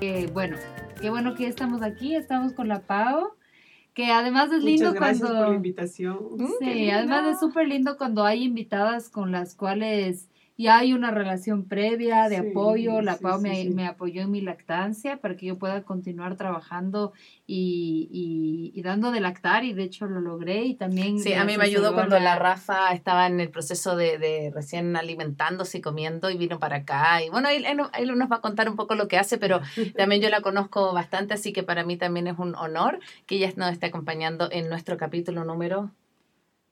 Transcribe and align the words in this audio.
Eh, 0.00 0.28
bueno, 0.32 0.56
qué 1.00 1.10
bueno 1.10 1.34
que 1.34 1.46
estamos 1.46 1.82
aquí, 1.82 2.14
estamos 2.14 2.52
con 2.52 2.68
la 2.68 2.80
Pau, 2.80 3.34
que 3.94 4.10
además 4.10 4.52
es 4.52 4.62
lindo 4.62 4.92
gracias 4.92 5.20
cuando... 5.20 5.40
por 5.40 5.48
la 5.50 5.56
invitación. 5.56 6.18
Sí, 6.58 6.90
además 6.90 7.34
es 7.34 7.40
súper 7.40 7.68
lindo 7.68 7.96
cuando 7.96 8.24
hay 8.24 8.44
invitadas 8.44 9.08
con 9.08 9.32
las 9.32 9.54
cuales 9.54 10.28
ya 10.56 10.78
hay 10.78 10.92
una 10.92 11.10
relación 11.10 11.66
previa 11.66 12.28
de 12.28 12.38
Sí, 12.40 12.48
apoyo. 12.50 13.00
La 13.00 13.16
sí, 13.16 13.24
sí, 13.54 13.70
me, 13.70 13.86
apoyó 13.86 14.22
en 14.22 14.30
mi 14.30 14.40
lactancia 14.40 15.16
para 15.16 15.36
que 15.36 15.46
yo 15.46 15.58
pueda 15.58 15.82
continuar 15.82 16.36
trabajando 16.36 17.12
y, 17.46 18.08
y, 18.10 18.78
y 18.78 18.82
dando 18.82 19.10
de 19.10 19.20
lactar 19.20 19.64
y 19.64 19.72
de 19.72 19.82
hecho 19.82 20.06
lo 20.06 20.20
logré 20.20 20.64
y 20.64 20.74
también... 20.74 21.18
Sí, 21.18 21.32
a 21.34 21.44
mí 21.44 21.56
me 21.56 21.64
ayudó 21.64 21.92
cuando 21.94 22.18
la 22.20 22.38
Rafa 22.38 22.92
estaba 22.92 23.26
en 23.26 23.40
el 23.40 23.50
proceso 23.50 23.96
de, 23.96 24.18
de 24.18 24.52
recién 24.54 24.96
alimentándose 24.96 25.78
y 25.78 25.80
comiendo 25.80 26.30
y 26.30 26.36
vino 26.36 26.58
para 26.58 26.76
acá. 26.76 27.22
Y 27.22 27.30
bueno, 27.30 27.48
él, 27.48 27.64
él, 27.64 27.80
él 27.98 28.16
nos 28.16 28.30
va 28.30 28.36
a 28.36 28.40
contar 28.40 28.68
un 28.68 28.76
poco 28.76 28.94
lo 28.94 29.08
que 29.08 29.18
hace, 29.18 29.38
pero 29.38 29.60
también 29.96 30.22
yo 30.22 30.28
la 30.28 30.40
conozco 30.40 30.92
bastante, 30.92 31.34
así 31.34 31.52
que 31.52 31.62
para 31.62 31.84
mí 31.84 31.96
también 31.96 32.28
es 32.28 32.38
un 32.38 32.54
honor 32.54 33.00
que 33.26 33.36
ella 33.36 33.52
nos 33.56 33.72
esté 33.72 33.86
acompañando 33.86 34.48
en 34.52 34.68
nuestro 34.68 34.96
capítulo 34.96 35.44
número, 35.44 35.90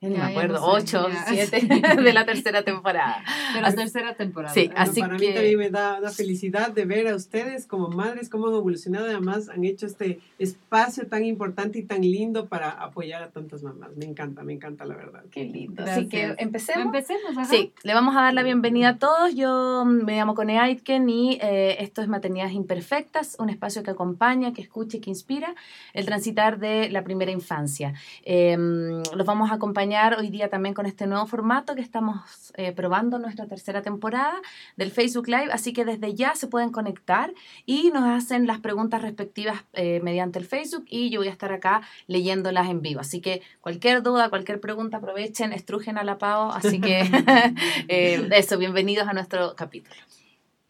Ya, 0.03 0.09
me 0.09 0.23
acuerdo, 0.33 0.55
no 0.61 0.81
sé, 0.81 0.97
8, 0.97 1.09
ya. 1.11 1.25
7 1.47 1.69
de 2.03 2.13
la 2.13 2.27
tercera 2.27 2.63
temporada. 2.65 3.23
de 3.55 3.61
la 3.61 3.69
Así- 3.69 3.77
tercera 3.77 4.15
temporada. 4.15 4.53
Sí, 4.53 4.67
Bueno, 4.67 4.81
así 4.81 5.01
para 5.01 5.17
que- 5.17 5.29
mí 5.29 5.33
también 5.35 5.59
me 5.59 5.71
da 5.71 5.99
una 6.01 6.11
felicidad 6.11 6.73
de 6.73 6.85
ver 6.85 7.07
a 7.09 7.15
ustedes 7.15 7.67
como 7.67 7.89
madres, 7.89 8.29
cómo 8.29 8.49
han 8.49 8.55
evolucionado 8.55 9.07
además 9.07 9.49
han 9.49 9.65
hecho 9.65 9.87
este 9.87 10.19
espacio 10.39 11.07
tan 11.07 11.25
importante 11.25 11.79
y 11.79 11.83
tan 11.85 12.01
lindo 12.01 12.47
para 12.47 12.71
apoyar 12.71 13.23
a 13.23 13.31
tantas 13.31 13.63
mamás. 13.63 13.91
Me 13.97 14.05
encanta, 14.07 14.43
me 14.43 14.55
encanta 14.55 14.85
la 14.85 14.97
verdad. 14.97 15.23
Qué 15.31 15.45
lindo. 15.45 15.83
Así 15.85 16.09
que 16.09 16.19
Gracias. 16.27 16.39
empecemos. 16.41 16.87
Empecemos, 16.87 17.37
ajá. 17.39 17.45
Sí, 17.45 17.73
le 17.85 17.95
vamos 17.95 18.17
a 18.17 18.23
dar 18.23 18.35
la 18.35 18.43
bienvenida 18.43 18.89
a 18.91 18.97
todos. 18.99 19.35
Yo 19.37 19.85
me 19.85 20.17
llamo 20.17 20.35
Cone 20.35 20.59
Aitken 20.59 21.09
y 21.09 21.39
eh, 21.41 21.77
esto 21.79 22.03
es 22.03 22.09
Maternidades 22.09 22.55
Imperfectas, 22.55 23.37
un 23.39 23.51
espacio 23.51 23.83
que 23.85 23.91
acompaña, 23.93 24.53
que 24.53 24.63
escucha 24.63 24.97
y 24.97 25.01
que 25.01 25.11
inspira 25.11 25.55
el 25.93 26.07
transitar 26.07 26.59
de 26.59 26.89
la 26.91 27.05
primera 27.05 27.31
infancia. 27.31 27.95
Eh, 28.25 28.57
los 28.59 29.27
vamos 29.27 29.51
a 29.53 29.55
acompañar 29.55 29.92
hoy 30.19 30.31
día 30.31 30.49
también 30.49 30.75
con 30.75 30.87
este 30.87 31.07
nuevo 31.07 31.27
formato 31.27 31.75
que 31.75 31.83
estamos 31.83 32.53
eh, 32.57 32.73
probando 32.73 33.19
nuestra 33.19 33.47
tercera 33.47 33.83
temporada 33.83 34.41
del 34.77 34.91
Facebook 34.91 35.29
Live, 35.29 35.49
así 35.53 35.75
que 35.75 35.85
desde 35.85 36.15
ya 36.15 36.35
se 36.35 36.47
pueden 36.47 36.71
conectar 36.71 37.33
y 37.67 37.91
nos 37.91 38.05
hacen 38.05 38.47
las 38.47 38.59
preguntas 38.61 39.03
respectivas 39.03 39.65
eh, 39.75 40.01
mediante 40.03 40.39
el 40.39 40.47
Facebook 40.47 40.87
y 40.89 41.11
yo 41.11 41.21
voy 41.21 41.29
a 41.29 41.31
estar 41.31 41.53
acá 41.53 41.83
leyéndolas 42.07 42.71
en 42.71 42.81
vivo. 42.81 43.01
Así 43.01 43.21
que 43.21 43.43
cualquier 43.61 44.03
duda, 44.03 44.31
cualquier 44.31 44.61
pregunta, 44.61 44.97
aprovechen, 44.97 45.53
estrujen 45.53 45.99
a 45.99 46.05
la 46.05 46.17
Pau. 46.17 46.51
Así 46.53 46.81
que 46.81 47.01
eh, 47.89 48.29
eso, 48.33 48.57
bienvenidos 48.57 49.07
a 49.07 49.13
nuestro 49.13 49.55
capítulo. 49.57 50.01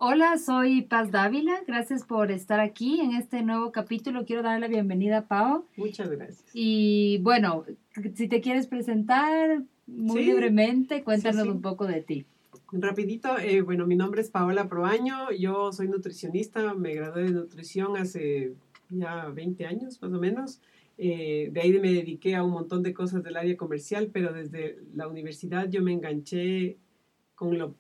Hola, 0.05 0.37
soy 0.37 0.83
Paz 0.83 1.13
Dávila. 1.13 1.63
Gracias 1.65 2.03
por 2.05 2.33
estar 2.33 2.59
aquí 2.59 3.01
en 3.01 3.13
este 3.13 3.41
nuevo 3.45 3.71
capítulo. 3.71 4.25
Quiero 4.25 4.43
dar 4.43 4.59
la 4.59 4.67
bienvenida 4.67 5.19
a 5.19 5.29
Pau. 5.29 5.65
Muchas 5.77 6.11
gracias. 6.11 6.45
Y 6.53 7.19
bueno, 7.19 7.65
si 8.17 8.27
te 8.27 8.41
quieres 8.41 8.67
presentar 8.67 9.63
muy 9.87 10.23
Sí. 10.23 10.27
libremente, 10.27 11.05
cuéntanos 11.05 11.43
Sí, 11.43 11.49
sí. 11.49 11.49
un 11.51 11.63
poco 11.63 11.87
de 11.87 12.01
ti. 12.01 12.27
Rapidito, 12.73 13.39
eh, 13.39 13.61
bueno, 13.61 13.87
mi 13.87 13.95
nombre 13.95 14.23
es 14.23 14.31
Paola 14.31 14.69
Proaño, 14.69 15.31
yo 15.39 15.73
soy 15.73 15.87
nutricionista, 15.87 16.75
me 16.75 16.95
gradué 16.95 17.23
de 17.23 17.31
nutrición 17.31 17.97
hace 17.97 18.55
ya 18.91 19.27
20 19.29 19.67
años 19.67 20.03
más 20.03 20.13
o 20.13 20.19
menos. 20.19 20.61
Eh, 20.99 21.51
de 21.53 21.61
ahí 21.61 21.73
me 21.75 21.93
dediqué 21.93 22.35
a 22.35 22.43
un 22.43 22.51
montón 22.51 22.83
de 22.83 22.93
cosas 22.93 23.23
del 23.23 23.37
área 23.37 23.57
comercial, 23.57 24.11
pero 24.13 24.33
desde 24.33 24.79
la 24.97 25.07
universidad 25.07 25.69
yo 25.71 25.81
me 25.81 25.93
enganché 25.93 26.77
con 27.37 27.57
lo 27.57 27.77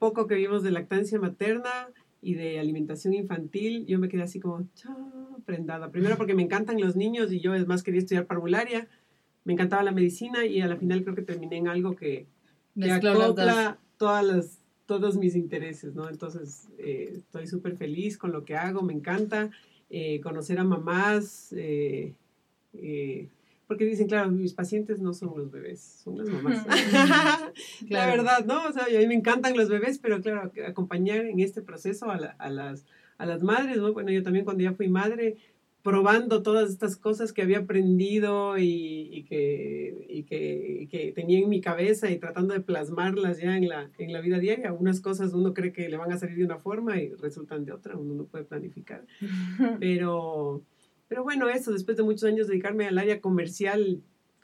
poco 0.00 0.26
que 0.26 0.34
vimos 0.34 0.64
de 0.64 0.72
lactancia 0.72 1.20
materna 1.20 1.70
y 2.20 2.34
de 2.34 2.58
alimentación 2.58 3.14
infantil. 3.14 3.86
Yo 3.86 4.00
me 4.00 4.08
quedé 4.08 4.22
así 4.22 4.40
como 4.40 4.66
prendada. 5.44 5.92
Primero 5.92 6.16
porque 6.16 6.34
me 6.34 6.42
encantan 6.42 6.80
los 6.80 6.96
niños 6.96 7.30
y 7.30 7.38
yo 7.38 7.54
es 7.54 7.68
más 7.68 7.84
quería 7.84 8.00
estudiar 8.00 8.26
parvularia. 8.26 8.88
Me 9.44 9.52
encantaba 9.52 9.84
la 9.84 9.92
medicina 9.92 10.44
y 10.44 10.60
a 10.60 10.66
la 10.66 10.76
final 10.76 11.04
creo 11.04 11.14
que 11.14 11.22
terminé 11.22 11.58
en 11.58 11.68
algo 11.68 11.94
que, 11.94 12.26
que 12.78 12.90
acopla 12.90 13.78
todas 13.96 14.24
las, 14.24 14.58
todos 14.86 15.16
mis 15.16 15.36
intereses, 15.36 15.94
¿no? 15.94 16.08
Entonces, 16.08 16.68
eh, 16.78 17.12
estoy 17.18 17.46
súper 17.46 17.76
feliz 17.76 18.18
con 18.18 18.32
lo 18.32 18.44
que 18.44 18.56
hago, 18.56 18.82
me 18.82 18.94
encanta 18.94 19.50
eh, 19.90 20.20
conocer 20.20 20.58
a 20.58 20.64
mamás, 20.64 21.52
eh, 21.52 22.14
eh, 22.74 23.28
porque 23.70 23.84
dicen, 23.84 24.08
claro, 24.08 24.32
mis 24.32 24.52
pacientes 24.52 24.98
no 24.98 25.14
son 25.14 25.32
los 25.38 25.48
bebés, 25.52 25.80
son 26.02 26.18
las 26.18 26.28
mamás. 26.28 26.66
La 26.66 27.52
Claro. 27.88 28.10
verdad, 28.24 28.44
¿no? 28.44 28.64
O 28.68 28.72
sea, 28.72 28.84
a 28.86 28.98
mí 29.00 29.06
me 29.06 29.14
encantan 29.14 29.56
los 29.56 29.68
bebés, 29.68 30.00
pero 30.00 30.20
claro, 30.20 30.50
acompañar 30.66 31.24
en 31.24 31.38
este 31.38 31.62
proceso 31.62 32.10
a, 32.10 32.18
la- 32.18 32.34
a 32.40 32.50
las, 32.50 32.84
a 33.16 33.26
las 33.26 33.42
madres, 33.44 33.76
¿no? 33.78 33.92
Bueno, 33.92 34.10
yo 34.10 34.24
también 34.24 34.44
cuando 34.44 34.64
ya 34.64 34.72
fui 34.72 34.88
madre, 34.88 35.36
probando 35.82 36.42
todas 36.42 36.68
estas 36.68 36.96
cosas 36.96 37.32
que 37.32 37.42
había 37.42 37.58
aprendido 37.60 38.58
y, 38.58 39.08
y 39.12 39.22
que, 39.22 40.04
y 40.08 40.24
que, 40.24 40.78
y 40.82 40.86
que 40.88 41.12
tenía 41.12 41.38
en 41.38 41.48
mi 41.48 41.60
cabeza 41.60 42.10
y 42.10 42.18
tratando 42.18 42.52
de 42.54 42.60
plasmarlas 42.60 43.38
ya 43.38 43.56
en 43.56 43.68
la, 43.68 43.88
en 43.98 44.12
la 44.12 44.20
vida 44.20 44.40
diaria. 44.40 44.66
Algunas 44.68 45.00
cosas 45.00 45.32
uno 45.32 45.54
cree 45.54 45.72
que 45.72 45.88
le 45.88 45.96
van 45.96 46.12
a 46.12 46.18
salir 46.18 46.36
de 46.36 46.44
una 46.44 46.58
forma 46.58 47.00
y 47.00 47.10
resultan 47.14 47.64
de 47.64 47.72
otra, 47.72 47.96
uno 47.96 48.14
no 48.14 48.24
puede 48.24 48.44
planificar. 48.44 49.06
Pero, 49.80 50.62
pero 51.10 51.24
bueno, 51.24 51.48
eso, 51.48 51.72
después 51.72 51.96
de 51.96 52.04
muchos 52.04 52.22
años 52.22 52.46
dedicarme 52.46 52.86
al 52.86 52.96
área 52.96 53.20
comercial 53.20 54.00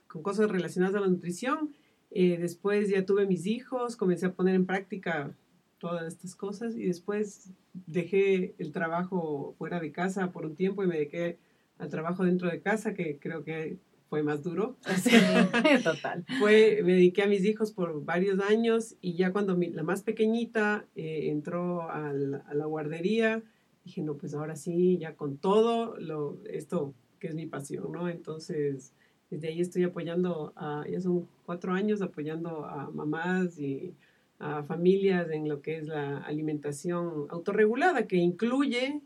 con 0.08 0.22
cosas 0.22 0.50
relacionadas 0.50 0.96
a 0.96 1.00
la 1.00 1.06
nutrición, 1.06 1.70
eh, 2.10 2.38
después 2.40 2.88
ya 2.90 3.06
tuve 3.06 3.24
mis 3.26 3.46
hijos, 3.46 3.94
comencé 3.96 4.26
a 4.26 4.32
poner 4.32 4.56
en 4.56 4.66
práctica 4.66 5.30
todas 5.78 6.06
estas 6.08 6.34
cosas 6.34 6.74
y 6.74 6.84
después 6.86 7.50
dejé 7.86 8.54
el 8.58 8.72
trabajo 8.72 9.54
fuera 9.58 9.78
de 9.78 9.92
casa 9.92 10.32
por 10.32 10.44
un 10.44 10.56
tiempo 10.56 10.82
y 10.82 10.88
me 10.88 10.96
dediqué 10.96 11.38
al 11.78 11.88
trabajo 11.88 12.24
dentro 12.24 12.50
de 12.50 12.60
casa, 12.60 12.94
que 12.94 13.18
creo 13.20 13.44
que 13.44 13.76
fue 14.08 14.24
más 14.24 14.42
duro. 14.42 14.76
Total. 15.84 16.24
Fue, 16.40 16.80
me 16.84 16.94
dediqué 16.94 17.22
a 17.22 17.26
mis 17.28 17.44
hijos 17.44 17.70
por 17.70 18.04
varios 18.04 18.40
años 18.40 18.96
y 19.00 19.14
ya 19.14 19.32
cuando 19.32 19.56
mi- 19.56 19.70
la 19.70 19.84
más 19.84 20.02
pequeñita 20.02 20.84
eh, 20.96 21.28
entró 21.30 21.88
a 21.90 22.12
la, 22.12 22.38
a 22.38 22.54
la 22.54 22.66
guardería, 22.66 23.42
dije, 23.86 24.02
no, 24.02 24.14
pues 24.14 24.34
ahora 24.34 24.56
sí, 24.56 24.98
ya 24.98 25.14
con 25.14 25.38
todo 25.38 25.96
lo, 25.98 26.38
esto 26.50 26.92
que 27.20 27.28
es 27.28 27.34
mi 27.34 27.46
pasión, 27.46 27.92
¿no? 27.92 28.08
Entonces, 28.08 28.92
desde 29.30 29.48
ahí 29.48 29.60
estoy 29.60 29.84
apoyando, 29.84 30.52
a, 30.56 30.84
ya 30.90 31.00
son 31.00 31.28
cuatro 31.46 31.72
años 31.72 32.02
apoyando 32.02 32.66
a 32.66 32.90
mamás 32.90 33.58
y 33.58 33.94
a 34.40 34.64
familias 34.64 35.30
en 35.30 35.48
lo 35.48 35.62
que 35.62 35.78
es 35.78 35.86
la 35.86 36.18
alimentación 36.18 37.26
autorregulada, 37.30 38.06
que 38.06 38.16
incluye 38.16 39.00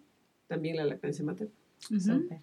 también 0.49 0.77
la 0.77 0.85
lactancia 0.85 1.25
materna. 1.25 1.53
Ujú. 1.91 2.01
Súper. 2.01 2.41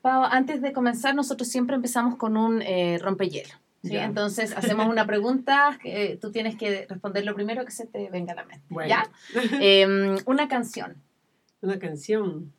Pau, 0.00 0.22
antes 0.24 0.62
de 0.62 0.72
comenzar, 0.72 1.14
nosotros 1.14 1.48
siempre 1.48 1.74
empezamos 1.74 2.16
con 2.16 2.36
un 2.36 2.62
eh, 2.62 2.98
rompehielo. 2.98 3.54
¿sí? 3.82 3.96
Entonces, 3.96 4.56
hacemos 4.56 4.86
una 4.86 5.06
pregunta, 5.06 5.78
que 5.82 6.18
tú 6.20 6.30
tienes 6.30 6.56
que 6.56 6.86
responder 6.88 7.24
lo 7.24 7.34
primero 7.34 7.64
que 7.64 7.72
se 7.72 7.86
te 7.86 8.10
venga 8.10 8.32
a 8.32 8.36
la 8.36 8.44
mente. 8.44 8.64
Bueno. 8.68 8.88
¿Ya? 8.88 9.10
Em, 9.60 10.16
una 10.26 10.48
canción. 10.48 10.96
Una 11.62 11.78
canción. 11.78 12.52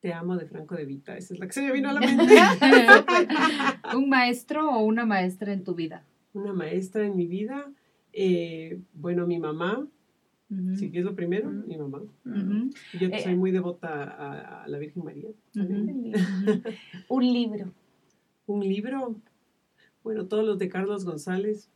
Te 0.00 0.12
amo 0.12 0.36
de 0.36 0.46
Franco 0.46 0.76
de 0.76 0.84
Vita. 0.84 1.16
Esa 1.16 1.34
es 1.34 1.40
la 1.40 1.46
que 1.46 1.52
se 1.52 1.62
me 1.62 1.72
vino 1.72 1.88
a 1.88 1.92
la 1.92 2.00
mente. 2.00 2.34
¿Un 3.96 4.08
maestro 4.08 4.70
o 4.70 4.84
una 4.84 5.04
maestra 5.04 5.52
en 5.52 5.64
tu 5.64 5.74
vida? 5.74 6.04
Una 6.34 6.52
maestra 6.52 7.04
en 7.04 7.16
mi 7.16 7.26
vida. 7.26 7.66
eh, 8.12 8.80
bueno, 8.94 9.26
mi 9.26 9.38
mamá. 9.38 9.86
Sí, 10.76 10.90
que 10.90 11.00
es 11.00 11.04
lo 11.04 11.14
primero, 11.14 11.50
mi 11.50 11.76
mamá. 11.76 12.00
Yo 12.98 13.08
Eh, 13.08 13.20
soy 13.22 13.34
muy 13.36 13.50
devota 13.50 14.02
a, 14.04 14.62
a 14.64 14.68
la 14.68 14.78
Virgen 14.78 15.04
María. 15.04 15.28
Un 17.08 17.32
libro. 17.32 17.70
Un 18.46 18.60
libro. 18.60 19.16
Bueno, 20.02 20.24
todos 20.26 20.46
los 20.46 20.58
de 20.58 20.70
Carlos 20.70 21.04
González 21.04 21.68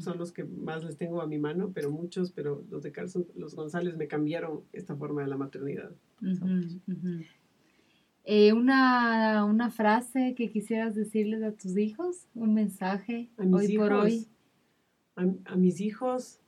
Son 0.00 0.18
los 0.18 0.32
que 0.32 0.42
más 0.42 0.82
les 0.84 0.96
tengo 0.96 1.22
a 1.22 1.26
mi 1.26 1.38
mano, 1.38 1.70
pero 1.72 1.90
muchos, 1.90 2.32
pero 2.32 2.64
los 2.68 2.82
de 2.82 2.90
Carlos 2.90 3.16
los 3.36 3.54
González 3.54 3.96
me 3.96 4.08
cambiaron 4.08 4.62
esta 4.72 4.96
forma 4.96 5.22
de 5.22 5.28
la 5.28 5.36
maternidad. 5.36 5.92
Eh, 8.24 8.52
una, 8.52 9.44
una 9.44 9.70
frase 9.70 10.34
que 10.36 10.50
quisieras 10.50 10.94
decirles 10.94 11.42
a 11.42 11.52
tus 11.52 11.76
hijos, 11.76 12.26
un 12.34 12.54
mensaje 12.54 13.30
A 13.36 13.44
mis 13.44 13.54
hoy 13.54 13.66
hijos, 13.66 13.88
por 13.88 13.98
hoy. 13.98 14.26
A, 15.16 15.52
a 15.52 15.56
mis 15.56 15.80
hijos 15.80 16.40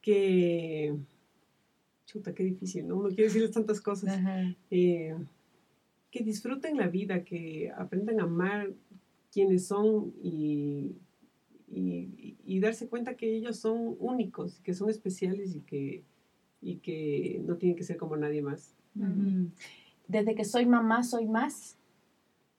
que... 0.00 0.94
Chuta, 2.06 2.34
qué 2.34 2.44
difícil, 2.44 2.86
¿no? 2.86 2.96
Uno 2.96 3.08
quiere 3.08 3.24
decirles 3.24 3.50
tantas 3.50 3.80
cosas. 3.80 4.20
Eh, 4.70 5.16
que 6.10 6.22
disfruten 6.22 6.76
la 6.76 6.88
vida, 6.88 7.24
que 7.24 7.72
aprendan 7.76 8.20
a 8.20 8.24
amar 8.24 8.70
quienes 9.32 9.66
son 9.66 10.12
y, 10.22 10.92
y- 11.78 12.36
y 12.46 12.60
darse 12.60 12.88
cuenta 12.88 13.14
que 13.16 13.34
ellos 13.36 13.56
son 13.58 13.96
únicos, 13.98 14.60
que 14.60 14.74
son 14.74 14.88
especiales 14.90 15.54
y 15.54 15.60
que, 15.60 16.02
y 16.62 16.76
que 16.76 17.42
no 17.46 17.56
tienen 17.56 17.76
que 17.76 17.84
ser 17.84 17.96
como 17.96 18.16
nadie 18.16 18.42
más. 18.42 18.74
Desde 20.06 20.34
que 20.34 20.44
soy 20.44 20.66
mamá, 20.66 21.02
soy 21.02 21.26
más. 21.26 21.76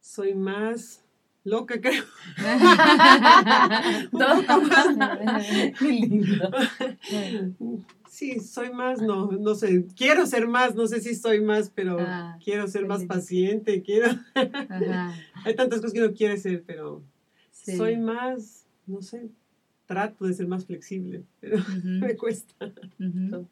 Soy 0.01 0.33
más 0.35 1.01
loca, 1.44 1.79
creo. 1.81 2.03
Qué 5.77 5.91
lindo. 5.91 6.50
Sí, 8.09 8.39
soy 8.39 8.71
más, 8.71 9.01
no, 9.01 9.31
no 9.31 9.56
sé, 9.56 9.85
quiero 9.95 10.25
ser 10.25 10.47
más, 10.47 10.73
no 10.75 10.88
sé 10.88 11.01
si 11.01 11.15
soy 11.15 11.41
más, 11.41 11.69
pero 11.69 12.00
Ah, 12.00 12.38
quiero 12.44 12.67
ser 12.67 12.85
más 12.88 13.03
paciente, 13.03 13.81
quiero, 13.81 14.07
Ajá, 14.33 15.15
hay 15.44 15.56
tantas 15.56 15.81
cosas 15.81 15.94
que 15.94 16.01
uno 16.03 16.13
quiere 16.13 16.38
ser, 16.38 16.63
pero 16.65 17.03
sí. 17.51 17.75
soy 17.75 17.97
más, 17.97 18.64
no 18.87 19.01
sé, 19.01 19.29
trato 19.85 20.25
de 20.25 20.33
ser 20.33 20.47
más 20.47 20.65
flexible, 20.65 21.23
pero 21.39 21.57
me 21.83 22.15
cuesta. 22.15 22.71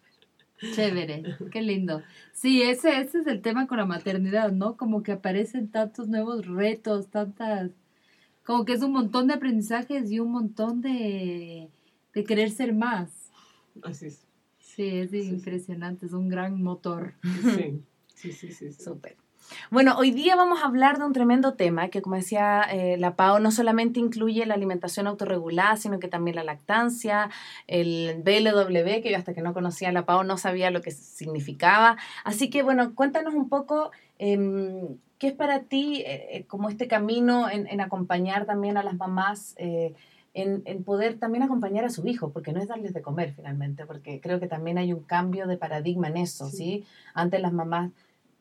Chévere, 0.76 1.24
qué 1.52 1.62
lindo. 1.62 2.02
Sí, 2.32 2.62
ese, 2.62 3.02
ese 3.02 3.20
es 3.20 3.28
el 3.28 3.42
tema 3.42 3.68
con 3.68 3.78
la 3.78 3.86
maternidad, 3.86 4.52
¿no? 4.52 4.78
Como 4.78 5.04
que 5.04 5.12
aparecen 5.12 5.68
tantos 5.68 6.08
nuevos 6.08 6.46
retos, 6.48 7.10
tantas, 7.10 7.72
como 8.46 8.64
que 8.64 8.74
es 8.74 8.82
un 8.82 8.94
montón 8.94 9.28
de 9.28 9.34
aprendizajes 9.34 10.10
y 10.10 10.20
un 10.20 10.32
montón 10.32 10.82
de, 10.82 11.70
de 12.14 12.24
querer 12.24 12.50
ser 12.50 12.74
más. 12.74 13.30
Así 13.84 14.06
es. 14.08 14.26
Sí, 14.60 14.88
es 14.88 15.14
impresionante, 15.14 16.06
es 16.06 16.14
un 16.14 16.30
gran 16.30 16.64
motor. 16.64 17.14
Sí, 17.56 17.84
sí, 18.16 18.32
sí, 18.32 18.52
sí. 18.52 18.72
sí. 18.72 18.90
Bueno, 19.72 19.96
hoy 19.98 20.12
día 20.12 20.36
vamos 20.36 20.62
a 20.62 20.66
hablar 20.66 20.98
de 21.00 21.06
un 21.06 21.14
tremendo 21.14 21.54
tema 21.54 21.90
que, 21.90 22.02
como 22.02 22.16
decía 22.16 22.62
eh, 22.72 22.98
la 22.98 23.16
PAO, 23.16 23.40
no 23.40 23.52
solamente 23.52 24.00
incluye 24.00 24.46
la 24.46 24.54
alimentación 24.54 25.08
autorregulada, 25.08 25.78
sino 25.78 26.00
que 26.00 26.08
también 26.08 26.36
la 26.36 26.44
lactancia, 26.44 27.30
el 27.68 28.22
BLW, 28.24 29.02
que 29.02 29.12
yo 29.12 29.18
hasta 29.18 29.34
que 29.34 29.42
no 29.42 29.54
conocía 29.54 29.92
la 29.92 30.06
PAO 30.06 30.24
no 30.24 30.38
sabía 30.38 30.72
lo 30.72 30.82
que 30.82 30.92
significaba. 30.92 31.98
Así 32.24 32.50
que, 32.50 32.64
bueno, 32.64 32.94
cuéntanos 32.96 33.34
un 33.34 33.50
poco 33.50 33.92
em, 34.20 34.98
qué 35.20 35.28
es 35.28 35.34
para 35.34 35.62
ti 35.64 36.02
eh, 36.06 36.28
eh, 36.32 36.46
como 36.48 36.70
este 36.70 36.88
camino 36.88 37.50
en, 37.50 37.68
en 37.68 37.82
acompañar 37.82 38.46
también 38.46 38.78
a 38.78 38.84
las 38.84 38.96
mamás. 38.96 39.56
en, 40.36 40.64
en 40.66 40.84
poder 40.84 41.20
también 41.20 41.44
acompañar 41.44 41.86
a 41.86 41.90
su 41.92 42.08
hijo, 42.08 42.32
porque 42.32 42.54
no 42.54 42.60
es 42.60 42.68
darles 42.68 42.92
de 42.94 43.04
comer 43.04 43.34
finalmente, 43.36 43.86
porque 43.86 44.20
creo 44.20 44.40
que 44.40 44.48
también 44.48 44.80
hay 44.80 44.92
un 44.92 45.02
cambio 45.04 45.46
de 45.46 45.58
paradigma 45.58 46.08
en 46.08 46.18
eso, 46.18 46.50
Sí. 46.50 46.58
¿sí? 46.58 46.86
Antes 47.14 47.40
las 47.40 47.54
mamás 47.54 47.92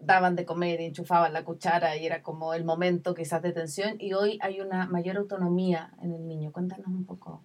daban 0.04 0.36
de 0.36 0.44
comer 0.44 0.80
y 0.80 0.86
enchufaban 0.86 1.32
la 1.32 1.44
cuchara 1.44 1.96
y 1.96 2.06
era 2.06 2.22
como 2.22 2.54
el 2.54 2.64
momento 2.64 3.14
quizás 3.14 3.42
de 3.42 3.52
tensión 3.52 3.96
y 3.98 4.12
hoy 4.14 4.38
hay 4.42 4.60
una 4.60 4.86
mayor 4.86 5.16
autonomía 5.16 5.92
en 6.02 6.12
el 6.12 6.26
niño. 6.26 6.52
Cuéntanos 6.52 6.88
un 6.88 7.04
poco 7.04 7.42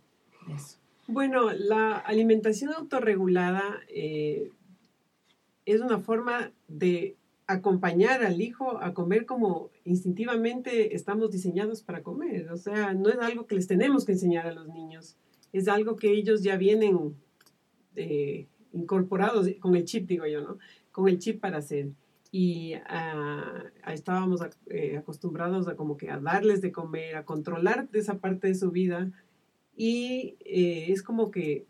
de 0.47 0.55
eso. 0.55 0.77
Bueno, 1.07 1.51
la 1.51 1.97
alimentación 1.97 2.73
autorregulada 2.73 3.63
eh, 3.87 4.51
es 5.65 5.81
una 5.81 5.99
forma 5.99 6.51
de 6.67 7.15
acompañar 7.45 8.25
al 8.25 8.41
hijo 8.41 8.81
a 8.81 8.93
comer 8.93 9.25
como 9.25 9.69
instintivamente 9.85 10.95
estamos 10.95 11.31
diseñados 11.31 11.81
para 11.81 12.03
comer. 12.03 12.51
O 12.51 12.57
sea, 12.57 12.93
no 12.93 13.09
es 13.09 13.19
algo 13.19 13.47
que 13.47 13.55
les 13.55 13.67
tenemos 13.67 14.03
que 14.03 14.13
enseñar 14.13 14.47
a 14.47 14.51
los 14.51 14.67
niños, 14.67 15.15
es 15.53 15.67
algo 15.69 15.95
que 15.95 16.11
ellos 16.11 16.43
ya 16.43 16.57
vienen 16.57 17.15
eh, 17.95 18.47
incorporados 18.73 19.47
con 19.59 19.75
el 19.75 19.85
chip, 19.85 20.07
digo 20.07 20.25
yo, 20.25 20.41
¿no? 20.41 20.57
Con 20.91 21.07
el 21.07 21.19
chip 21.19 21.39
para 21.39 21.59
hacer. 21.59 21.89
Y 22.31 22.73
ah, 22.87 23.63
estábamos 23.87 24.41
eh, 24.67 24.97
acostumbrados 24.97 25.67
a 25.67 25.75
como 25.75 25.97
que 25.97 26.09
a 26.09 26.19
darles 26.19 26.61
de 26.61 26.71
comer, 26.71 27.15
a 27.15 27.25
controlar 27.25 27.87
esa 27.93 28.19
parte 28.19 28.47
de 28.47 28.55
su 28.55 28.71
vida 28.71 29.11
y 29.77 30.37
eh, 30.43 30.91
es 30.91 31.03
como 31.03 31.29
que 31.29 31.67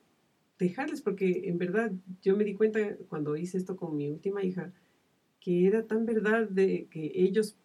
dejarles, 0.58 1.02
porque 1.02 1.50
en 1.50 1.58
verdad 1.58 1.92
yo 2.22 2.36
me 2.38 2.46
di 2.46 2.56
cuenta 2.56 2.80
cuando 3.10 3.36
hice 3.36 3.58
esto 3.58 3.76
con 3.76 3.96
mi 3.98 4.10
última 4.10 4.44
hija, 4.44 4.72
que 5.42 5.68
era 5.68 5.86
tan 5.86 6.06
verdad 6.06 6.48
de 6.48 6.88
que 6.90 7.12
ellos 7.14 7.58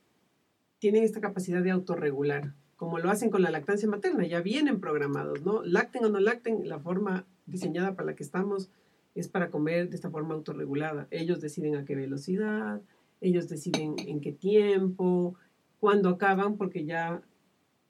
tienen 0.79 1.05
esta 1.05 1.21
capacidad 1.21 1.62
de 1.62 1.71
autorregular, 1.71 2.55
como 2.77 2.99
lo 2.99 3.09
hacen 3.09 3.31
con 3.31 3.43
la 3.43 3.53
lactancia 3.53 3.89
materna, 3.89 4.27
ya 4.27 4.41
vienen 4.41 4.81
programados, 4.81 5.43
¿no? 5.43 5.62
Lacten 5.62 6.05
o 6.05 6.09
no 6.09 6.19
lacten, 6.19 6.69
la 6.69 6.81
forma 6.81 7.25
diseñada 7.47 7.94
para 7.94 8.06
la 8.06 8.17
que 8.17 8.25
estamos 8.25 8.69
es 9.14 9.29
para 9.29 9.50
comer 9.50 9.88
de 9.88 9.97
esta 9.97 10.11
forma 10.11 10.35
autorregulada. 10.35 11.06
Ellos 11.11 11.41
deciden 11.41 11.76
a 11.76 11.85
qué 11.85 11.94
velocidad, 11.94 12.81
ellos 13.20 13.49
deciden 13.49 13.94
en 13.99 14.20
qué 14.20 14.32
tiempo, 14.32 15.35
cuándo 15.81 16.09
acaban, 16.09 16.56
porque 16.56 16.85
ya 16.85 17.23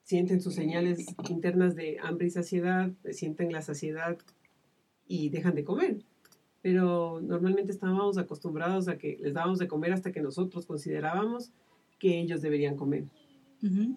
sienten 0.02 0.40
sus 0.40 0.54
señales 0.54 1.06
internas 1.28 1.76
de 1.76 1.98
hambre 2.02 2.26
y 2.26 2.30
saciedad, 2.30 2.90
sienten 3.10 3.52
la 3.52 3.62
saciedad 3.62 4.18
y 5.06 5.30
dejan 5.30 5.54
de 5.54 5.64
comer. 5.64 6.04
Pero 6.60 7.20
normalmente 7.20 7.72
estábamos 7.72 8.18
acostumbrados 8.18 8.88
a 8.88 8.98
que 8.98 9.18
les 9.20 9.34
dábamos 9.34 9.58
de 9.58 9.68
comer 9.68 9.92
hasta 9.92 10.12
que 10.12 10.20
nosotros 10.20 10.66
considerábamos 10.66 11.50
que 11.98 12.20
ellos 12.20 12.42
deberían 12.42 12.76
comer. 12.76 13.04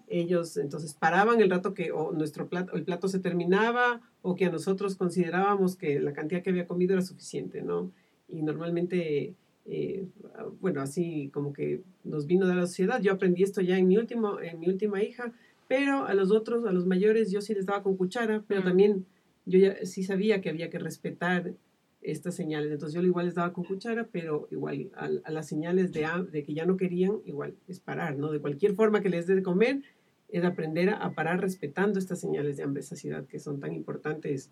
Ellos 0.06 0.56
entonces 0.56 0.94
paraban 0.94 1.40
el 1.40 1.50
rato 1.50 1.74
que 1.74 1.90
o 1.90 2.12
nuestro 2.12 2.48
plato, 2.48 2.74
el 2.74 2.84
plato 2.84 3.08
se 3.08 3.18
terminaba 3.18 4.00
o 4.22 4.36
que 4.36 4.46
a 4.46 4.50
nosotros 4.50 4.94
considerábamos 4.94 5.74
que 5.74 5.98
la 5.98 6.12
cantidad 6.12 6.42
que 6.42 6.50
había 6.50 6.68
comido 6.68 6.92
era 6.92 7.02
suficiente, 7.02 7.62
¿no? 7.62 7.90
Y 8.28 8.42
normalmente, 8.42 9.34
eh, 9.66 10.06
bueno, 10.60 10.80
así 10.80 11.30
como 11.32 11.52
que 11.52 11.80
nos 12.04 12.26
vino 12.26 12.46
de 12.46 12.54
la 12.54 12.66
sociedad. 12.66 13.00
Yo 13.00 13.12
aprendí 13.12 13.42
esto 13.42 13.60
ya 13.60 13.76
en 13.76 13.88
mi, 13.88 13.96
último, 13.96 14.40
en 14.40 14.60
mi 14.60 14.68
última 14.68 15.02
hija, 15.02 15.32
pero 15.66 16.06
a 16.06 16.14
los 16.14 16.30
otros, 16.30 16.64
a 16.64 16.72
los 16.72 16.86
mayores, 16.86 17.32
yo 17.32 17.40
sí 17.40 17.52
les 17.52 17.66
daba 17.66 17.82
con 17.82 17.96
cuchara, 17.96 18.44
pero 18.46 18.62
también 18.62 19.04
yo 19.46 19.58
ya 19.58 19.84
sí 19.84 20.04
sabía 20.04 20.40
que 20.40 20.50
había 20.50 20.70
que 20.70 20.78
respetar 20.78 21.54
estas 22.12 22.34
señales. 22.34 22.70
Entonces 22.72 22.94
yo 22.94 23.02
igual 23.06 23.26
les 23.26 23.34
daba 23.34 23.52
con 23.52 23.64
cuchara, 23.64 24.08
pero 24.10 24.48
igual 24.50 24.90
a, 24.94 25.08
a 25.24 25.30
las 25.30 25.46
señales 25.48 25.92
de, 25.92 26.06
de 26.30 26.44
que 26.44 26.54
ya 26.54 26.64
no 26.64 26.76
querían, 26.76 27.18
igual 27.24 27.54
es 27.68 27.80
parar, 27.80 28.16
¿no? 28.16 28.30
De 28.30 28.40
cualquier 28.40 28.74
forma 28.74 29.00
que 29.02 29.08
les 29.10 29.26
dé 29.26 29.34
de 29.34 29.42
comer, 29.42 29.82
es 30.28 30.44
aprender 30.44 30.90
a, 30.90 30.96
a 30.96 31.14
parar 31.14 31.40
respetando 31.40 31.98
estas 31.98 32.20
señales 32.20 32.56
de 32.56 32.62
hambre 32.64 32.82
saciedad 32.82 33.24
que 33.26 33.38
son 33.38 33.60
tan 33.60 33.72
importantes 33.74 34.50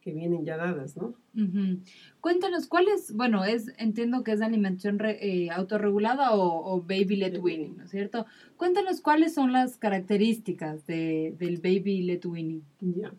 que 0.00 0.12
vienen 0.12 0.44
ya 0.44 0.56
dadas, 0.56 0.96
¿no? 0.96 1.14
Ujú. 1.34 1.80
Cuéntanos, 2.20 2.68
¿cuál 2.68 2.86
es, 2.86 3.12
bueno, 3.12 3.44
es, 3.44 3.72
entiendo 3.76 4.22
que 4.22 4.30
es 4.32 4.40
alimentación 4.40 5.00
re- 5.00 5.18
eh, 5.20 5.50
autorregulada 5.50 6.32
o, 6.32 6.74
o 6.74 6.80
baby 6.80 7.16
led 7.16 7.32
Led 7.32 7.40
weaning. 7.42 7.76
¿no 7.76 7.84
es 7.84 7.90
cierto? 7.90 8.24
Cuéntanos 8.56 9.00
cuáles 9.00 9.34
son 9.34 9.52
las 9.52 9.78
características 9.78 10.86
de, 10.86 11.34
del 11.40 11.56
baby 11.58 12.02
led 12.02 12.24
weaning. 12.24 12.62
Ya. 12.80 13.12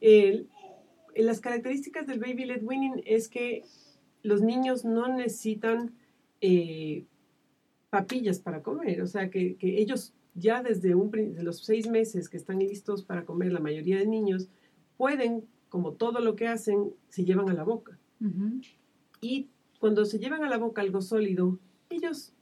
El- 0.00 0.46
en 0.52 0.57
las 1.22 1.40
características 1.40 2.06
del 2.06 2.20
baby 2.20 2.44
led 2.44 2.62
weaning 2.62 3.02
es 3.04 3.28
que 3.28 3.64
los 4.22 4.42
niños 4.42 4.84
no 4.84 5.08
necesitan 5.08 5.92
eh, 6.40 7.04
papillas 7.90 8.38
para 8.38 8.62
comer, 8.62 9.02
o 9.02 9.06
sea, 9.06 9.30
que, 9.30 9.56
que 9.56 9.80
ellos 9.80 10.12
ya 10.34 10.62
desde 10.62 10.94
un, 10.94 11.10
los 11.42 11.64
seis 11.64 11.88
meses 11.88 12.28
que 12.28 12.36
están 12.36 12.58
listos 12.60 13.02
para 13.02 13.24
comer, 13.24 13.52
la 13.52 13.60
mayoría 13.60 13.98
de 13.98 14.06
niños 14.06 14.48
pueden, 14.96 15.44
como 15.68 15.92
todo 15.92 16.20
lo 16.20 16.36
que 16.36 16.46
hacen, 16.46 16.92
se 17.08 17.24
llevan 17.24 17.48
a 17.50 17.54
la 17.54 17.64
boca. 17.64 17.98
Y 19.20 19.48
cuando 19.80 20.04
se 20.04 20.18
llevan 20.18 20.44
a 20.44 20.48
la 20.48 20.58
boca 20.58 20.82
algo 20.82 21.00
sólido, 21.00 21.58
ellos 21.90 22.32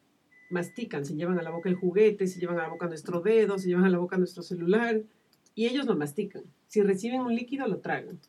mastican, 0.50 1.04
se 1.04 1.14
llevan 1.14 1.38
a 1.38 1.42
la 1.42 1.50
boca 1.50 1.68
el 1.68 1.74
juguete, 1.74 2.26
se 2.26 2.38
llevan 2.38 2.58
a 2.58 2.62
la 2.62 2.68
boca 2.68 2.86
nuestro 2.86 3.20
dedo, 3.20 3.58
se 3.58 3.68
llevan 3.68 3.84
a 3.84 3.90
la 3.90 3.98
boca 3.98 4.18
nuestro 4.18 4.42
celular, 4.42 5.02
y 5.54 5.66
ellos 5.66 5.86
lo 5.86 5.96
mastican. 5.96 6.44
Si 6.68 6.82
reciben 6.82 7.20
un 7.20 7.34
líquido, 7.34 7.66
lo 7.66 7.78
tragan. 7.78 8.20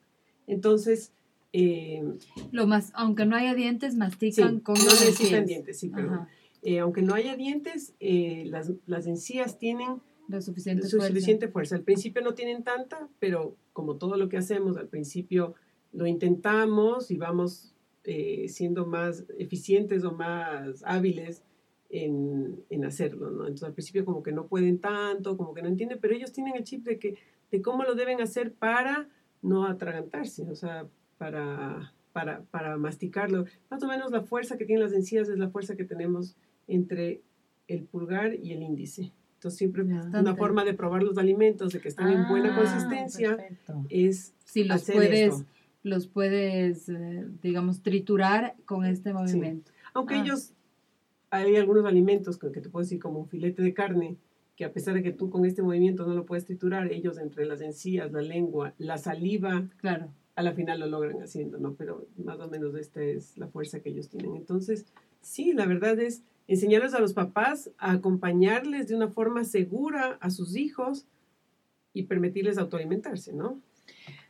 Entonces, 0.48 1.12
eh, 1.54 2.04
Lo 2.52 2.68
más, 2.68 2.92
aunque 2.96 3.26
no 3.26 3.36
haya 3.36 3.54
dientes, 3.54 3.94
sí, 3.94 4.00
mastican 4.00 4.60
con 4.60 4.76
no 4.78 4.86
los 4.86 5.02
necesitan 5.02 5.46
dientes, 5.46 5.80
sí, 5.80 5.90
pero 5.94 6.08
Ajá, 6.14 6.30
eh, 6.64 6.80
aunque 6.80 7.02
no 7.02 7.14
haya 7.14 7.36
dientes, 7.36 7.94
eh, 8.00 8.44
las, 8.48 8.72
las 8.86 9.06
encías 9.08 9.58
tienen 9.60 10.02
lo 10.28 10.42
suficiente 10.42 10.88
su- 10.88 10.98
fuerza. 10.98 11.08
suficiente 11.14 11.48
fuerza. 11.48 11.76
Al 11.76 11.84
principio 11.84 12.22
no 12.22 12.34
tienen 12.34 12.64
tanta, 12.64 13.08
pero 13.20 13.56
como 13.74 13.96
todo 13.96 14.18
lo 14.18 14.28
que 14.30 14.38
hacemos, 14.38 14.76
al 14.78 14.88
principio 14.88 15.54
lo 15.94 16.06
intentamos 16.06 17.12
y 17.12 17.18
vamos 17.18 17.74
eh, 18.04 18.48
siendo 18.50 18.86
más 18.86 19.24
eficientes 19.38 20.04
o 20.04 20.12
más 20.12 20.82
hábiles 20.86 21.44
en, 21.90 22.62
en 22.70 22.84
hacerlo, 22.86 23.30
¿no? 23.32 23.42
Entonces 23.44 23.64
al 23.68 23.74
principio 23.74 24.04
como 24.04 24.22
que 24.24 24.32
no 24.34 24.48
pueden 24.48 24.80
tanto, 24.80 25.38
como 25.38 25.54
que 25.54 25.62
no 25.62 25.70
entienden, 25.70 26.00
pero 26.02 26.14
ellos 26.16 26.34
tienen 26.34 26.56
el 26.58 26.64
chip 26.66 26.84
de, 26.84 27.00
que, 27.00 27.16
de 27.52 27.62
cómo 27.62 27.84
lo 27.84 27.96
deben 27.96 28.20
hacer 28.22 28.52
para 28.54 29.08
no 29.42 29.66
atragantarse, 29.66 30.44
o 30.50 30.56
sea, 30.56 30.88
para, 31.18 31.94
para, 32.14 32.42
para 32.52 32.78
masticarlo. 32.78 33.46
Más 33.70 33.82
o 33.84 33.88
menos 33.88 34.12
la 34.12 34.22
fuerza 34.22 34.58
que 34.58 34.66
tienen 34.66 34.84
las 34.84 34.94
encías 34.94 35.30
es 35.30 35.38
la 35.38 35.50
fuerza 35.50 35.76
que 35.76 35.84
tenemos 35.86 36.36
entre 36.68 37.22
el 37.68 37.84
pulgar 37.84 38.34
y 38.36 38.52
el 38.54 38.62
índice. 38.64 39.12
Entonces 39.36 39.58
siempre 39.58 39.84
una 39.84 40.36
forma 40.36 40.66
de 40.66 40.74
probar 40.74 41.04
los 41.04 41.18
alimentos, 41.18 41.72
de 41.74 41.80
que 41.80 41.88
están 41.90 42.12
en 42.12 42.28
buena 42.28 42.54
Ah, 42.56 42.58
consistencia, 42.60 43.36
perfecto. 43.38 43.86
es 43.90 44.34
Si 44.46 44.64
los 44.64 44.78
hacer 44.78 44.96
puedes, 44.96 45.34
esto. 45.34 45.46
los 45.84 46.08
puedes, 46.08 46.90
eh, 46.90 47.26
digamos, 47.44 47.82
triturar 47.84 48.56
con 48.66 48.84
este 48.86 49.14
movimiento. 49.14 49.72
Aunque 49.94 50.16
Ah. 50.16 50.22
ellos, 50.24 50.54
hay 51.30 51.56
algunos 51.56 51.86
alimentos 51.86 52.38
que 52.40 52.52
que 52.52 52.62
te 52.62 52.70
puedo 52.70 52.84
decir 52.84 53.00
como 53.00 53.20
un 53.20 53.28
filete 53.28 53.62
de 53.62 53.74
carne, 53.74 54.18
que 54.58 54.66
a 54.66 54.74
pesar 54.74 54.96
de 54.96 55.04
que 55.04 55.12
tú 55.14 55.30
con 55.30 55.46
este 55.46 55.62
movimiento 55.62 56.06
no 56.06 56.14
lo 56.16 56.26
puedes 56.26 56.44
triturar, 56.44 56.92
ellos 56.92 57.18
entre 57.20 57.46
las 57.46 57.62
encías, 57.62 58.12
la 58.12 58.22
lengua, 58.22 58.74
la 58.80 58.98
saliva, 58.98 59.66
Claro. 59.78 60.10
a 60.36 60.42
la 60.42 60.52
final 60.54 60.80
lo 60.80 60.88
logran 60.88 61.22
haciendo, 61.22 61.60
¿no? 61.60 61.76
Pero 61.76 62.06
más 62.18 62.40
o 62.40 62.50
menos 62.50 62.76
esta 62.76 63.02
es 63.02 63.38
la 63.38 63.48
fuerza 63.48 63.80
que 63.80 63.90
ellos 63.90 64.10
tienen. 64.10 64.36
Entonces, 64.36 64.86
sí, 65.22 65.54
la 65.54 65.66
verdad 65.68 65.98
es 66.00 66.24
enseñarles 66.48 66.94
a 66.96 67.00
los 67.00 67.14
papás 67.14 67.70
a 67.78 67.92
acompañarles 67.92 68.88
de 68.88 68.96
una 68.96 69.10
forma 69.10 69.44
segura 69.46 70.18
a 70.22 70.30
sus 70.32 70.56
hijos 70.58 71.06
y 71.94 72.04
permitirles 72.04 72.58
autoalimentarse, 72.58 73.34
¿no? 73.34 73.60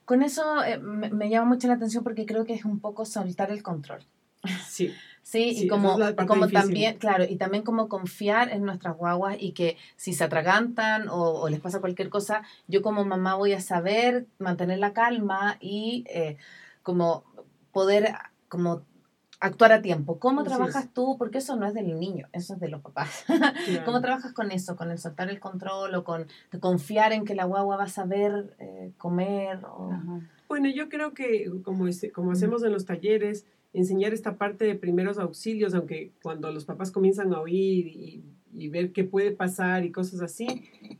Con 0.03 0.21
eso 0.23 0.63
eh, 0.63 0.77
me, 0.77 1.09
me 1.09 1.29
llama 1.29 1.49
mucho 1.49 1.67
la 1.67 1.75
atención 1.75 2.03
porque 2.03 2.25
creo 2.25 2.43
que 2.45 2.53
es 2.53 2.65
un 2.65 2.79
poco 2.79 3.05
soltar 3.05 3.49
el 3.51 3.63
control. 3.63 4.01
Sí. 4.67 4.91
Sí, 5.29 5.53
Sí, 5.55 5.65
y 5.65 5.67
como, 5.67 5.99
es 6.01 6.15
como 6.25 6.45
difícil. 6.47 6.53
también, 6.53 6.97
claro, 6.99 7.25
y 7.27 7.35
también 7.35 7.63
como 7.63 7.89
confiar 7.89 8.49
en 8.49 8.63
nuestras 8.63 8.95
guaguas 8.95 9.35
y 9.37 9.51
que 9.51 9.75
si 9.97 10.13
se 10.13 10.23
atragantan 10.23 11.09
o, 11.09 11.41
o 11.41 11.49
les 11.49 11.59
pasa 11.59 11.81
cualquier 11.81 12.09
cosa, 12.09 12.43
yo 12.67 12.81
como 12.81 13.03
mamá 13.03 13.35
voy 13.35 13.51
a 13.51 13.59
saber 13.59 14.25
mantener 14.39 14.79
la 14.79 14.93
calma 14.93 15.57
y 15.59 16.05
eh, 16.07 16.37
como 16.81 17.25
poder 17.73 18.13
como 18.47 18.83
actuar 19.41 19.73
a 19.73 19.81
tiempo. 19.81 20.17
¿Cómo 20.17 20.41
Así 20.41 20.47
trabajas 20.49 20.85
es. 20.85 20.93
tú? 20.93 21.17
Porque 21.17 21.39
eso 21.39 21.57
no 21.57 21.65
es 21.67 21.73
del 21.73 21.99
niño, 21.99 22.29
eso 22.31 22.53
es 22.53 22.59
de 22.61 22.69
los 22.69 22.81
papás. 22.81 23.25
Claro. 23.65 23.83
¿Cómo 23.85 23.99
trabajas 23.99 24.31
con 24.31 24.51
eso? 24.53 24.77
Con 24.77 24.91
el 24.91 24.97
soltar 24.97 25.29
el 25.29 25.41
control 25.41 25.93
o 25.95 26.05
con 26.05 26.25
confiar 26.61 27.11
en 27.11 27.25
que 27.25 27.35
la 27.35 27.43
guagua 27.43 27.75
va 27.75 27.83
a 27.83 27.89
saber 27.89 28.55
eh, 28.59 28.93
comer 28.97 29.59
o... 29.65 29.91
Bueno, 30.47 30.69
yo 30.69 30.87
creo 30.87 31.13
que 31.13 31.51
como, 31.65 31.87
es- 31.89 32.07
como 32.15 32.31
hacemos 32.31 32.63
en 32.63 32.71
los 32.71 32.85
talleres, 32.85 33.45
enseñar 33.77 34.13
esta 34.13 34.37
parte 34.37 34.65
de 34.65 34.75
primeros 34.75 35.17
auxilios, 35.19 35.73
aunque 35.73 36.11
cuando 36.23 36.51
los 36.51 36.65
papás 36.65 36.91
comienzan 36.91 37.33
a 37.33 37.39
oír 37.41 37.87
y, 37.87 38.23
y 38.53 38.69
ver 38.69 38.91
qué 38.91 39.03
puede 39.03 39.31
pasar 39.31 39.85
y 39.85 39.91
cosas 39.91 40.21
así, 40.21 40.47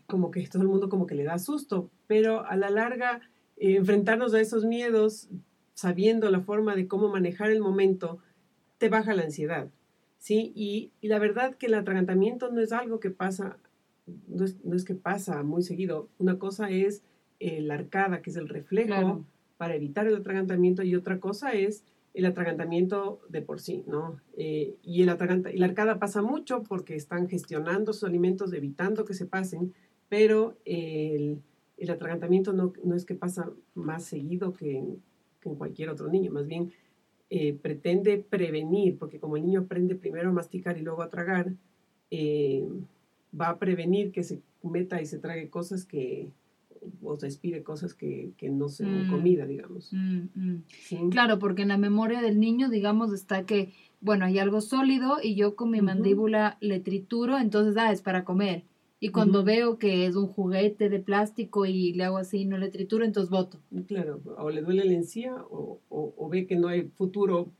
como 0.05 0.29
que 0.31 0.45
todo 0.47 0.61
el 0.61 0.67
mundo 0.69 0.87
como 0.89 1.07
que 1.07 1.15
le 1.15 1.23
da 1.23 1.39
susto, 1.39 1.89
pero 2.07 2.45
a 2.45 2.55
la 2.55 2.69
larga 2.69 3.21
eh, 3.57 3.75
enfrentarnos 3.77 4.33
a 4.33 4.39
esos 4.41 4.63
miedos, 4.65 5.27
sabiendo 5.73 6.29
la 6.29 6.41
forma 6.41 6.75
de 6.75 6.87
cómo 6.87 7.07
manejar 7.09 7.49
el 7.51 7.61
momento, 7.61 8.19
te 8.77 8.89
baja 8.89 9.13
la 9.15 9.23
ansiedad, 9.23 9.69
¿sí? 10.19 10.51
Y, 10.55 10.91
y 11.01 11.07
la 11.07 11.19
verdad 11.19 11.55
que 11.55 11.65
el 11.65 11.73
atragantamiento 11.73 12.51
no 12.51 12.61
es 12.61 12.71
algo 12.71 12.99
que 12.99 13.09
pasa, 13.09 13.57
no 14.27 14.45
es, 14.45 14.63
no 14.63 14.75
es 14.75 14.85
que 14.85 14.93
pasa 14.95 15.41
muy 15.43 15.63
seguido, 15.63 16.09
una 16.19 16.37
cosa 16.37 16.69
es 16.69 17.01
eh, 17.39 17.61
la 17.61 17.73
arcada, 17.75 18.21
que 18.21 18.29
es 18.29 18.35
el 18.35 18.49
reflejo, 18.49 18.87
Claro. 18.87 19.25
para 19.57 19.75
evitar 19.75 20.05
el 20.07 20.15
atragantamiento 20.15 20.83
y 20.83 20.95
otra 20.95 21.19
cosa 21.19 21.53
es 21.53 21.83
el 22.17 22.25
atragantamiento 22.25 23.21
de 23.29 23.43
por 23.43 23.59
sí, 23.59 23.83
¿no? 23.85 24.19
Eh, 24.35 24.75
y, 24.81 25.03
el 25.03 25.07
la 25.07 25.65
arcada 25.65 25.99
pasa 25.99 26.23
mucho 26.23 26.63
porque 26.63 26.95
están 26.95 27.29
gestionando 27.29 27.93
sus 27.93 28.05
alimentos, 28.05 28.51
evitando 28.53 29.05
que 29.05 29.13
se 29.13 29.27
pasen, 29.27 29.75
pero 30.09 30.57
el, 30.65 31.43
el 31.77 31.89
atragantamiento 31.91 32.53
no, 32.53 32.73
no 32.83 32.95
es 32.95 33.05
que 33.05 33.13
pasa 33.13 33.51
más 33.75 34.03
seguido 34.05 34.51
que 34.53 34.77
en, 34.77 35.03
que 35.39 35.49
en 35.49 35.55
cualquier 35.55 35.89
otro 35.89 36.07
niño, 36.09 36.31
más 36.31 36.47
bien 36.47 36.71
eh, 37.29 37.53
pretende 37.53 38.17
prevenir, 38.17 38.97
porque 38.97 39.19
como 39.19 39.37
el 39.37 39.45
niño 39.45 39.59
aprende 39.61 39.93
primero 39.93 40.29
a 40.29 40.33
masticar 40.33 40.75
y 40.79 40.81
luego 40.81 41.03
a 41.03 41.09
tragar, 41.09 41.53
eh, 42.09 42.67
va 43.39 43.49
a 43.49 43.59
prevenir 43.59 44.11
que 44.11 44.23
se 44.23 44.41
meta 44.63 44.99
y 45.03 45.05
se 45.05 45.19
trague 45.19 45.51
cosas 45.51 45.85
que, 45.85 46.31
o 47.01 47.15
respire 47.17 47.63
cosas 47.63 47.93
que, 47.93 48.31
que 48.37 48.49
no 48.49 48.69
son 48.69 49.05
Mm. 49.05 49.07
comida, 49.09 49.45
digamos. 49.45 49.91
Mm, 49.93 50.25
mm. 50.35 50.63
¿sí? 50.67 50.97
Claro, 51.11 51.39
porque 51.39 51.61
en 51.63 51.69
la 51.69 51.77
memoria 51.77 52.21
del 52.21 52.39
niño, 52.39 52.69
digamos, 52.69 53.13
está 53.13 53.45
que, 53.45 53.73
bueno, 54.01 54.25
hay 54.25 54.39
algo 54.39 54.61
sólido 54.61 55.17
y 55.21 55.35
yo 55.35 55.55
con 55.55 55.71
mi 55.71 55.77
Ujú. 55.79 55.85
mandíbula 55.87 56.57
le 56.61 56.79
trituro, 56.79 57.37
entonces, 57.37 57.75
ah, 57.77 57.91
es 57.91 58.01
para 58.01 58.23
comer. 58.23 58.63
Y 58.99 59.09
cuando 59.09 59.39
Ujú. 59.39 59.45
veo 59.45 59.77
que 59.77 60.07
es 60.07 60.15
un 60.15 60.25
juguete 60.27 60.89
de 60.89 60.99
plástico 60.99 61.65
y 61.67 61.93
le 61.93 62.03
hago 62.03 62.17
así 62.17 62.39
y 62.39 62.45
no 62.45 62.57
le 62.57 62.69
trituro, 62.69 63.05
entonces 63.05 63.29
voto. 63.29 63.59
Claro, 63.87 64.21
o 64.37 64.49
le 64.49 64.61
duele 64.61 64.85
la 64.85 64.93
encía 64.93 65.35
o, 65.35 65.79
o, 65.89 66.13
o 66.17 66.29
ve 66.29 66.47
que 66.47 66.55
no 66.55 66.67
hay 66.67 66.89
futuro 66.95 67.51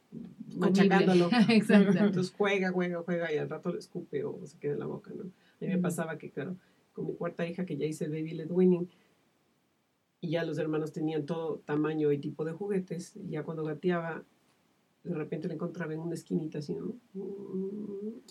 machacándolo. 0.55 1.29
Exacto. 1.49 1.97
Entonces 1.99 2.33
juega, 2.35 2.71
juega, 2.71 3.01
juega 3.03 3.31
y 3.33 3.37
al 3.37 3.49
rato 3.49 3.71
le 3.71 3.79
escupe 3.79 4.23
o 4.23 4.39
se 4.45 4.57
queda 4.57 4.73
en 4.73 4.79
la 4.79 4.85
boca, 4.87 5.11
¿no? 5.15 5.23
A 5.23 5.25
mí 5.61 5.67
me 5.67 5.73
Ujú. 5.75 5.81
pasaba 5.83 6.17
que, 6.17 6.29
claro, 6.31 6.55
con 6.93 7.05
mi 7.07 7.13
cuarta 7.13 7.47
hija 7.47 7.65
que 7.65 7.77
ya 7.77 7.85
hice 7.85 8.07
baby 8.07 8.31
led 8.33 8.49
weaning 8.51 8.87
y 10.27 10.31
ya 10.31 10.43
los 10.43 10.57
hermanos 10.57 10.91
tenían 10.91 11.25
todo 11.25 11.59
tamaño 11.65 12.11
y 12.11 12.17
tipo 12.17 12.43
de 12.43 12.51
juguetes 12.51 13.15
y 13.15 13.29
ya 13.31 13.43
cuando 13.43 13.63
gateaba 13.63 14.23
de 15.03 15.13
repente 15.15 15.47
le 15.47 15.53
encontraba 15.53 15.93
en 15.93 16.01
una 16.01 16.15
esquinita 16.15 16.59
así, 16.59 16.75
¿no? 16.75 16.93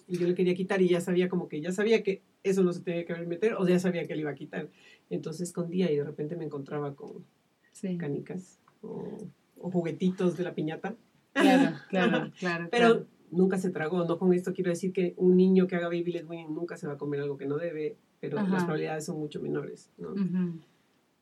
Y 0.07 0.19
yo 0.19 0.27
le 0.29 0.35
quería 0.35 0.55
quitar 0.55 0.83
y 0.83 0.89
ya 0.91 1.01
sabía 1.01 1.31
como 1.31 1.49
que 1.49 1.63
ya 1.63 1.73
sabía 1.73 2.03
que 2.03 2.21
eso 2.43 2.63
no 2.63 2.75
se 2.75 2.83
tenía 2.83 3.07
que 3.07 3.15
meter 3.25 3.55
o 3.55 3.67
ya 3.67 3.79
sabía 3.79 4.07
que 4.07 4.15
le 4.15 4.21
iba 4.21 4.31
a 4.31 4.35
quitar. 4.35 4.69
Entonces 5.09 5.49
escondía 5.49 5.91
y 5.91 5.97
de 5.97 6.05
repente 6.05 6.37
me 6.37 6.45
encontraba 6.45 6.95
con 6.95 7.25
Sí. 7.73 7.97
canicas 7.97 8.59
o, 8.83 9.17
o 9.59 9.71
juguetitos 9.71 10.37
de 10.37 10.45
la 10.45 10.55
piñata. 10.55 10.97
Claro, 11.33 11.77
claro, 11.89 12.31
claro. 12.39 12.69
Pero 12.71 12.89
claro. 12.89 13.07
nunca 13.31 13.57
se 13.59 13.71
tragó, 13.71 14.05
no 14.05 14.19
con 14.19 14.35
esto 14.35 14.53
quiero 14.53 14.69
decir 14.71 14.93
que 14.93 15.15
un 15.17 15.37
niño 15.37 15.67
que 15.67 15.77
haga 15.77 15.89
baby 15.89 16.13
led 16.13 16.27
nunca 16.51 16.77
se 16.77 16.87
va 16.87 16.93
a 16.95 16.99
comer 16.99 17.21
algo 17.21 17.39
que 17.39 17.47
no 17.47 17.57
debe, 17.57 17.97
pero 18.21 18.39
Ajá. 18.39 18.53
las 18.53 18.65
probabilidades 18.65 19.07
son 19.07 19.19
mucho 19.19 19.41
menores, 19.41 19.91
¿no? 19.97 20.11
Ujú. 20.13 20.59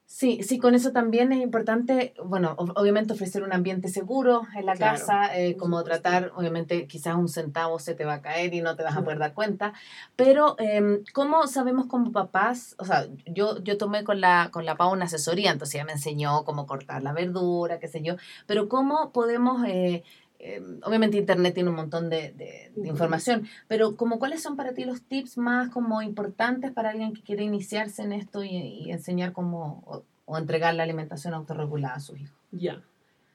Sí, 0.06 0.42
sí, 0.42 0.58
con 0.58 0.74
eso 0.74 0.92
también 0.92 1.32
es 1.32 1.40
importante, 1.42 2.14
bueno, 2.22 2.54
ob- 2.56 2.72
obviamente 2.76 3.14
ofrecer 3.14 3.42
un 3.42 3.52
ambiente 3.52 3.88
seguro 3.88 4.42
en 4.54 4.66
la 4.66 4.74
Claro, 4.74 4.98
casa, 4.98 5.36
eh, 5.36 5.56
como 5.56 5.82
tratar, 5.82 6.30
obviamente 6.36 6.86
quizás 6.86 7.16
un 7.16 7.28
centavo 7.28 7.78
se 7.78 7.94
te 7.94 8.04
va 8.04 8.14
a 8.14 8.22
caer 8.22 8.52
y 8.54 8.60
no 8.60 8.76
te 8.76 8.82
vas 8.84 8.96
a 8.96 9.02
poder 9.02 9.18
dar 9.18 9.32
cuenta, 9.32 9.72
pero 10.14 10.56
em, 10.58 11.02
¿cómo 11.14 11.46
sabemos 11.46 11.86
como 11.86 12.12
papás? 12.12 12.76
O 12.78 12.84
sea, 12.84 13.06
yo, 13.26 13.60
yo 13.64 13.78
tomé 13.78 14.04
con 14.04 14.20
la, 14.20 14.50
con 14.52 14.66
la 14.66 14.76
Pau 14.76 14.92
una 14.92 15.06
asesoría, 15.06 15.50
entonces 15.50 15.76
ella 15.76 15.84
me 15.86 15.92
enseñó 15.92 16.44
cómo 16.44 16.66
cortar 16.66 17.02
la 17.02 17.12
verdura, 17.12 17.78
qué 17.80 17.88
sé 17.88 18.02
yo, 18.02 18.14
pero 18.46 18.68
¿cómo 18.68 19.10
podemos... 19.10 19.64
eh, 19.66 20.04
em, 20.38 20.80
obviamente 20.84 21.16
internet 21.16 21.54
tiene 21.54 21.70
un 21.70 21.76
montón 21.76 22.10
de, 22.10 22.32
de- 22.32 22.70
de 22.74 22.80
Ujú. 22.80 22.88
información, 22.90 23.46
pero 23.68 23.96
como 23.96 24.18
cuáles 24.18 24.42
son 24.42 24.56
para 24.56 24.74
ti 24.74 24.84
los 24.84 25.02
tips 25.02 25.38
más 25.38 25.70
como 25.70 26.02
importantes 26.02 26.70
para 26.72 26.90
alguien 26.90 27.12
que 27.14 27.22
quiere 27.22 27.44
iniciarse 27.44 28.02
en 28.02 28.12
esto 28.12 28.44
y, 28.44 28.56
y 28.56 28.90
enseñar 28.92 29.32
cómo 29.32 29.82
o, 29.86 30.04
o 30.26 30.38
entregar 30.38 30.74
la 30.74 30.82
alimentación 30.82 31.34
autorregulada 31.34 31.94
a 31.96 32.00
sus 32.00 32.18
hijos. 32.20 32.36
Ya. 32.52 32.82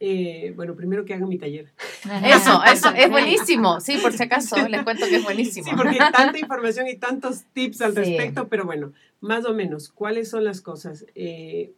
Eh, 0.02 0.54
bueno, 0.56 0.76
primero 0.76 1.04
que 1.04 1.14
hagan 1.14 1.28
mi 1.28 1.38
taller. 1.38 1.74
Eso, 2.24 2.64
eso, 2.64 2.90
es 2.96 3.10
buenísimo. 3.12 3.82
Sí, 3.82 3.98
por 3.98 4.14
si 4.14 4.24
acaso, 4.24 4.66
les 4.70 4.84
cuento 4.84 5.06
que 5.10 5.18
es 5.18 5.24
buenísimo. 5.24 5.68
Sí, 5.70 5.76
porque 5.76 5.98
hay 6.02 6.12
tanta 6.12 6.40
información 6.40 6.88
y 6.88 6.96
tantos 6.96 7.44
tips 7.52 7.82
al 7.82 7.92
Sí. 7.94 7.98
respecto, 8.00 8.48
pero 8.48 8.64
bueno, 8.66 8.94
más 9.20 9.44
o 9.46 9.54
menos, 9.54 9.90
¿cuáles 9.90 10.30
son 10.30 10.46
las 10.46 10.62
cosas? 10.62 11.06
Eh, 11.16 11.74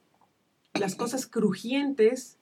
las 0.75 0.94
cosas 0.96 1.25
crujientes, 1.25 2.38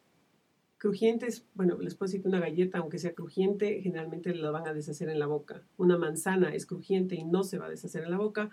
crujientes, 0.80 1.46
bueno, 1.54 1.78
les 1.80 1.94
puedo 1.94 2.08
decir 2.08 2.22
que 2.22 2.30
una 2.30 2.40
galleta, 2.40 2.80
aunque 2.80 2.98
sea 2.98 3.14
crujiente, 3.14 3.82
generalmente 3.82 4.34
la 4.34 4.50
van 4.50 4.68
a 4.68 4.74
deshacer 4.74 5.10
en 5.10 5.20
la 5.20 5.28
boca. 5.28 5.62
Una 5.78 5.98
manzana 5.98 6.56
es 6.56 6.66
crujiente 6.66 7.16
y 7.16 7.26
no 7.26 7.44
se 7.44 7.60
va 7.60 7.68
a 7.68 7.70
deshacer 7.70 8.04
en 8.04 8.12
la 8.12 8.18
boca. 8.18 8.50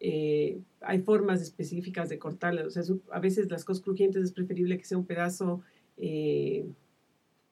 Eh, 0.00 0.58
hay 0.80 1.02
formas 1.02 1.42
específicas 1.42 2.08
de 2.08 2.18
cortarla. 2.18 2.66
O 2.66 2.70
sea, 2.70 2.82
a 3.12 3.20
veces 3.20 3.50
las 3.50 3.64
cosas 3.64 3.84
crujientes 3.84 4.24
es 4.24 4.32
preferible 4.32 4.78
que 4.78 4.84
sea 4.84 4.96
un 4.96 5.04
pedazo, 5.04 5.60
eh, 5.98 6.66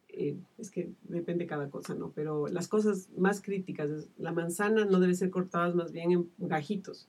eh, 0.08 0.36
es 0.56 0.70
que 0.70 0.90
depende 1.02 1.46
cada 1.46 1.68
cosa, 1.68 1.94
¿no? 1.94 2.10
Pero 2.14 2.48
las 2.48 2.66
cosas 2.66 3.10
más 3.18 3.42
críticas, 3.42 4.08
la 4.16 4.32
manzana 4.32 4.86
no 4.86 5.00
debe 5.00 5.14
ser 5.14 5.28
cortada 5.28 5.74
más 5.74 5.92
bien 5.92 6.12
en 6.12 6.30
gajitos, 6.38 7.08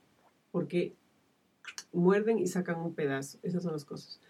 porque 0.52 0.92
muerden 1.92 2.38
y 2.38 2.46
sacan 2.46 2.78
un 2.78 2.94
pedazo. 2.94 3.38
Esas 3.42 3.62
son 3.62 3.72
las 3.72 3.86
cosas. 3.86 4.20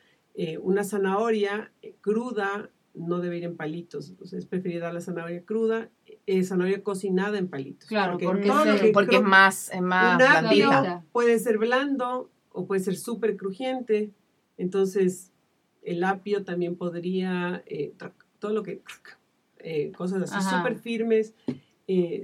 Una 0.60 0.84
zanahoria 0.84 1.72
cruda 2.02 2.70
no 2.96 3.20
debe 3.20 3.38
ir 3.38 3.44
en 3.44 3.56
palitos. 3.56 4.14
O 4.20 4.26
sea, 4.26 4.38
es 4.38 4.46
preferible 4.46 4.80
dar 4.80 4.94
la 4.94 5.00
zanahoria 5.00 5.44
cruda, 5.44 5.90
eh, 6.26 6.42
zanahoria 6.42 6.82
cocinada 6.82 7.38
en 7.38 7.48
palitos. 7.48 7.88
Claro, 7.88 8.18
porque 8.18 8.48
todo 8.48 8.62
se- 8.64 8.72
lo 8.72 8.76
que 8.80 8.88
porque 8.92 9.16
es 9.16 9.22
cru- 9.22 9.26
más, 9.26 9.70
es 9.72 9.82
más 9.82 10.18
blandita. 10.40 11.04
puede 11.12 11.38
ser 11.38 11.58
blando 11.58 12.30
o 12.52 12.66
puede 12.66 12.80
ser 12.80 12.96
súper 12.96 13.36
crujiente. 13.36 14.10
Entonces, 14.56 15.32
el 15.82 16.02
apio 16.04 16.44
también 16.44 16.76
podría, 16.76 17.62
eh, 17.66 17.92
todo 18.38 18.52
lo 18.52 18.62
que, 18.62 18.80
eh, 19.58 19.92
cosas 19.92 20.22
así 20.22 20.34
súper 20.56 20.76
firmes, 20.78 21.34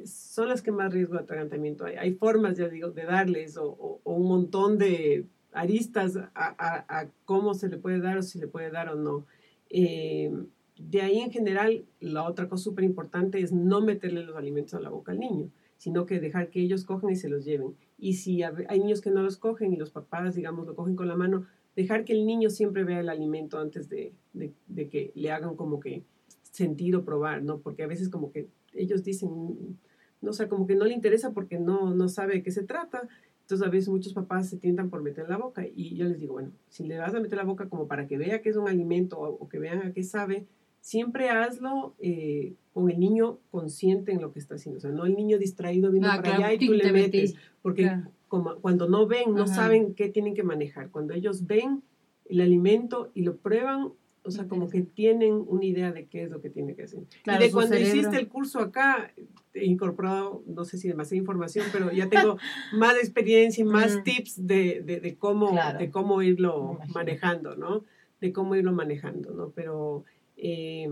son 0.06 0.48
las 0.48 0.62
que 0.62 0.72
más 0.72 0.92
riesgo 0.92 1.14
de 1.14 1.20
atragantamiento 1.20 1.84
hay. 1.84 1.96
Hay 1.96 2.14
formas, 2.14 2.56
ya 2.56 2.68
digo, 2.68 2.90
de 2.90 3.04
darles 3.04 3.56
o, 3.56 3.66
o- 3.66 4.00
o 4.02 4.14
un 4.14 4.26
montón 4.26 4.78
de 4.78 5.26
aristas 5.52 6.16
a, 6.16 6.30
a- 6.34 6.84
a 7.00 7.06
cómo 7.24 7.54
se 7.54 7.68
le 7.68 7.76
puede 7.76 8.00
dar 8.00 8.18
o 8.18 8.22
si 8.22 8.38
le 8.38 8.48
puede 8.48 8.70
dar 8.70 8.88
o 8.88 8.96
no. 8.96 9.26
Eh, 9.70 10.32
de 10.76 11.02
ahí 11.02 11.18
en 11.18 11.30
general, 11.30 11.84
la 12.00 12.24
otra 12.28 12.48
cosa 12.48 12.64
súper 12.64 12.84
importante 12.84 13.40
es 13.40 13.52
no 13.52 13.80
meterle 13.80 14.24
los 14.24 14.36
alimentos 14.36 14.74
a 14.74 14.80
la 14.80 14.90
boca 14.90 15.12
al 15.12 15.20
niño, 15.20 15.50
sino 15.76 16.06
que 16.06 16.20
dejar 16.20 16.50
que 16.50 16.60
ellos 16.60 16.84
cojan 16.84 17.10
y 17.10 17.16
se 17.16 17.28
los 17.28 17.44
lleven. 17.44 17.74
Y 17.98 18.14
si 18.14 18.42
hay 18.42 18.78
niños 18.78 19.00
que 19.00 19.10
no 19.10 19.22
los 19.22 19.36
cogen 19.36 19.72
y 19.72 19.76
los 19.76 19.90
papás, 19.90 20.34
digamos, 20.34 20.66
lo 20.66 20.74
cogen 20.74 20.96
con 20.96 21.08
la 21.08 21.16
mano, 21.16 21.44
dejar 21.76 22.04
que 22.04 22.12
el 22.12 22.24
niño 22.26 22.50
siempre 22.50 22.84
vea 22.84 23.00
el 23.00 23.08
alimento 23.08 23.58
antes 23.58 23.88
de, 23.88 24.12
de- 24.32 24.88
que 24.88 25.12
le 25.14 25.30
hagan 25.30 25.56
como 25.56 25.80
que 25.80 26.04
sentir 26.42 26.94
o 26.96 27.04
probar, 27.04 27.42
¿no? 27.42 27.58
Porque 27.60 27.82
a 27.82 27.86
veces 27.86 28.08
como 28.08 28.30
que 28.30 28.48
ellos 28.74 29.02
dicen, 29.04 29.78
no 30.20 30.32
sé, 30.32 30.48
como 30.48 30.66
que 30.66 30.74
no 30.74 30.84
le 30.84 30.94
interesa 30.94 31.32
porque 31.32 31.58
no, 31.58 31.94
no 31.94 32.08
sabe 32.08 32.34
de 32.34 32.42
qué 32.42 32.50
se 32.50 32.62
trata. 32.62 33.08
Entonces 33.42 33.66
a 33.66 33.70
veces 33.70 33.88
muchos 33.88 34.12
papás 34.14 34.48
se 34.48 34.56
tientan 34.58 34.88
por 34.88 35.02
meter 35.02 35.28
la 35.28 35.36
boca 35.36 35.66
y 35.66 35.94
yo 35.96 36.06
les 36.06 36.18
digo, 36.20 36.34
bueno, 36.34 36.52
si 36.68 36.84
le 36.84 36.98
vas 36.98 37.14
a 37.14 37.20
meter 37.20 37.38
la 37.38 37.44
boca 37.44 37.68
como 37.68 37.86
para 37.88 38.06
que 38.06 38.18
vea 38.18 38.40
que 38.40 38.50
es 38.50 38.56
un 38.56 38.68
alimento 38.68 39.18
o, 39.18 39.28
o 39.28 39.48
que 39.48 39.58
vean 39.58 39.82
a 39.82 39.92
qué 39.92 40.04
sabe, 40.04 40.46
siempre 40.82 41.30
hazlo 41.30 41.94
eh, 42.00 42.54
con 42.74 42.90
el 42.90 42.98
niño 42.98 43.38
consciente 43.50 44.12
en 44.12 44.20
lo 44.20 44.32
que 44.32 44.40
está 44.40 44.56
haciendo. 44.56 44.78
O 44.78 44.80
sea, 44.80 44.90
no 44.90 45.06
el 45.06 45.14
niño 45.14 45.38
distraído 45.38 45.90
viendo 45.92 46.08
Ah, 46.08 46.16
para 46.16 46.22
claro, 46.36 46.44
allá 46.44 46.52
y 46.54 46.66
tú 46.66 46.72
le 46.74 46.92
metes. 46.92 47.34
Porque 47.62 47.82
Claro. 47.84 48.10
como, 48.28 48.56
cuando 48.56 48.88
no 48.88 49.06
ven, 49.06 49.32
no 49.34 49.44
Ajá. 49.44 49.54
saben 49.54 49.94
qué 49.94 50.08
tienen 50.08 50.34
que 50.34 50.42
manejar. 50.42 50.90
Cuando 50.90 51.14
ellos 51.14 51.46
ven 51.46 51.82
el 52.26 52.40
alimento 52.40 53.10
y 53.14 53.22
lo 53.22 53.36
prueban, 53.36 53.92
o 54.24 54.30
sea, 54.30 54.48
como 54.48 54.68
que 54.68 54.82
tienen 54.82 55.34
una 55.46 55.64
idea 55.64 55.92
de 55.92 56.06
qué 56.06 56.24
es 56.24 56.30
lo 56.30 56.40
que 56.40 56.50
tiene 56.50 56.74
que 56.74 56.82
hacer. 56.84 57.04
Claro, 57.22 57.44
y 57.44 57.46
de 57.46 57.52
cuando 57.52 57.76
cerebro. 57.76 57.98
hiciste 57.98 58.16
el 58.18 58.28
curso 58.28 58.58
acá, 58.58 59.12
he 59.54 59.64
incorporado, 59.66 60.42
no 60.46 60.64
sé 60.64 60.78
si 60.78 60.88
demasiada 60.88 61.18
información, 61.18 61.66
pero 61.72 61.92
ya 61.92 62.08
tengo 62.08 62.38
más 62.72 62.96
experiencia 62.96 63.62
y 63.62 63.64
más 63.66 63.98
Mm. 63.98 64.02
tips 64.02 64.46
de, 64.46 64.82
de, 64.84 64.98
de 65.00 65.16
cómo, 65.16 65.56
de 65.78 65.90
cómo 65.90 66.22
irlo 66.22 66.78
manejando, 66.92 67.54
¿no? 67.56 67.84
De 68.20 68.32
cómo 68.32 68.56
irlo 68.56 68.72
manejando, 68.72 69.32
¿no? 69.32 69.50
Pero 69.50 70.04
eh, 70.44 70.90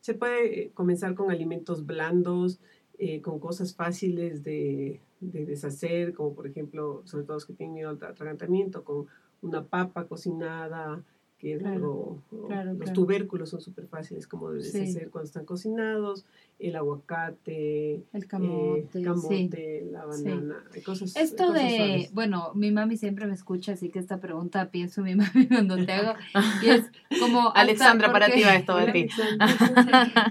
se 0.00 0.14
puede 0.14 0.70
comenzar 0.70 1.14
con 1.14 1.30
alimentos 1.30 1.84
blandos, 1.84 2.58
eh, 2.98 3.20
con 3.20 3.38
cosas 3.38 3.74
fáciles 3.74 4.42
de, 4.42 5.02
de 5.20 5.44
deshacer, 5.44 6.14
como 6.14 6.34
por 6.34 6.46
ejemplo, 6.46 7.02
sobre 7.04 7.24
todo 7.24 7.34
los 7.34 7.44
que 7.44 7.52
tienen 7.52 7.74
miedo 7.74 7.90
al 7.90 8.02
atragantamiento, 8.02 8.84
con 8.84 9.06
una 9.42 9.66
papa 9.66 10.06
cocinada, 10.06 11.04
que 11.38 11.54
es 11.54 11.60
Claro, 11.62 12.18
claro, 12.48 12.70
los 12.72 12.78
claro. 12.82 12.92
tubérculos 12.92 13.50
son 13.50 13.60
súper 13.60 13.86
fáciles 13.86 14.26
como 14.26 14.50
de 14.50 14.62
Sí. 14.62 14.76
deshacer 14.78 15.10
cuando 15.10 15.26
están 15.26 15.44
cocinados, 15.44 16.24
el 16.58 16.74
aguacate, 16.74 18.02
El 18.12 18.26
camote, 18.26 18.80
eh, 18.80 18.86
sí. 18.92 19.02
camote, 19.04 19.88
la 19.92 20.02
Sí. 20.12 20.24
banana, 20.24 20.64
hay 20.74 20.82
cosas 20.82 21.14
Esto 21.16 21.46
cosas 21.48 21.62
de, 21.62 21.76
suaves. 21.76 22.12
bueno, 22.12 22.50
mi 22.54 22.72
mami 22.72 22.96
siempre 22.96 23.26
me 23.26 23.34
escucha, 23.34 23.72
así 23.72 23.88
que 23.88 24.00
esta 24.00 24.18
pregunta 24.18 24.70
pienso 24.70 25.00
en 25.00 25.04
mi 25.06 25.14
mami 25.44 25.46
cuando 25.46 25.76
te 25.84 25.92
hago, 25.92 26.14
y 26.62 26.70
es 26.70 26.90
como... 27.20 27.52
Alexandra, 27.54 28.10
para 28.12 28.26
porque- 28.26 28.40
ti 28.40 28.44
va 28.44 28.56
esto 28.56 28.76
de 28.76 28.92
ti. 28.92 29.08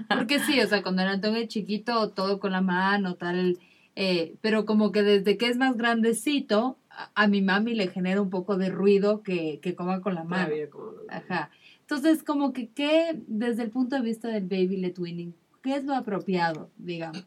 Porque 0.08 0.38
sí, 0.40 0.60
o 0.60 0.66
sea, 0.66 0.82
cuando 0.82 1.02
era 1.02 1.12
Antonio 1.12 1.44
chiquito, 1.46 2.10
todo 2.10 2.38
con 2.38 2.52
la 2.52 2.60
mano, 2.60 3.14
tal, 3.14 3.58
eh, 3.96 4.34
pero 4.40 4.64
como 4.66 4.92
que 4.92 5.02
desde 5.02 5.36
que 5.38 5.46
es 5.48 5.56
más 5.56 5.76
grandecito, 5.76 6.76
a, 6.98 7.10
a 7.24 7.28
mi 7.28 7.40
mami 7.42 7.74
le 7.74 7.88
genera 7.88 8.20
un 8.20 8.30
poco 8.30 8.56
de 8.56 8.70
ruido 8.70 9.22
que, 9.22 9.60
que 9.60 9.74
coma 9.74 10.00
con 10.00 10.14
la 10.14 10.24
mano. 10.24 10.52
Como- 10.70 10.92
Ajá. 11.08 11.50
Entonces, 11.80 12.22
como 12.22 12.52
que, 12.52 12.68
¿qué, 12.68 13.18
desde 13.28 13.62
el 13.62 13.70
punto 13.70 13.96
de 13.96 14.02
vista 14.02 14.28
del 14.28 14.44
baby 14.44 14.76
led 14.76 14.98
weaning, 14.98 15.34
qué 15.62 15.76
es 15.76 15.84
lo 15.84 15.94
apropiado, 15.94 16.70
digamos? 16.76 17.24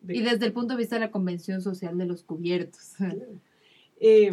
de- 0.00 0.16
Y 0.16 0.20
desde 0.22 0.46
el 0.46 0.52
punto 0.52 0.74
de 0.74 0.78
vista 0.78 0.96
de 0.96 1.00
la 1.00 1.10
convención 1.10 1.60
social 1.60 1.98
de 1.98 2.06
los 2.06 2.22
cubiertos. 2.22 2.92
Eh, 4.00 4.32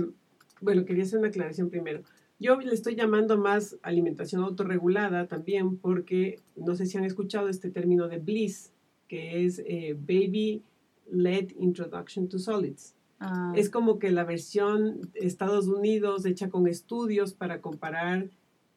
bueno, 0.59 0.85
quería 0.85 1.03
hacer 1.03 1.19
una 1.19 1.29
aclaración 1.29 1.69
primero. 1.69 2.01
Yo 2.39 2.59
le 2.59 2.73
estoy 2.73 2.95
llamando 2.95 3.37
más 3.37 3.77
alimentación 3.83 4.43
autorregulada 4.43 5.27
también 5.27 5.77
porque 5.77 6.39
no 6.55 6.75
sé 6.75 6.87
si 6.87 6.97
han 6.97 7.05
escuchado 7.05 7.47
este 7.47 7.69
término 7.69 8.07
de 8.07 8.17
BLIS, 8.17 8.71
que 9.07 9.45
es 9.45 9.59
eh, 9.65 9.93
Baby 9.97 10.63
Led 11.11 11.51
Introduction 11.59 12.27
to 12.27 12.39
Solids. 12.39 12.95
Ah, 13.23 13.53
Es 13.55 13.69
como 13.69 13.99
que 13.99 14.09
la 14.09 14.23
versión 14.23 15.11
Estados 15.13 15.67
Unidos 15.67 16.25
hecha 16.25 16.49
con 16.49 16.67
estudios 16.67 17.33
para 17.35 17.61
comparar 17.61 18.31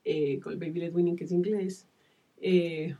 eh, 0.04 0.38
con 0.40 0.52
el 0.52 0.58
Baby 0.58 0.80
Led 0.80 0.94
Winning, 0.94 1.16
que 1.16 1.24
es 1.24 1.32
inglés, 1.32 1.88
eh, 2.42 2.94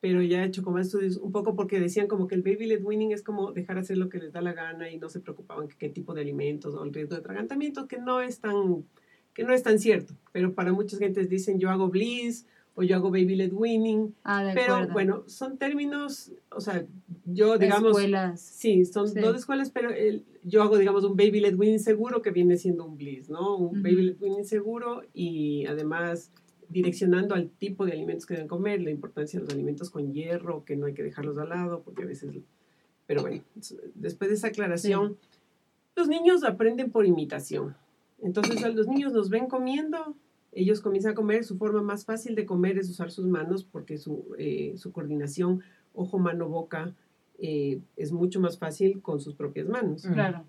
pero 0.00 0.22
ya 0.22 0.42
hecho 0.44 0.62
con 0.62 0.72
más 0.72 0.86
estudios, 0.86 1.18
un 1.18 1.32
poco 1.32 1.54
porque 1.54 1.78
decían 1.80 2.06
como 2.06 2.26
que 2.28 2.34
el 2.34 2.40
Baby 2.40 2.66
Led 2.66 2.82
Winning 2.82 3.12
es 3.12 3.22
como 3.22 3.52
dejar 3.52 3.76
hacer 3.76 3.98
lo 3.98 4.08
que 4.08 4.18
les 4.18 4.32
da 4.32 4.40
la 4.40 4.54
gana 4.54 4.90
y 4.90 4.96
no 4.98 5.10
se 5.10 5.20
preocupaban 5.20 5.68
que 5.68 5.76
qué 5.76 5.90
tipo 5.90 6.14
de 6.14 6.22
alimentos 6.22 6.74
o 6.74 6.82
el 6.82 6.94
riesgo 6.94 7.14
de 7.14 7.20
atragantamiento, 7.20 7.86
que 7.86 7.98
no 7.98 8.22
es 8.22 8.40
tan, 8.40 8.86
que 9.34 9.44
no 9.44 9.52
es 9.52 9.62
tan 9.62 9.78
cierto, 9.78 10.14
pero 10.32 10.54
para 10.54 10.72
muchas 10.72 10.98
gentes 10.98 11.28
dicen 11.28 11.58
yo 11.58 11.68
hago 11.68 11.88
Bliss 11.88 12.46
o 12.78 12.84
yo 12.84 12.94
hago 12.94 13.10
Baby 13.10 13.34
Led 13.34 13.52
Winning, 13.52 14.14
ah, 14.22 14.44
de 14.44 14.54
pero 14.54 14.74
acuerdo. 14.74 14.92
bueno, 14.92 15.24
son 15.26 15.58
términos, 15.58 16.30
o 16.52 16.60
sea, 16.60 16.86
yo 17.24 17.58
digamos... 17.58 17.88
escuelas. 17.90 18.40
Sí, 18.40 18.84
son 18.84 19.08
Sí. 19.08 19.18
dos 19.18 19.36
escuelas, 19.36 19.70
pero 19.70 19.90
el- 19.90 20.24
yo 20.44 20.62
hago, 20.62 20.78
digamos, 20.78 21.02
un 21.02 21.16
baby 21.16 21.40
led 21.40 21.56
weaning 21.58 21.80
seguro 21.80 22.22
que 22.22 22.30
viene 22.30 22.56
siendo 22.56 22.84
un 22.84 22.96
bliss, 22.96 23.28
¿no? 23.30 23.56
Un 23.56 23.66
Ujú. 23.78 23.82
baby 23.82 24.02
led 24.02 24.16
weaning 24.20 24.44
seguro 24.44 25.02
y 25.12 25.66
además 25.66 26.30
direccionando 26.68 27.34
al 27.34 27.48
tipo 27.50 27.84
de 27.84 27.92
alimentos 27.92 28.26
que 28.26 28.34
deben 28.34 28.46
comer, 28.46 28.80
la 28.80 28.90
importancia 28.90 29.40
de 29.40 29.46
los 29.46 29.52
alimentos 29.54 29.90
con 29.90 30.12
hierro, 30.12 30.64
que 30.64 30.76
no 30.76 30.86
hay 30.86 30.94
que 30.94 31.02
dejarlos 31.02 31.36
al 31.38 31.48
lado, 31.48 31.82
porque 31.84 32.04
a 32.04 32.06
veces... 32.06 32.30
Pero 33.08 33.22
bueno, 33.22 33.42
después 33.96 34.30
de 34.30 34.36
esa 34.36 34.48
aclaración, 34.48 35.16
los 35.96 36.06
niños 36.06 36.44
aprenden 36.44 36.92
por 36.92 37.06
imitación. 37.06 37.74
Entonces, 38.22 38.62
a 38.62 38.68
los 38.68 38.86
niños 38.86 39.12
nos 39.12 39.30
ven 39.30 39.46
comiendo, 39.46 40.14
ellos 40.52 40.80
comienzan 40.80 41.12
a 41.12 41.14
comer, 41.14 41.44
su 41.44 41.56
forma 41.56 41.82
más 41.82 42.04
fácil 42.04 42.34
de 42.34 42.46
comer 42.46 42.78
es 42.78 42.88
usar 42.90 43.10
sus 43.10 43.26
manos, 43.26 43.64
porque 43.64 43.98
su, 43.98 44.34
eh, 44.38 44.74
su 44.76 44.92
coordinación 44.92 45.62
ojo, 45.94 46.18
mano, 46.18 46.48
boca 46.48 46.94
eh, 47.38 47.80
es 47.96 48.12
mucho 48.12 48.40
más 48.40 48.58
fácil 48.58 49.00
con 49.02 49.20
sus 49.20 49.34
propias 49.34 49.68
manos. 49.68 50.04
Mm. 50.04 50.12
Claro. 50.12 50.44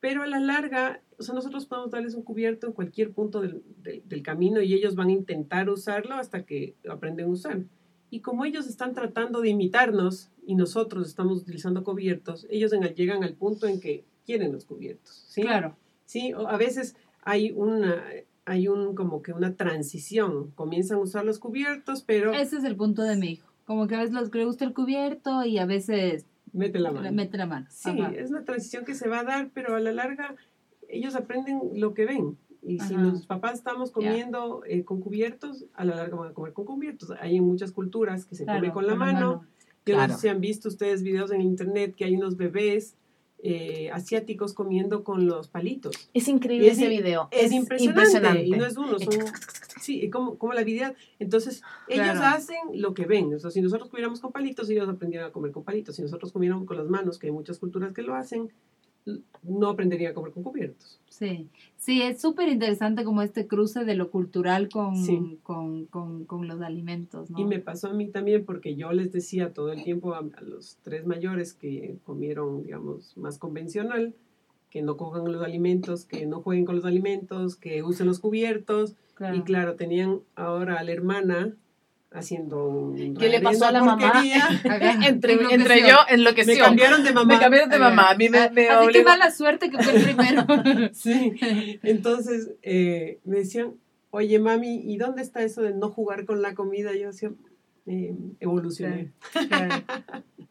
Pero 0.00 0.22
a 0.22 0.26
la 0.26 0.40
larga, 0.40 1.00
o 1.18 1.22
sea, 1.22 1.34
nosotros 1.34 1.66
podemos 1.66 1.90
darles 1.90 2.14
un 2.14 2.22
cubierto 2.22 2.66
en 2.66 2.72
cualquier 2.72 3.12
punto 3.12 3.40
del, 3.40 3.62
del- 3.82 4.02
del 4.08 4.22
camino 4.22 4.60
y 4.60 4.74
ellos 4.74 4.94
van 4.96 5.08
a 5.08 5.12
intentar 5.12 5.68
usarlo 5.70 6.14
hasta 6.16 6.44
que 6.44 6.74
lo 6.82 6.92
aprenden 6.92 7.26
a 7.26 7.28
usar. 7.30 7.62
Y 8.10 8.20
como 8.20 8.44
ellos 8.44 8.66
están 8.66 8.92
tratando 8.94 9.40
de 9.40 9.50
imitarnos 9.50 10.30
y 10.46 10.54
nosotros 10.56 11.06
estamos 11.08 11.40
utilizando 11.42 11.84
cubiertos, 11.84 12.46
ellos 12.50 12.72
en- 12.72 12.82
llegan 12.94 13.22
al 13.24 13.34
punto 13.34 13.66
en 13.66 13.80
que 13.80 14.04
quieren 14.26 14.52
los 14.52 14.64
cubiertos. 14.64 15.24
¿sí? 15.28 15.42
Claro. 15.42 15.76
Sí, 16.04 16.32
o 16.34 16.48
a 16.48 16.56
veces 16.58 16.96
hay 17.22 17.52
una 17.52 18.02
hay 18.44 18.68
un 18.68 18.94
como 18.94 19.22
que 19.22 19.32
una 19.32 19.54
transición. 19.54 20.50
Comienzan 20.52 20.98
a 20.98 21.00
usar 21.02 21.24
los 21.24 21.38
cubiertos, 21.38 22.02
pero 22.02 22.32
Ese 22.32 22.56
es 22.56 22.64
el 22.64 22.76
punto 22.76 23.02
de 23.02 23.16
mi 23.16 23.28
hijo. 23.32 23.48
Como 23.64 23.86
que 23.86 23.94
a 23.94 23.98
veces 24.00 24.14
les 24.14 24.34
le 24.34 24.44
gusta 24.44 24.64
el 24.64 24.74
cubierto 24.74 25.44
y 25.44 25.58
a 25.58 25.66
veces 25.66 26.26
mete 26.52 26.78
la 26.80 26.90
mano. 26.90 27.12
mete 27.12 27.38
la 27.38 27.46
mano. 27.46 27.66
Sí, 27.70 27.90
Ajá. 27.90 28.12
es 28.14 28.30
una 28.30 28.44
transición 28.44 28.84
que 28.84 28.94
se 28.94 29.08
va 29.08 29.20
a 29.20 29.24
dar, 29.24 29.50
pero 29.54 29.76
a 29.76 29.80
la 29.80 29.92
larga 29.92 30.34
ellos 30.88 31.14
aprenden 31.14 31.60
lo 31.74 31.94
que 31.94 32.04
ven. 32.04 32.36
Y 32.64 32.78
si 32.80 32.94
Ajá. 32.94 33.02
los 33.02 33.26
papás 33.26 33.54
estamos 33.54 33.90
comiendo 33.90 34.62
eh, 34.66 34.84
con 34.84 35.00
cubiertos, 35.00 35.64
a 35.74 35.84
la 35.84 35.96
larga 35.96 36.16
van 36.16 36.30
a 36.30 36.34
comer 36.34 36.52
con 36.52 36.64
cubiertos. 36.64 37.12
Hay 37.20 37.36
en 37.36 37.44
muchas 37.44 37.72
culturas 37.72 38.24
que 38.26 38.34
se 38.34 38.44
come 38.44 38.58
Claro, 38.60 38.74
con 38.74 38.86
la 38.86 38.94
mano. 38.94 39.44
Yo 39.84 39.94
Claro. 39.94 40.08
no 40.12 40.14
sé 40.14 40.20
si 40.22 40.28
han 40.28 40.40
visto 40.40 40.68
ustedes 40.68 41.02
videos 41.02 41.32
en 41.32 41.40
internet 41.40 41.94
que 41.96 42.04
hay 42.04 42.14
unos 42.16 42.36
bebés 42.36 42.96
eh, 43.44 43.90
asiáticos 43.92 44.54
comiendo 44.54 45.02
con 45.02 45.26
los 45.26 45.48
palitos. 45.48 46.10
Es 46.14 46.28
increíble 46.28 46.68
Es 46.68 46.78
ese 46.78 46.88
video. 46.88 47.28
Es, 47.32 47.50
impresionante, 47.52 48.00
impresionante. 48.00 48.46
y 48.46 48.50
no 48.52 48.64
es 48.64 48.76
uno, 48.76 48.98
son 49.00 49.12
sí, 49.82 50.08
como, 50.10 50.38
como 50.38 50.52
la 50.52 50.60
habilidad. 50.60 50.94
Entonces, 51.18 51.62
ellos 51.88 52.04
Claro. 52.12 52.36
hacen 52.36 52.56
lo 52.74 52.94
que 52.94 53.04
ven. 53.04 53.34
O 53.34 53.38
sea, 53.40 53.50
si 53.50 53.60
nosotros 53.60 53.90
comiéramos 53.90 54.20
con 54.20 54.30
palitos, 54.30 54.70
ellos 54.70 54.88
aprendieran 54.88 55.28
a 55.28 55.32
comer 55.32 55.50
con 55.50 55.64
palitos. 55.64 55.96
Si 55.96 56.02
nosotros 56.02 56.32
comiéramos 56.32 56.66
con 56.66 56.76
las 56.76 56.86
manos, 56.88 57.18
que 57.18 57.26
hay 57.26 57.32
muchas 57.32 57.58
culturas 57.58 57.92
que 57.92 58.02
lo 58.02 58.14
hacen, 58.14 58.52
no 59.42 59.68
aprenderían 59.68 60.12
a 60.12 60.14
comer 60.14 60.32
con 60.32 60.42
cubiertos. 60.42 60.98
Sí, 61.08 61.48
sí, 61.76 62.02
es 62.02 62.20
súper 62.20 62.48
interesante 62.48 63.04
como 63.04 63.22
este 63.22 63.46
cruce 63.46 63.84
de 63.84 63.94
lo 63.94 64.10
cultural 64.10 64.68
con, 64.68 64.96
Sí. 64.96 65.38
con, 65.42 65.86
con, 65.86 66.24
con 66.24 66.48
los 66.48 66.60
alimentos, 66.62 67.30
¿no? 67.30 67.38
Y 67.38 67.44
me 67.44 67.58
pasó 67.58 67.88
a 67.88 67.92
mí 67.92 68.06
también 68.08 68.44
porque 68.44 68.76
yo 68.76 68.92
les 68.92 69.12
decía 69.12 69.52
todo 69.52 69.72
el 69.72 69.82
tiempo 69.84 70.14
a, 70.14 70.18
a 70.18 70.40
los 70.42 70.78
tres 70.82 71.06
mayores 71.06 71.52
que 71.52 71.96
comieron, 72.04 72.62
digamos, 72.64 73.16
más 73.16 73.38
convencional, 73.38 74.14
que 74.70 74.80
no 74.82 74.96
cojan 74.96 75.30
los 75.30 75.42
alimentos, 75.42 76.04
que 76.06 76.24
no 76.24 76.40
jueguen 76.40 76.64
con 76.64 76.76
los 76.76 76.84
alimentos, 76.86 77.56
que 77.56 77.82
usen 77.82 78.06
los 78.06 78.20
cubiertos. 78.20 78.94
Claro. 79.14 79.36
Y 79.36 79.42
claro, 79.42 79.74
tenían 79.74 80.20
ahora 80.34 80.78
a 80.78 80.82
la 80.84 80.92
hermana 80.92 81.54
haciendo 82.14 82.68
un 82.68 83.14
¿Qué 83.16 83.28
le 83.28 83.40
pasó 83.40 83.66
a 83.66 83.72
la 83.72 83.82
mamá? 83.82 84.12
porquería. 84.12 84.48
Entre, 85.06 85.34
entre 85.54 85.80
yo, 85.80 85.96
Me 86.08 86.14
enloqueció. 86.14 86.64
cambiaron 86.64 87.02
de 87.04 87.12
mamá. 87.12 87.34
Me 87.34 87.40
cambiaron 87.40 87.70
de 87.70 87.78
mamá. 87.78 88.10
A 88.10 88.16
mí 88.16 88.28
me, 88.28 88.50
me 88.50 88.68
Así 88.68 88.78
que 88.92 88.98
obligó- 89.00 89.04
mala 89.04 89.30
suerte 89.30 89.70
que 89.70 89.78
fue 89.82 89.96
el 89.96 90.02
primero. 90.04 90.46
Sí. 90.92 91.32
Entonces 91.82 92.50
eh, 92.62 93.18
me 93.24 93.38
decían, 93.38 93.74
oye 94.10 94.38
mami, 94.38 94.76
¿y 94.84 94.96
dónde 94.98 95.22
está 95.22 95.42
eso 95.42 95.62
de 95.62 95.74
no 95.74 95.90
jugar 95.90 96.24
con 96.26 96.42
la 96.42 96.54
comida? 96.54 96.94
Yo 96.94 97.08
decía, 97.08 97.32
eh, 97.86 98.14
evolucioné. 98.40 99.10
Claro, 99.48 99.84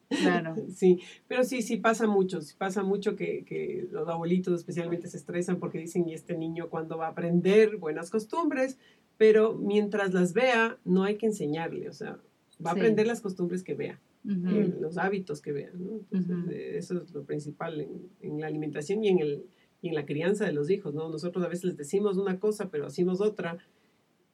claro. 0.10 0.56
Sí, 0.76 1.00
pero 1.28 1.44
sí, 1.44 1.62
sí 1.62 1.78
pasa 1.78 2.08
mucho, 2.08 2.42
sí 2.42 2.56
pasa 2.58 2.84
mucho 2.84 3.16
que, 3.16 3.46
que 3.46 3.88
los 3.92 4.08
abuelitos 4.10 4.54
especialmente 4.60 5.08
se 5.08 5.18
estresan 5.18 5.58
porque 5.58 5.78
dicen, 5.80 6.08
¿y 6.08 6.14
este 6.14 6.36
niño 6.38 6.70
cuándo 6.70 6.98
va 6.98 7.08
a 7.08 7.10
aprender 7.12 7.78
buenas 7.78 8.10
costumbres? 8.10 8.78
Pero 9.22 9.54
mientras 9.54 10.16
las 10.16 10.34
vea, 10.34 10.80
no 10.84 11.04
hay 11.04 11.16
que 11.18 11.28
enseñarle, 11.28 11.88
o 11.88 11.94
sea, 11.94 12.18
va 12.66 12.72
a 12.72 12.74
Sí. 12.74 12.80
aprender 12.80 13.06
las 13.06 13.22
costumbres 13.22 13.62
que 13.62 13.76
vea, 13.76 14.00
Ujú. 14.26 14.50
eh, 14.50 14.76
los 14.82 14.98
hábitos 14.98 15.42
que 15.44 15.52
vea, 15.52 15.70
¿no? 15.76 15.92
Entonces, 15.98 16.38
Ujú. 16.40 16.50
eh, 16.50 16.78
eso 16.80 16.98
es 17.04 17.12
lo 17.14 17.24
principal 17.24 17.80
en, 17.82 18.10
en 18.22 18.42
la 18.42 18.48
alimentación 18.48 19.04
y 19.04 19.10
en, 19.10 19.20
el, 19.20 19.46
y 19.84 19.90
en 19.90 19.94
la 19.94 20.08
crianza 20.08 20.44
de 20.46 20.54
los 20.54 20.72
hijos, 20.72 20.96
¿no? 20.96 21.08
Nosotros 21.08 21.46
a 21.46 21.50
veces 21.50 21.66
les 21.66 21.78
decimos 21.78 22.18
una 22.18 22.40
cosa, 22.40 22.70
pero 22.72 22.88
hacemos 22.88 23.22
otra, 23.22 23.60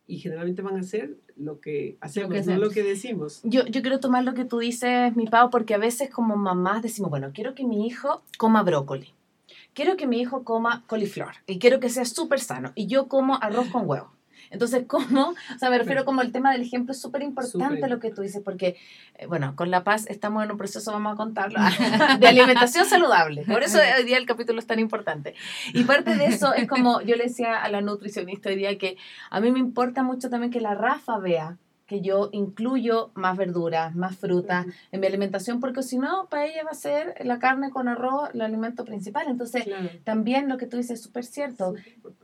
y 0.07 0.19
generalmente 0.19 0.61
van 0.61 0.77
a 0.77 0.79
hacer 0.79 1.17
lo 1.35 1.59
que 1.59 1.97
hacemos, 1.99 2.29
no 2.29 2.37
hacemos. 2.37 2.61
lo 2.61 2.69
que 2.69 2.83
decimos. 2.83 3.41
Yo, 3.43 3.65
yo 3.65 3.81
quiero 3.81 3.99
tomar 3.99 4.23
lo 4.23 4.33
que 4.35 4.45
tú 4.45 4.59
dices, 4.59 5.13
mi 5.17 5.25
Pau, 5.27 5.49
porque 5.49 5.73
a 5.73 5.77
veces 5.79 6.09
como 6.09 6.37
mamás 6.37 6.81
decimos, 6.81 7.09
bueno, 7.11 7.31
quiero 7.33 7.55
que 7.55 7.65
mi 7.65 7.85
hijo 7.85 8.21
coma 8.37 8.63
brócoli, 8.63 9.09
quiero 9.73 9.97
que 9.97 10.07
mi 10.07 10.21
hijo 10.21 10.45
coma 10.45 10.85
coliflor 10.87 11.33
y 11.45 11.59
quiero 11.59 11.81
que 11.81 11.89
sea 11.89 12.05
súper 12.05 12.39
sano 12.39 12.71
y 12.73 12.87
yo 12.87 13.09
como 13.09 13.35
arroz 13.43 13.67
con 13.67 13.85
huevo. 13.85 14.15
Entonces, 14.49 14.85
¿cómo? 14.87 15.29
O 15.55 15.59
sea, 15.59 15.69
me 15.69 15.77
refiero 15.77 16.05
como 16.05 16.21
el 16.21 16.31
tema 16.31 16.51
del 16.51 16.61
ejemplo 16.61 16.91
es 16.91 17.01
súper 17.01 17.21
importante 17.21 17.87
lo 17.87 17.99
que 17.99 18.11
tú 18.11 18.21
dices, 18.21 18.41
porque, 18.43 18.77
eh, 19.15 19.25
bueno, 19.27 19.55
con 19.55 19.71
La 19.71 19.83
Paz 19.83 20.05
estamos 20.07 20.43
en 20.43 20.51
un 20.51 20.57
proceso, 20.57 20.91
vamos 20.91 21.13
a 21.13 21.15
contarlo, 21.15 21.59
de 22.19 22.27
alimentación 22.27 22.85
saludable. 22.85 23.43
Por 23.43 23.63
eso 23.63 23.79
hoy 23.97 24.03
día 24.03 24.17
el 24.17 24.25
capítulo 24.25 24.59
es 24.59 24.67
tan 24.67 24.79
importante. 24.79 25.35
Y 25.73 25.83
parte 25.83 26.15
de 26.15 26.25
eso 26.25 26.53
es 26.53 26.67
como 26.67 27.01
yo 27.01 27.15
le 27.15 27.25
decía 27.25 27.61
a 27.61 27.69
la 27.69 27.81
nutricionista 27.81 28.49
hoy 28.49 28.55
día 28.55 28.77
que 28.77 28.97
a 29.29 29.39
mí 29.39 29.51
me 29.51 29.59
importa 29.59 30.03
mucho 30.03 30.29
también 30.29 30.51
que 30.51 30.61
la 30.61 30.75
Rafa 30.75 31.17
vea 31.17 31.57
que 31.87 32.01
yo 32.01 32.29
incluyo 32.33 33.11
más 33.15 33.37
verduras, 33.37 33.95
más 33.95 34.17
frutas 34.17 34.65
en 34.91 34.99
mi 34.99 35.07
alimentación, 35.07 35.59
porque 35.61 35.81
si 35.83 35.97
no, 35.97 36.27
para 36.29 36.45
ella 36.45 36.63
va 36.65 36.71
a 36.71 36.75
ser 36.75 37.15
la 37.25 37.39
carne 37.39 37.71
con 37.71 37.87
arroz 37.87 38.29
el 38.33 38.41
alimento 38.41 38.83
principal. 38.83 39.25
Entonces, 39.29 39.63
Claro. 39.63 39.89
también 40.03 40.49
lo 40.49 40.57
que 40.57 40.67
tú 40.67 40.75
dices 40.77 40.99
es 40.99 41.01
súper 41.01 41.23
cierto. 41.23 41.75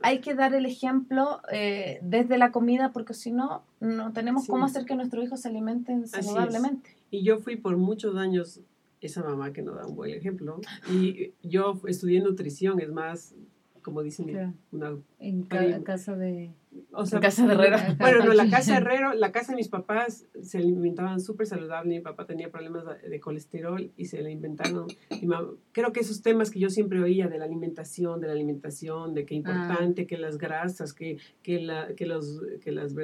Hay 0.02 0.18
que 0.20 0.34
dar 0.34 0.54
el 0.54 0.66
ejemplo 0.66 1.40
eh, 1.50 1.98
desde 2.02 2.36
la 2.36 2.52
comida, 2.52 2.92
porque 2.92 3.14
si 3.14 3.32
no, 3.32 3.62
no 3.80 4.12
tenemos 4.12 4.44
Sí. 4.44 4.50
cómo 4.50 4.66
hacer 4.66 4.84
que 4.84 4.94
nuestros 4.94 5.24
hijos 5.24 5.40
se 5.40 5.48
alimenten 5.48 6.06
saludablemente. 6.06 6.90
Y 7.10 7.22
yo 7.24 7.38
fui 7.38 7.56
por 7.56 7.76
muchos 7.78 8.16
años 8.16 8.60
esa 9.00 9.22
mamá 9.22 9.52
que 9.52 9.62
no 9.62 9.72
da 9.74 9.86
un 9.86 9.96
buen 9.96 10.12
ejemplo. 10.14 10.60
Y 10.92 11.32
yo 11.42 11.80
estudié 11.86 12.20
nutrición, 12.20 12.80
es 12.80 12.90
más, 12.90 13.34
como 13.82 14.02
dicen, 14.02 14.26
Claro. 14.28 14.52
una 14.72 14.96
En 15.20 15.42
ca- 15.44 15.82
casa 15.84 16.16
de... 16.16 16.50
O 16.92 17.06
sea, 17.06 17.20
casa 17.20 17.46
de 17.46 17.54
Herrero. 17.54 17.76
Bueno, 17.98 18.24
no, 18.24 18.34
la 18.34 18.48
casa 18.48 18.76
Herrero, 18.78 19.14
la 19.14 19.32
casa 19.32 19.52
de 19.52 19.56
mis 19.56 19.68
papás 19.68 20.26
se 20.42 20.58
alimentaban 20.58 21.20
súper 21.20 21.46
saludable. 21.46 21.94
Mi 21.94 22.00
papá 22.00 22.26
tenía 22.26 22.50
problemas 22.50 22.84
de, 22.84 23.20
colesterol 23.20 23.90
y 23.96 24.06
se 24.06 24.22
le 24.22 24.30
inventaron. 24.30 24.86
mi 25.10 25.26
mamá- 25.26 25.52
creo 25.72 25.92
que 25.92 26.00
esos 26.00 26.22
temas 26.22 26.50
que 26.50 26.58
yo 26.60 26.70
siempre 26.70 27.00
oía 27.02 27.28
de 27.28 27.38
la 27.38 27.44
alimentación, 27.44 28.20
de 28.20 28.26
la 28.28 28.32
alimentación, 28.32 29.14
de 29.14 29.24
que 29.24 29.34
importante, 29.34 30.06
que 30.06 30.18
las 30.18 30.38
grasas, 30.38 30.92
que, 30.92 31.18
que, 31.42 31.60
la, 31.60 31.94
que, 31.94 32.06
los, 32.06 32.42
que 32.62 32.72
las. 32.72 32.94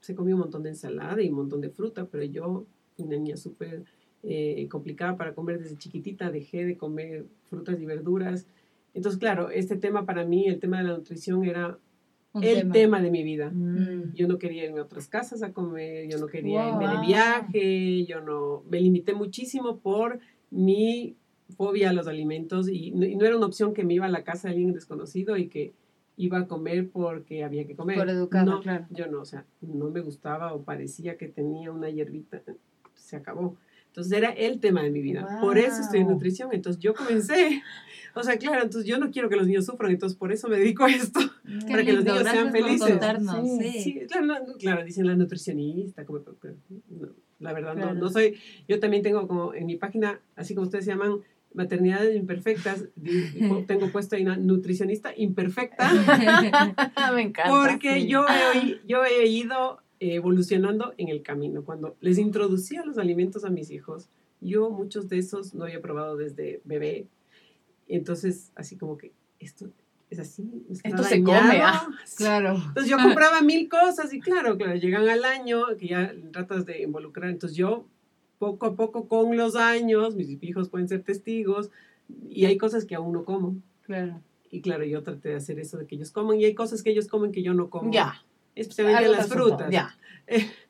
Se 0.00 0.14
comía 0.14 0.34
un 0.34 0.40
montón 0.40 0.62
de 0.62 0.70
ensalada 0.70 1.22
y 1.22 1.28
un 1.28 1.36
montón 1.36 1.60
de 1.60 1.70
fruta, 1.70 2.06
pero 2.06 2.24
yo, 2.24 2.66
una 2.98 3.16
niña 3.16 3.36
súper 3.36 3.84
eh, 4.24 4.68
complicada 4.68 5.16
para 5.16 5.34
comer 5.34 5.60
desde 5.60 5.76
chiquitita, 5.76 6.30
dejé 6.30 6.64
de 6.64 6.76
comer 6.76 7.24
frutas 7.50 7.80
y 7.80 7.86
verduras. 7.86 8.46
Entonces, 8.94 9.18
claro, 9.18 9.50
este 9.50 9.76
tema 9.76 10.04
para 10.04 10.24
mí, 10.24 10.46
el 10.46 10.60
tema 10.60 10.78
de 10.78 10.84
la 10.84 10.96
nutrición, 10.96 11.44
era 11.44 11.78
un 12.34 12.44
el 12.44 12.70
tema. 12.70 13.00
de 13.00 13.10
mi 13.10 13.22
vida. 13.22 13.50
Mm. 13.50 14.14
Yo 14.14 14.26
no 14.28 14.38
quería 14.38 14.64
irme 14.64 14.80
a 14.80 14.84
otras 14.84 15.08
casas 15.08 15.42
a 15.42 15.52
comer, 15.52 16.08
yo 16.10 16.18
no 16.18 16.26
quería 16.26 16.64
Wow. 16.70 16.82
irme 16.82 16.94
de 16.94 17.06
viaje, 17.06 18.04
yo 18.06 18.20
no, 18.20 18.62
me 18.70 18.80
limité 18.80 19.14
muchísimo 19.14 19.78
por 19.78 20.18
mi 20.50 21.16
fobia 21.56 21.90
a 21.90 21.92
los 21.92 22.06
alimentos 22.08 22.68
y 22.68 22.92
no, 22.92 23.04
y 23.04 23.16
no 23.16 23.26
era 23.26 23.36
una 23.36 23.46
opción 23.46 23.74
que 23.74 23.84
me 23.84 23.94
iba 23.94 24.06
a 24.06 24.10
la 24.10 24.24
casa 24.24 24.48
de 24.48 24.54
alguien 24.54 24.72
desconocido 24.72 25.36
y 25.36 25.48
que 25.48 25.74
iba 26.16 26.38
a 26.38 26.46
comer 26.46 26.88
porque 26.90 27.44
había 27.44 27.66
que 27.66 27.74
comer. 27.76 27.96
Por 27.98 28.08
educado, 28.08 28.50
no, 28.52 28.60
claro. 28.60 28.86
Yo 28.90 29.06
no, 29.06 29.20
o 29.20 29.24
sea, 29.24 29.44
no 29.60 29.90
me 29.90 30.00
gustaba 30.00 30.52
o 30.54 30.62
parecía 30.62 31.16
que 31.16 31.28
tenía 31.28 31.70
una 31.70 31.90
hierbita, 31.90 32.42
se 32.94 33.16
acabó. 33.16 33.56
Entonces 33.88 34.12
era 34.16 34.30
el 34.30 34.58
tema 34.60 34.82
de 34.82 34.90
mi 34.90 35.02
vida. 35.02 35.38
Por 35.42 35.58
eso 35.58 35.82
estoy 35.82 36.00
en 36.00 36.08
nutrición. 36.08 36.48
Entonces 36.52 36.80
yo 36.80 36.94
comencé. 36.94 37.62
O 38.14 38.22
sea, 38.22 38.36
claro, 38.36 38.62
entonces 38.62 38.88
yo 38.88 38.98
no 38.98 39.10
quiero 39.10 39.28
que 39.28 39.36
los 39.36 39.46
niños 39.46 39.64
sufran, 39.66 39.90
entonces 39.90 40.18
por 40.18 40.32
eso 40.32 40.48
me 40.48 40.58
dedico 40.58 40.84
a 40.84 40.90
esto. 40.90 41.20
Qué 41.44 41.70
Para 41.70 41.84
que 41.84 41.92
los 41.92 42.04
lindo, 42.04 42.14
niños 42.18 42.30
sean 42.30 42.52
felices. 42.52 42.98
Sí, 43.42 43.72
sí. 43.72 43.80
Sí, 43.82 44.00
claro, 44.06 44.26
no, 44.26 44.36
claro, 44.58 44.84
dicen 44.84 45.06
la 45.06 45.14
nutricionista, 45.16 46.04
como, 46.04 46.20
pero 46.20 46.54
no, 46.90 47.08
la 47.40 47.52
verdad 47.52 47.74
Claro. 47.74 47.94
no, 47.94 48.00
no 48.00 48.08
soy, 48.10 48.36
yo 48.68 48.78
también 48.80 49.02
tengo 49.02 49.26
como 49.26 49.54
en 49.54 49.66
mi 49.66 49.76
página, 49.76 50.20
así 50.36 50.54
como 50.54 50.64
ustedes 50.66 50.84
llaman, 50.86 51.20
maternidades 51.54 52.16
imperfectas, 52.16 52.84
tengo 53.66 53.88
puesto 53.90 54.16
ahí 54.16 54.22
una 54.22 54.36
nutricionista 54.36 55.12
imperfecta, 55.16 55.90
Me 57.14 57.22
encanta. 57.22 57.50
porque 57.50 57.94
sí. 58.00 58.06
yo, 58.08 58.24
he, 58.54 58.80
yo 58.86 59.04
he 59.04 59.26
ido 59.26 59.80
evolucionando 60.00 60.94
en 60.98 61.08
el 61.08 61.22
camino. 61.22 61.64
Cuando 61.64 61.96
les 62.00 62.18
introducía 62.18 62.84
los 62.84 62.98
alimentos 62.98 63.44
a 63.44 63.50
mis 63.50 63.70
hijos, 63.70 64.08
yo 64.40 64.70
muchos 64.70 65.08
de 65.08 65.18
esos 65.18 65.54
no 65.54 65.64
había 65.64 65.80
probado 65.80 66.16
desde 66.16 66.60
bebé, 66.64 67.06
entonces 67.96 68.52
así 68.54 68.76
como 68.76 68.96
que 68.96 69.12
esto 69.38 69.70
es 70.12 70.18
así, 70.18 70.46
Esto 70.84 71.02
se 71.04 71.20
dañado. 71.20 71.40
come, 71.40 71.60
ah. 71.62 71.88
Claro. 72.16 72.54
Entonces 72.54 72.90
yo 72.90 72.98
compraba 72.98 73.40
mil 73.42 73.68
cosas 73.68 74.12
y 74.12 74.20
claro, 74.20 74.58
claro, 74.58 74.74
llegan 74.76 75.08
al 75.08 75.24
año 75.24 75.64
que 75.78 75.88
ya 75.88 76.12
tratas 76.32 76.66
de 76.66 76.82
involucrar. 76.82 77.30
Entonces 77.30 77.56
yo 77.56 77.86
poco 78.38 78.66
a 78.66 78.76
poco 78.76 79.08
con 79.08 79.36
los 79.36 79.56
años, 79.56 80.14
mis 80.14 80.42
hijos 80.42 80.68
pueden 80.68 80.88
ser 80.88 81.02
testigos 81.02 81.70
y 82.28 82.44
hay 82.44 82.58
cosas 82.58 82.84
que 82.84 82.94
aún 82.94 83.12
no 83.12 83.24
como. 83.24 83.56
Claro. 83.82 84.20
Y 84.50 84.60
claro, 84.60 84.84
yo 84.84 85.02
traté 85.02 85.30
de 85.30 85.36
hacer 85.36 85.58
eso 85.58 85.78
de 85.78 85.86
que 85.86 85.94
ellos 85.94 86.10
coman 86.10 86.38
y 86.38 86.44
hay 86.44 86.54
cosas 86.54 86.82
que 86.82 86.90
ellos 86.90 87.08
comen 87.08 87.32
que 87.32 87.42
yo 87.42 87.54
no 87.54 87.70
como. 87.70 87.90
Ya. 87.90 88.22
Especialmente 88.54 89.04
Algo 89.04 89.16
las 89.16 89.28
frutas. 89.28 89.70
Ya. 89.70 89.96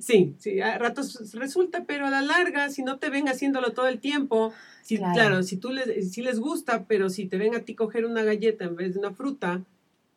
Sí, 0.00 0.34
sí, 0.38 0.60
a 0.60 0.76
ratos 0.78 1.32
resulta, 1.34 1.84
pero 1.84 2.06
a 2.06 2.10
la 2.10 2.22
larga, 2.22 2.68
si 2.70 2.82
no 2.82 2.98
te 2.98 3.10
ven 3.10 3.28
haciéndolo 3.28 3.72
todo 3.72 3.88
el 3.88 3.98
tiempo, 4.00 4.52
si, 4.82 4.98
Claro. 4.98 5.14
claro. 5.14 5.42
si 5.42 5.56
tú 5.56 5.70
les, 5.70 6.12
si 6.12 6.22
les 6.22 6.38
gusta, 6.40 6.84
pero 6.86 7.08
si 7.08 7.26
te 7.26 7.38
ven 7.38 7.54
a 7.54 7.60
ti 7.60 7.74
coger 7.74 8.04
una 8.04 8.22
galleta 8.22 8.64
en 8.64 8.76
vez 8.76 8.92
de 8.94 8.98
una 9.00 9.12
fruta, 9.12 9.62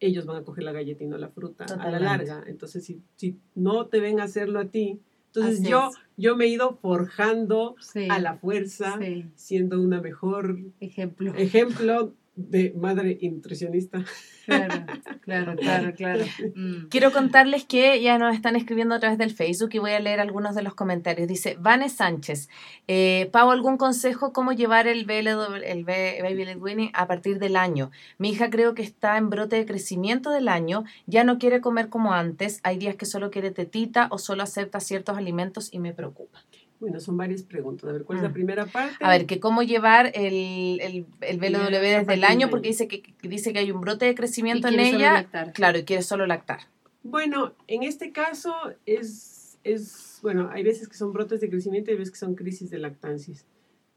ellos 0.01 0.25
van 0.25 0.37
a 0.37 0.43
coger 0.43 0.63
la 0.65 0.71
galleta 0.73 1.03
y 1.03 1.07
no 1.07 1.17
la 1.17 1.29
fruta 1.29 1.65
a 1.65 1.89
la 1.89 1.99
larga. 1.99 2.43
Entonces, 2.47 2.83
si, 2.85 3.01
si 3.15 3.37
no 3.55 3.85
te 3.87 3.99
ven 4.01 4.19
hacerlo 4.19 4.59
a 4.59 4.65
ti, 4.65 4.99
entonces 5.27 5.61
Así 5.61 5.69
yo, 5.69 5.89
es. 5.89 5.95
yo 6.17 6.35
me 6.35 6.45
he 6.45 6.47
ido 6.49 6.77
forjando 6.81 7.75
Sí. 7.79 8.07
a 8.09 8.19
la 8.19 8.35
fuerza, 8.35 8.97
Sí. 8.99 9.25
siendo 9.35 9.81
una 9.81 10.01
mejor 10.01 10.59
Ejemplo. 10.81 11.33
ejemplo 11.35 12.13
de 12.35 12.73
madre 12.75 13.17
y 13.19 13.29
nutricionista. 13.29 14.03
Claro, 14.45 14.85
claro, 15.21 15.55
claro, 15.55 15.93
claro. 15.95 16.25
Mm. 16.55 16.87
Quiero 16.89 17.11
contarles 17.11 17.65
que 17.65 18.01
ya 18.01 18.17
nos 18.17 18.33
están 18.35 18.55
escribiendo 18.55 18.93
a 18.95 18.99
través 18.99 19.17
del 19.17 19.31
Facebook 19.31 19.69
y 19.73 19.79
voy 19.79 19.91
a 19.91 19.99
leer 19.99 20.19
algunos 20.19 20.53
de 20.55 20.61
los 20.63 20.73
comentarios. 20.75 21.27
Dice 21.27 21.57
Vane 21.59 21.89
Sánchez, 21.89 22.47
eh, 22.87 23.29
Pau, 23.31 23.49
¿algún 23.51 23.77
consejo 23.77 24.31
cómo 24.31 24.51
llevar 24.53 24.87
el, 24.87 25.05
BLW, 25.05 25.55
el 25.63 25.83
B- 25.83 26.19
Baby 26.21 26.45
Led 26.45 26.57
Weaning 26.59 26.91
a 26.93 27.07
partir 27.07 27.39
del 27.39 27.55
año? 27.55 27.91
Mi 28.17 28.29
hija 28.29 28.49
creo 28.49 28.75
que 28.75 28.83
está 28.83 29.17
en 29.17 29.29
brote 29.29 29.55
de 29.55 29.65
crecimiento 29.65 30.29
del 30.29 30.47
año, 30.47 30.83
ya 31.07 31.23
no 31.23 31.39
quiere 31.39 31.59
comer 31.61 31.89
como 31.89 32.13
antes, 32.13 32.59
hay 32.63 32.77
días 32.77 32.95
que 32.95 33.05
solo 33.05 33.31
quiere 33.31 33.51
tetita 33.51 34.07
o 34.11 34.17
solo 34.17 34.43
acepta 34.43 34.79
ciertos 34.79 35.17
alimentos 35.17 35.69
y 35.73 35.79
me 35.79 35.93
preocupa. 35.93 36.43
Bueno, 36.85 36.99
son 36.99 37.17
varias 37.17 37.41
preguntas. 37.41 37.89
A 37.89 37.93
ver, 37.93 38.03
¿cuál 38.03 38.17
es 38.19 38.23
la 38.23 38.29
Mm. 38.29 38.33
primera 38.33 38.65
parte? 38.67 38.95
A 39.03 39.09
ver, 39.09 39.25
que 39.25 39.39
cómo 39.39 39.63
llevar 39.63 40.11
el, 40.13 40.79
el, 40.81 41.05
el 41.21 41.37
BLW 41.39 41.79
desde 41.81 42.13
el 42.13 42.23
año, 42.23 42.51
porque 42.51 42.67
dice 42.67 42.87
que, 42.87 43.01
que 43.01 43.27
dice 43.27 43.53
que 43.53 43.57
hay 43.59 43.71
un 43.71 43.81
brote 43.81 44.05
de 44.05 44.11
Y 44.11 44.15
crecimiento 44.15 44.67
en 44.67 44.75
quiere 44.75 44.91
solo 44.91 44.97
ella. 44.99 45.13
lactar. 45.13 45.53
Claro, 45.53 45.79
y 45.79 45.83
quiere 45.83 46.03
solo 46.03 46.27
lactar. 46.27 46.59
Bueno, 47.01 47.53
en 47.67 47.81
este 47.81 48.11
caso 48.11 48.53
es, 48.85 49.57
es, 49.63 50.19
bueno, 50.21 50.49
hay 50.51 50.61
veces 50.61 50.87
que 50.87 50.95
son 50.95 51.11
brotes 51.11 51.41
de 51.41 51.49
crecimiento 51.49 51.89
y 51.89 51.93
hay 51.93 51.97
veces 51.97 52.11
que 52.13 52.19
son 52.19 52.35
crisis 52.35 52.69
de 52.69 52.77
lactancia. 52.77 53.33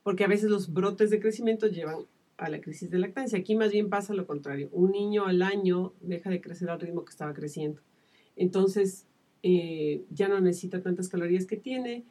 Porque 0.02 0.24
a 0.24 0.28
veces 0.28 0.48
los 0.48 0.72
brotes 0.72 1.10
de 1.10 1.20
crecimiento 1.20 1.66
llevan 1.66 2.06
a 2.38 2.48
la 2.48 2.60
crisis 2.62 2.90
de 2.90 2.98
lactancia. 2.98 3.38
Aquí 3.38 3.54
más 3.54 3.70
bien 3.70 3.90
pasa 3.90 4.14
lo 4.14 4.26
contrario. 4.26 4.70
Un 4.72 4.92
niño 4.92 5.26
al 5.26 5.42
año 5.42 5.92
deja 6.00 6.30
de 6.30 6.40
crecer 6.40 6.70
al 6.70 6.80
ritmo 6.80 7.04
que 7.04 7.10
estaba 7.10 7.34
creciendo. 7.34 7.82
Entonces, 8.36 9.04
eh, 9.42 10.02
ya 10.10 10.28
no 10.28 10.40
necesita 10.40 10.80
tantas 10.80 11.08
calorías 11.08 11.44
que 11.46 11.56
tiene, 11.56 12.04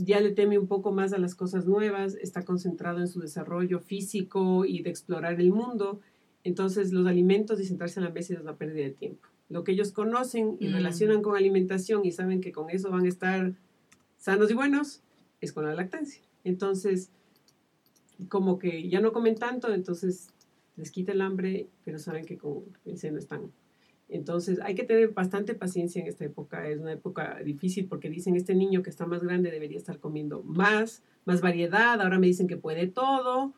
ya 0.00 0.20
le 0.20 0.30
teme 0.30 0.58
un 0.58 0.68
poco 0.68 0.92
más 0.92 1.12
a 1.12 1.18
las 1.18 1.34
cosas 1.34 1.66
nuevas, 1.66 2.14
está 2.14 2.44
concentrado 2.44 3.00
en 3.00 3.08
su 3.08 3.18
desarrollo 3.20 3.80
físico 3.80 4.64
y 4.64 4.82
de 4.82 4.90
explorar 4.90 5.40
el 5.40 5.50
mundo. 5.52 6.00
Entonces, 6.44 6.92
los 6.92 7.06
alimentos 7.06 7.60
y 7.60 7.64
sentarse 7.64 7.98
a 7.98 8.04
la 8.04 8.10
mesa 8.10 8.34
es 8.34 8.40
una 8.40 8.56
pérdida 8.56 8.84
de 8.84 8.92
tiempo. 8.92 9.26
Lo 9.48 9.64
que 9.64 9.72
ellos 9.72 9.90
conocen 9.92 10.56
y 10.60 10.68
Mm. 10.68 10.72
relacionan 10.72 11.20
con 11.22 11.36
alimentación 11.36 12.04
y 12.04 12.12
saben 12.12 12.40
que 12.40 12.52
con 12.52 12.70
eso 12.70 12.90
van 12.90 13.06
a 13.06 13.08
estar 13.08 13.54
sanos 14.18 14.50
y 14.50 14.54
buenos, 14.54 15.02
es 15.40 15.52
con 15.52 15.64
la 15.64 15.74
lactancia. 15.74 16.22
Entonces, 16.44 17.10
como 18.28 18.58
que 18.58 18.88
ya 18.88 19.00
no 19.00 19.12
comen 19.12 19.34
tanto, 19.34 19.72
entonces 19.74 20.28
les 20.76 20.90
quita 20.92 21.10
el 21.12 21.20
hambre, 21.22 21.66
pero 21.84 21.98
saben 21.98 22.24
que 22.24 22.38
con 22.38 22.62
el 22.84 22.98
seno 22.98 23.18
están. 23.18 23.50
Entonces, 24.10 24.58
hay 24.62 24.74
que 24.74 24.84
tener 24.84 25.10
bastante 25.10 25.54
paciencia 25.54 26.00
en 26.00 26.06
esta 26.08 26.24
época. 26.24 26.66
Es 26.68 26.78
una 26.80 26.92
época 26.92 27.38
difícil 27.44 27.86
porque 27.86 28.08
dicen, 28.08 28.36
este 28.36 28.54
niño 28.54 28.82
que 28.82 28.88
está 28.90 29.04
más 29.06 29.22
grande 29.22 29.50
debería 29.50 29.76
estar 29.76 29.98
comiendo 29.98 30.42
más, 30.42 31.02
más 31.26 31.40
variedad. 31.42 32.00
Ahora 32.00 32.18
me 32.18 32.26
dicen 32.26 32.46
que 32.48 32.56
puede 32.56 32.86
todo. 32.86 33.52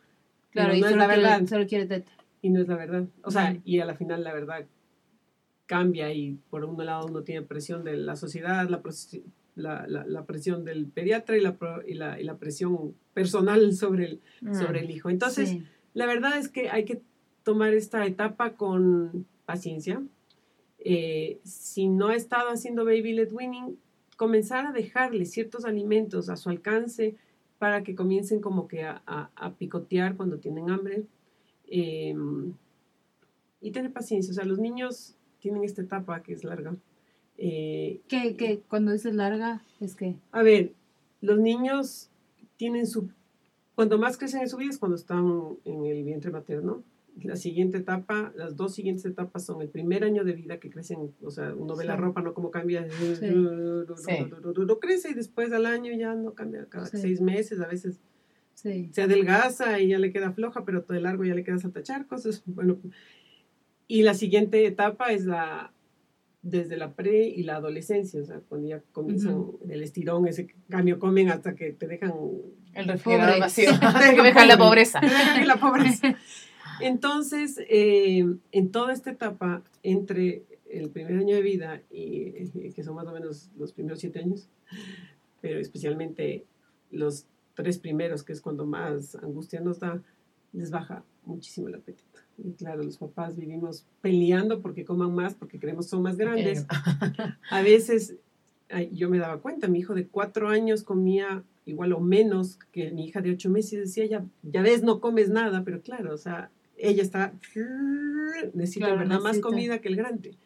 Claro, 0.51 0.75
y 0.75 0.81
no 0.81 0.89
es 0.89 0.97
la 0.97 1.07
verdad. 1.07 1.31
quiere, 1.39 1.47
solo 1.47 1.67
quiere 1.69 1.87
teta. 1.87 2.13
Y 2.43 2.51
no 2.51 2.61
es 2.61 2.67
la 2.69 2.77
verdad. 2.77 3.05
O 3.23 3.31
sea, 3.31 3.57
y 3.65 3.79
a 3.79 3.85
la 3.85 3.95
final 3.95 4.25
la 4.25 4.33
verdad 4.33 4.67
cambia 5.67 6.13
y 6.13 6.37
por 6.51 6.65
un 6.65 6.85
lado 6.85 7.07
uno 7.07 7.23
tiene 7.23 7.43
presión 7.43 7.85
de 7.85 7.97
la 7.97 8.17
sociedad, 8.17 8.69
la, 8.69 8.83
la, 9.55 9.87
la- 9.87 10.05
la 10.07 10.25
presión 10.25 10.65
del 10.65 10.87
pediatra 10.87 11.37
y 11.37 11.41
la, 11.41 11.57
y 11.87 11.95
la, 11.95 12.21
y 12.21 12.25
la 12.25 12.37
presión 12.39 12.95
personal 13.15 13.73
sobre 13.75 14.05
el, 14.07 14.21
Mm. 14.41 14.55
sobre 14.55 14.81
el 14.81 14.91
hijo. 14.91 15.11
Entonces, 15.11 15.51
Sí. 15.51 15.63
la 15.95 16.07
verdad 16.07 16.37
es 16.39 16.49
que 16.49 16.71
hay 16.71 16.85
que 16.85 17.03
tomar 17.45 17.73
esta 17.75 18.05
etapa 18.07 18.55
con 18.55 19.27
paciencia. 19.47 20.03
Eh, 20.83 21.39
si 21.45 21.89
no 21.89 22.09
ha 22.09 22.15
estado 22.17 22.51
haciendo 22.51 22.85
baby 22.85 23.13
led 23.13 23.33
weaning, 23.33 23.77
comenzar 24.17 24.67
a 24.67 24.73
dejarle 24.73 25.25
ciertos 25.27 25.65
alimentos 25.65 26.29
a 26.29 26.37
su 26.37 26.49
alcance 26.51 27.17
para 27.59 27.83
que 27.83 27.95
comiencen 27.95 28.41
como 28.41 28.67
que 28.69 28.85
a, 28.85 29.03
a- 29.07 29.31
a 29.37 29.55
picotear 29.55 30.17
cuando 30.17 30.39
tienen 30.39 30.71
hambre. 30.71 31.05
Eh, 31.67 32.15
y 33.61 33.71
tener 33.73 33.93
paciencia. 33.93 34.31
O 34.33 34.35
sea, 34.35 34.45
los 34.45 34.59
niños 34.59 35.17
tienen 35.39 35.65
esta 35.65 35.83
etapa 35.83 36.23
que 36.23 36.33
es 36.33 36.45
larga. 36.45 36.75
Eh, 37.37 38.01
¿Qué, 38.09 38.37
qué, 38.37 38.61
cuando 38.69 38.93
dices 38.93 39.15
larga, 39.15 39.63
es 39.81 39.95
que... 39.95 40.17
a 40.33 40.43
ver, 40.43 40.73
los 41.21 41.39
niños 41.39 42.11
tienen 42.57 42.87
su... 42.87 43.11
Cuando 43.75 43.99
más 43.99 44.17
crecen 44.19 44.41
en 44.43 44.49
su 44.49 44.57
vida 44.59 44.71
es 44.71 44.79
cuando 44.79 44.97
están 44.97 45.57
en 45.65 45.85
el 45.87 46.05
vientre 46.05 46.31
materno. 46.31 46.83
La 47.23 47.37
siguiente 47.37 47.79
etapa, 47.79 48.33
las 48.37 48.57
dos 48.57 48.75
siguientes 48.75 49.05
etapas 49.05 49.45
son 49.45 49.61
el 49.63 49.69
primer 49.69 50.05
año 50.05 50.25
de 50.25 50.33
vida 50.33 50.59
que 50.59 50.71
crecen, 50.71 51.13
o 51.23 51.31
sea, 51.31 51.55
uno 51.55 51.77
ve 51.77 51.85
la 51.85 51.97
ropa, 51.97 52.23
¿no? 52.23 52.35
Cómo 52.35 52.51
cambia, 52.51 52.87
Sí. 52.91 53.27
crece 54.81 55.11
y 55.11 55.15
después 55.15 55.53
al 55.53 55.67
año 55.67 55.93
ya 55.97 56.15
no 56.15 56.35
cambia, 56.35 56.67
cada 56.69 56.87
seis 56.87 57.21
meses 57.21 57.61
a 57.61 57.67
veces 57.67 58.01
se 58.55 59.03
adelgaza 59.03 59.81
y 59.81 59.89
ya 59.89 59.99
le 59.99 60.13
queda 60.13 60.33
floja, 60.33 60.65
pero 60.65 60.83
todo 60.83 60.97
el 60.97 61.05
largo 61.05 61.25
ya 61.25 61.35
le 61.35 61.45
queda 61.45 61.59
saltacharcos. 61.59 62.27
es- 62.27 62.43
Bueno, 62.47 62.79
y 63.87 64.03
la 64.03 64.15
siguiente 64.15 64.65
etapa 64.67 65.13
es 65.13 65.25
la 65.25 65.73
desde 66.43 66.79
la 66.79 66.95
pre 66.95 67.27
y 67.29 67.43
la 67.43 67.57
adolescencia, 67.57 68.19
o 68.21 68.25
sea, 68.25 68.41
cuando 68.49 68.67
ya 68.69 68.83
comienzan 68.93 69.45
el 69.69 69.83
estirón, 69.83 70.27
ese 70.27 70.55
cambio 70.71 70.99
comen 70.99 71.29
hasta 71.29 71.55
que 71.55 71.73
te 71.73 71.87
dejan 71.87 72.15
El 72.73 72.87
refrigerador 72.89 73.41
vacío. 73.41 73.69
Dejan 74.23 74.49
la 74.49 74.57
pobreza. 74.57 75.01
te 75.01 75.07
dejan 75.07 75.47
la 75.47 75.57
pobreza. 75.57 76.17
Entonces, 76.81 77.61
eh, 77.69 78.27
en 78.53 78.71
toda 78.71 78.93
esta 78.93 79.11
etapa, 79.11 79.63
entre 79.83 80.43
el 80.71 80.91
primer 80.91 81.17
año 81.17 81.35
de 81.35 81.43
vida 81.43 81.83
y 81.91 82.23
eh, 82.23 82.73
que 82.75 82.83
son 82.83 82.95
más 82.95 83.07
o 83.07 83.13
menos 83.13 83.51
los 83.59 83.73
primeros 83.73 84.01
siete 84.01 84.21
años, 84.21 84.49
pero 85.41 85.59
especialmente 85.59 86.45
los 86.91 87.27
tres 87.55 87.79
primeros, 87.79 88.23
que 88.23 88.33
es 88.33 88.41
cuando 88.41 88.67
más 88.67 89.17
angustia 89.17 89.61
nos 89.61 89.81
da, 89.81 90.01
les 90.53 90.71
baja 90.71 91.05
muchísimo 91.25 91.69
el 91.69 91.75
apetito. 91.75 92.21
Y 92.39 92.53
claro, 92.53 92.83
los 92.83 92.97
papás 92.97 93.37
vivimos 93.37 93.85
peleando 94.01 94.61
porque 94.61 94.85
coman 94.85 95.15
más, 95.15 95.35
porque 95.35 95.59
creemos 95.59 95.87
son 95.87 96.03
más 96.03 96.17
grandes. 96.17 96.67
A 97.51 97.63
veces, 97.63 98.17
yo 98.93 99.11
me 99.11 99.19
daba 99.19 99.41
cuenta, 99.41 99.69
mi 99.69 99.81
hijo 99.81 99.95
de 99.95 100.07
cuatro 100.07 100.49
años 100.49 100.83
comía 100.83 101.43
igual 101.67 101.93
o 101.93 102.01
menos 102.01 102.59
que 102.73 102.91
mi 102.91 103.07
hija 103.07 103.21
de 103.21 103.33
ocho 103.33 103.51
meses 103.51 103.73
y 103.73 103.77
decía, 103.77 104.07
ya, 104.07 104.25
ya 104.43 104.63
ves, 104.63 104.83
no 104.83 105.01
comes 105.01 105.29
nada, 105.29 105.63
pero 105.65 105.83
claro, 105.83 106.15
o 106.15 106.19
sea, 106.19 106.51
ella 106.81 107.03
está, 107.03 107.33
necesita 108.55 108.87
Claro, 108.87 109.01
verdad 109.01 109.21
más 109.21 109.39
comida 109.41 109.81
que 109.81 109.89
el 109.89 109.97
grande. 109.97 110.37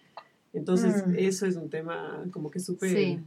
Entonces, 0.52 1.06
Mm. 1.06 1.14
eso 1.18 1.46
es 1.46 1.56
un 1.56 1.68
tema 1.70 2.24
como 2.30 2.50
que 2.50 2.60
súper 2.60 2.90
Sí, 2.96 3.18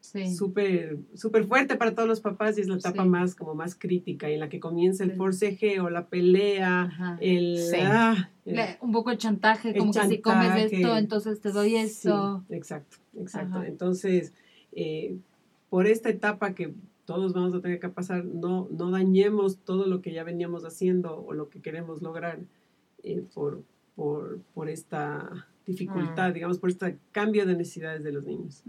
sí. 0.00 0.34
súper 0.34 0.98
súper 1.14 1.44
fuerte 1.44 1.76
para 1.76 1.94
todos 1.94 2.08
los 2.08 2.20
papás 2.20 2.56
y 2.56 2.62
es 2.62 2.68
la 2.68 2.76
etapa 2.76 3.02
Sí. 3.02 3.08
más 3.08 3.34
como 3.34 3.54
más 3.54 3.74
crítica 3.74 4.28
en 4.30 4.40
la 4.40 4.48
que 4.48 4.58
comienza 4.58 5.04
el 5.04 5.12
forcejeo, 5.12 5.90
la 5.90 6.06
pelea, 6.08 6.82
Ajá. 6.84 7.18
el, 7.20 7.58
Sí. 7.58 7.76
ah, 7.80 8.30
el- 8.46 8.56
Le- 8.56 8.78
un 8.80 8.90
poco 8.92 9.10
el 9.10 9.18
chantaje, 9.18 9.70
el 9.70 9.78
como 9.78 9.92
que 9.92 10.00
si 10.08 10.20
comes 10.20 10.72
esto, 10.72 10.96
entonces 10.96 11.40
te 11.40 11.50
doy 11.52 11.76
esto. 11.76 12.42
Exacto, 12.48 12.96
exacto. 13.18 13.58
Ajá. 13.58 13.66
Entonces, 13.66 14.32
eh, 14.72 15.16
por 15.68 15.86
esta 15.86 16.08
etapa 16.08 16.54
que 16.54 16.72
todos 17.04 17.32
vamos 17.32 17.54
a 17.54 17.60
tener 17.60 17.80
que 17.80 17.88
pasar, 17.88 18.24
no, 18.24 18.68
no 18.70 18.90
dañemos 18.90 19.58
todo 19.58 19.86
lo 19.86 20.00
que 20.02 20.12
ya 20.12 20.24
veníamos 20.24 20.64
haciendo 20.64 21.16
o 21.24 21.32
lo 21.34 21.48
que 21.48 21.60
queremos 21.60 22.00
lograr 22.02 22.38
eh, 23.02 23.24
por, 23.34 23.62
por, 23.96 24.40
por 24.54 24.68
esta 24.68 25.46
dificultad, 25.66 26.30
Mm. 26.30 26.32
digamos, 26.34 26.58
por 26.58 26.70
este 26.70 26.98
cambio 27.12 27.46
de 27.46 27.56
necesidades 27.56 28.02
de 28.02 28.12
los 28.12 28.24
niños. 28.24 28.62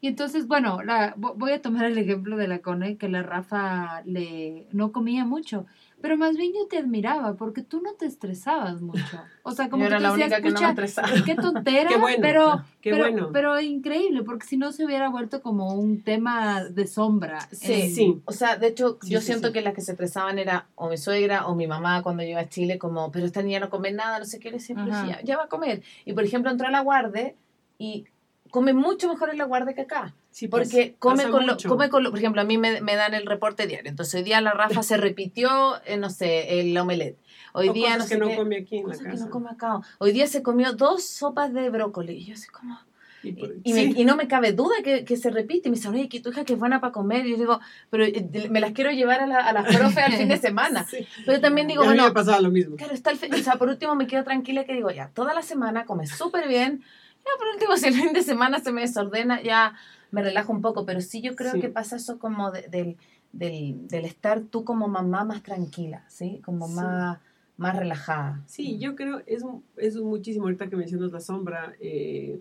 Y 0.00 0.08
entonces, 0.08 0.46
bueno, 0.46 0.82
la, 0.82 1.14
vo- 1.16 1.34
voy 1.36 1.52
a 1.52 1.62
tomar 1.62 1.86
el 1.86 1.96
ejemplo 1.98 2.36
de 2.36 2.48
la 2.48 2.58
Cone, 2.60 2.96
que 2.98 3.08
la 3.08 3.22
Rafa 3.22 4.02
le 4.04 4.66
no 4.72 4.92
comía 4.92 5.24
mucho, 5.24 5.64
pero 6.00 6.16
más 6.16 6.36
bien 6.36 6.52
yo 6.52 6.66
te 6.68 6.78
admiraba 6.78 7.34
porque 7.34 7.62
tú 7.62 7.80
no 7.80 7.94
te 7.94 8.06
estresabas 8.06 8.80
mucho. 8.82 9.18
O 9.42 9.52
sea, 9.52 9.68
como 9.70 9.82
Yo 9.82 9.88
era 9.88 9.96
que 9.96 10.02
la 10.02 10.08
tú 10.10 10.14
decías, 10.16 10.30
única 10.38 10.42
que 10.42 10.48
no 10.48 10.60
me 10.60 10.60
"Pucha, 10.60 10.70
estresaba. 10.70 11.24
qué 11.24 11.34
tontera, 11.34 11.88
Qué 11.90 11.96
bueno, 11.96 12.18
pero, 12.20 12.64
qué 12.80 12.90
pero, 12.90 13.04
bueno. 13.04 13.30
pero 13.32 13.60
increíble, 13.60 14.22
porque 14.22 14.46
si 14.46 14.56
no 14.56 14.72
se 14.72 14.84
hubiera 14.84 15.08
vuelto 15.08 15.40
como 15.42 15.74
un 15.74 16.02
tema 16.02 16.64
de 16.64 16.86
sombra. 16.86 17.40
Sí, 17.50 17.72
en- 17.72 17.90
Sí. 17.94 18.22
O 18.26 18.32
sea, 18.32 18.56
de 18.56 18.68
hecho, 18.68 18.98
Sí, 19.02 19.10
yo 19.10 19.20
sí, 19.20 19.26
siento 19.26 19.48
sí. 19.48 19.52
que 19.54 19.62
las 19.62 19.74
que 19.74 19.80
se 19.80 19.92
estresaban 19.92 20.38
era 20.38 20.66
o 20.74 20.88
mi 20.88 20.98
suegra 20.98 21.46
o 21.46 21.54
mi 21.54 21.66
mamá 21.66 22.02
cuando 22.02 22.22
yo 22.22 22.30
iba 22.30 22.40
a 22.40 22.48
Chile, 22.48 22.78
como, 22.78 23.10
pero 23.10 23.26
esta 23.26 23.42
niña 23.42 23.60
no 23.60 23.70
come 23.70 23.90
nada, 23.92 24.18
no 24.18 24.24
sé 24.24 24.38
qué, 24.38 24.50
le 24.50 24.58
decía, 24.58 24.76
sí, 24.76 25.08
ya, 25.08 25.20
ya 25.22 25.36
va 25.36 25.44
a 25.44 25.48
comer. 25.48 25.82
Y 26.04 26.12
por 26.12 26.24
ejemplo, 26.24 26.50
entró 26.50 26.68
a 26.68 26.70
la 26.70 26.80
guarde 26.80 27.36
y 27.78 28.04
come 28.50 28.72
mucho 28.72 29.08
mejor 29.08 29.30
en 29.30 29.38
la 29.38 29.44
guarde 29.44 29.74
que 29.74 29.82
acá. 29.82 30.14
Sí, 30.30 30.48
pues, 30.48 30.68
Porque 30.68 30.94
come 30.98 31.16
pasa 31.24 31.30
con, 31.30 31.46
lo, 31.46 31.56
come 31.66 31.88
con 31.88 32.02
lo, 32.04 32.10
por 32.10 32.18
ejemplo, 32.18 32.40
a 32.40 32.44
mí 32.44 32.58
me, 32.58 32.80
me 32.80 32.94
dan 32.96 33.14
el 33.14 33.26
reporte 33.26 33.66
diario. 33.66 33.88
Entonces 33.90 34.14
hoy 34.16 34.22
día 34.22 34.40
la 34.40 34.52
Rafa 34.52 34.82
se 34.82 34.96
repitió, 34.96 35.82
eh, 35.86 35.96
no 35.96 36.10
sé, 36.10 36.60
el 36.60 36.76
omelette. 36.76 37.18
Hoy 37.52 37.70
O 37.70 37.72
día 37.72 37.94
cosas 37.94 37.98
no 37.98 38.04
que 38.04 38.14
sé 38.14 38.18
no 38.20 38.28
qué, 38.28 38.36
come 38.36 38.56
aquí 38.58 38.76
en 38.76 38.82
la 38.82 38.88
cosas 38.88 39.02
que 39.04 39.10
casa. 39.12 39.24
no 39.24 39.30
come 39.30 39.50
acá. 39.50 39.80
Hoy 39.98 40.12
día 40.12 40.26
se 40.26 40.42
comió 40.42 40.72
dos 40.74 41.04
sopas 41.04 41.52
de 41.54 41.70
brócoli. 41.70 42.12
Y 42.14 42.24
yo 42.26 42.34
así 42.34 42.48
como... 42.48 42.78
Y 43.22 43.32
por- 43.32 43.54
Y, 43.64 43.72
sí. 43.72 43.88
me- 43.88 44.00
y 44.00 44.04
no 44.04 44.14
me 44.14 44.28
cabe 44.28 44.52
duda 44.52 44.74
que, 44.84 45.04
que 45.04 45.16
se 45.16 45.30
repite. 45.30 45.68
Y 45.68 45.70
me 45.70 45.76
dice, 45.78 45.88
oye, 45.88 46.08
que 46.08 46.20
tu 46.20 46.28
hija 46.30 46.44
que 46.44 46.52
es 46.52 46.58
buena 46.58 46.80
para 46.82 46.92
comer. 46.92 47.26
Y 47.26 47.30
yo 47.32 47.36
digo, 47.38 47.60
pero 47.90 48.04
eh, 48.04 48.48
me 48.50 48.60
las 48.60 48.72
quiero 48.72 48.90
llevar 48.90 49.20
a, 49.20 49.26
la, 49.26 49.38
a 49.38 49.52
las 49.54 49.74
profes 49.74 50.04
al 50.04 50.12
fin 50.12 50.28
de 50.28 50.36
semana. 50.48 50.84
Sí. 50.84 50.98
Pero 51.24 51.40
también 51.40 51.66
digo, 51.66 51.82
Y 51.82 51.86
a 51.86 51.90
mí 51.90 51.96
bueno, 51.96 52.08
me 52.08 52.14
pasaba 52.14 52.40
lo 52.40 52.50
mismo. 52.50 52.76
claro, 52.76 52.92
está 52.92 53.10
el 53.10 53.18
O 53.34 53.38
sea, 53.38 53.54
por 53.54 53.68
último 53.68 53.94
me 53.96 54.06
quedo 54.06 54.22
tranquila 54.22 54.64
que 54.64 54.74
digo, 54.74 54.90
ya, 54.90 55.08
toda 55.14 55.32
la 55.34 55.42
semana 55.42 55.86
come 55.86 56.06
súper 56.06 56.46
bien. 56.46 56.84
Ya, 57.26 57.38
por 57.38 57.48
último, 57.54 57.76
si 57.76 57.86
el 57.88 57.94
fin 57.94 58.12
de 58.12 58.22
semana 58.22 58.60
se 58.60 58.72
me 58.72 58.82
desordena, 58.82 59.42
ya 59.42 59.74
me 60.10 60.22
relajo 60.22 60.52
un 60.52 60.62
poco. 60.62 60.86
Pero 60.86 61.00
sí 61.00 61.20
yo 61.20 61.34
creo 61.36 61.52
Sí. 61.54 61.60
que 61.60 61.68
pasa 61.68 61.96
eso 61.96 62.18
como 62.18 62.50
de- 62.52 62.68
del, 62.68 62.96
del, 63.32 63.86
del 63.88 64.04
estar 64.04 64.40
tú 64.42 64.64
como 64.64 64.88
mamá 64.88 65.24
más 65.24 65.42
tranquila, 65.42 66.04
¿sí? 66.08 66.40
Como 66.44 66.68
Sí. 66.68 66.74
más, 66.76 67.18
más 67.56 67.76
relajada. 67.76 68.42
Sí, 68.46 68.78
yo 68.78 68.94
creo, 68.96 69.22
es, 69.26 69.44
es 69.76 69.96
muchísimo 69.96 70.44
ahorita 70.46 70.68
que 70.70 70.76
mencionas 70.76 71.12
la 71.12 71.20
sombra. 71.20 71.74
eh, 71.80 72.40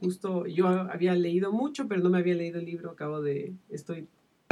justo 0.00 0.46
yo 0.46 0.68
había 0.68 1.14
leído 1.14 1.50
mucho, 1.52 1.88
pero 1.88 2.02
no 2.02 2.10
me 2.10 2.18
había 2.18 2.34
leído 2.34 2.58
el 2.58 2.66
libro. 2.66 2.90
Acabo 2.90 3.22
de, 3.22 3.54
estoy 3.70 4.06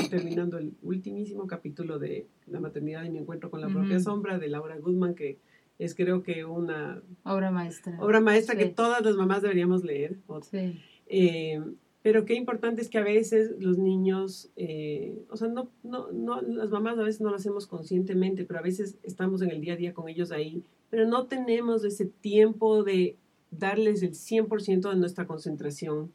terminando 0.08 0.56
el 0.56 0.72
ultimísimo 0.82 1.46
capítulo 1.46 1.98
de 1.98 2.26
La 2.46 2.58
maternidad 2.58 3.04
y 3.04 3.10
mi 3.10 3.18
encuentro 3.18 3.50
con 3.50 3.60
la 3.60 3.68
propia 3.68 4.00
sombra 4.00 4.38
de 4.38 4.48
Laura 4.48 4.78
Goodman, 4.78 5.14
que 5.14 5.38
es 5.80 5.94
creo 5.94 6.22
que 6.22 6.44
una 6.44 7.02
Obra 7.24 7.50
maestra. 7.50 7.96
obra 8.00 8.20
maestra 8.20 8.56
que 8.56 8.66
Sí. 8.66 8.72
todas 8.76 9.02
las 9.04 9.16
mamás 9.16 9.42
deberíamos 9.42 9.84
leer. 9.84 10.16
Sí. 10.50 10.80
eh, 11.06 11.60
pero 12.02 12.24
qué 12.24 12.32
importante 12.34 12.80
es 12.80 12.88
que 12.88 12.96
a 12.96 13.02
veces 13.04 13.52
los 13.58 13.76
niños, 13.76 14.50
eh, 14.56 15.18
o 15.28 15.36
sea, 15.36 15.48
no, 15.48 15.68
no, 15.82 16.10
no, 16.12 16.40
las 16.40 16.70
mamás 16.70 16.98
a 16.98 17.02
veces 17.02 17.20
no 17.20 17.28
lo 17.28 17.36
hacemos 17.36 17.66
conscientemente, 17.66 18.44
pero 18.44 18.58
a 18.58 18.62
veces 18.62 18.96
estamos 19.02 19.42
en 19.42 19.50
el 19.50 19.60
día 19.60 19.74
a 19.74 19.76
día 19.76 19.92
con 19.92 20.08
ellos 20.08 20.30
ahí, 20.32 20.62
pero 20.88 21.06
no 21.06 21.26
tenemos 21.26 21.84
ese 21.84 22.06
tiempo 22.06 22.84
de 22.84 23.16
darles 23.50 24.02
el 24.02 24.14
100% 24.14 24.88
de 24.88 24.96
nuestra 24.96 25.26
concentración. 25.26 26.10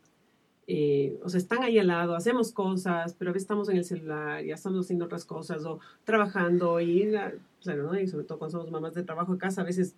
Eh, 0.67 1.19
o 1.23 1.29
sea, 1.29 1.37
están 1.37 1.61
ahí 1.61 1.77
al 1.77 1.87
lado, 1.87 2.15
hacemos 2.15 2.51
cosas, 2.51 3.13
pero 3.13 3.29
a 3.29 3.33
veces 3.33 3.43
estamos 3.43 3.69
en 3.69 3.77
el 3.77 3.83
celular, 3.85 4.43
ya 4.43 4.55
estamos 4.55 4.85
haciendo 4.85 5.05
otras 5.05 5.23
cosas 5.25 5.63
o 5.65 5.79
trabajando 6.03 6.81
y, 6.81 7.11
claro, 7.65 7.83
¿no? 7.91 7.99
y 7.99 8.07
sobre 8.07 8.25
todo 8.25 8.39
cuando 8.39 8.57
somos 8.57 8.71
mamás 8.71 8.93
de 8.93 9.03
trabajo 9.03 9.31
en 9.33 9.37
casa, 9.37 9.61
a 9.61 9.65
veces, 9.65 9.95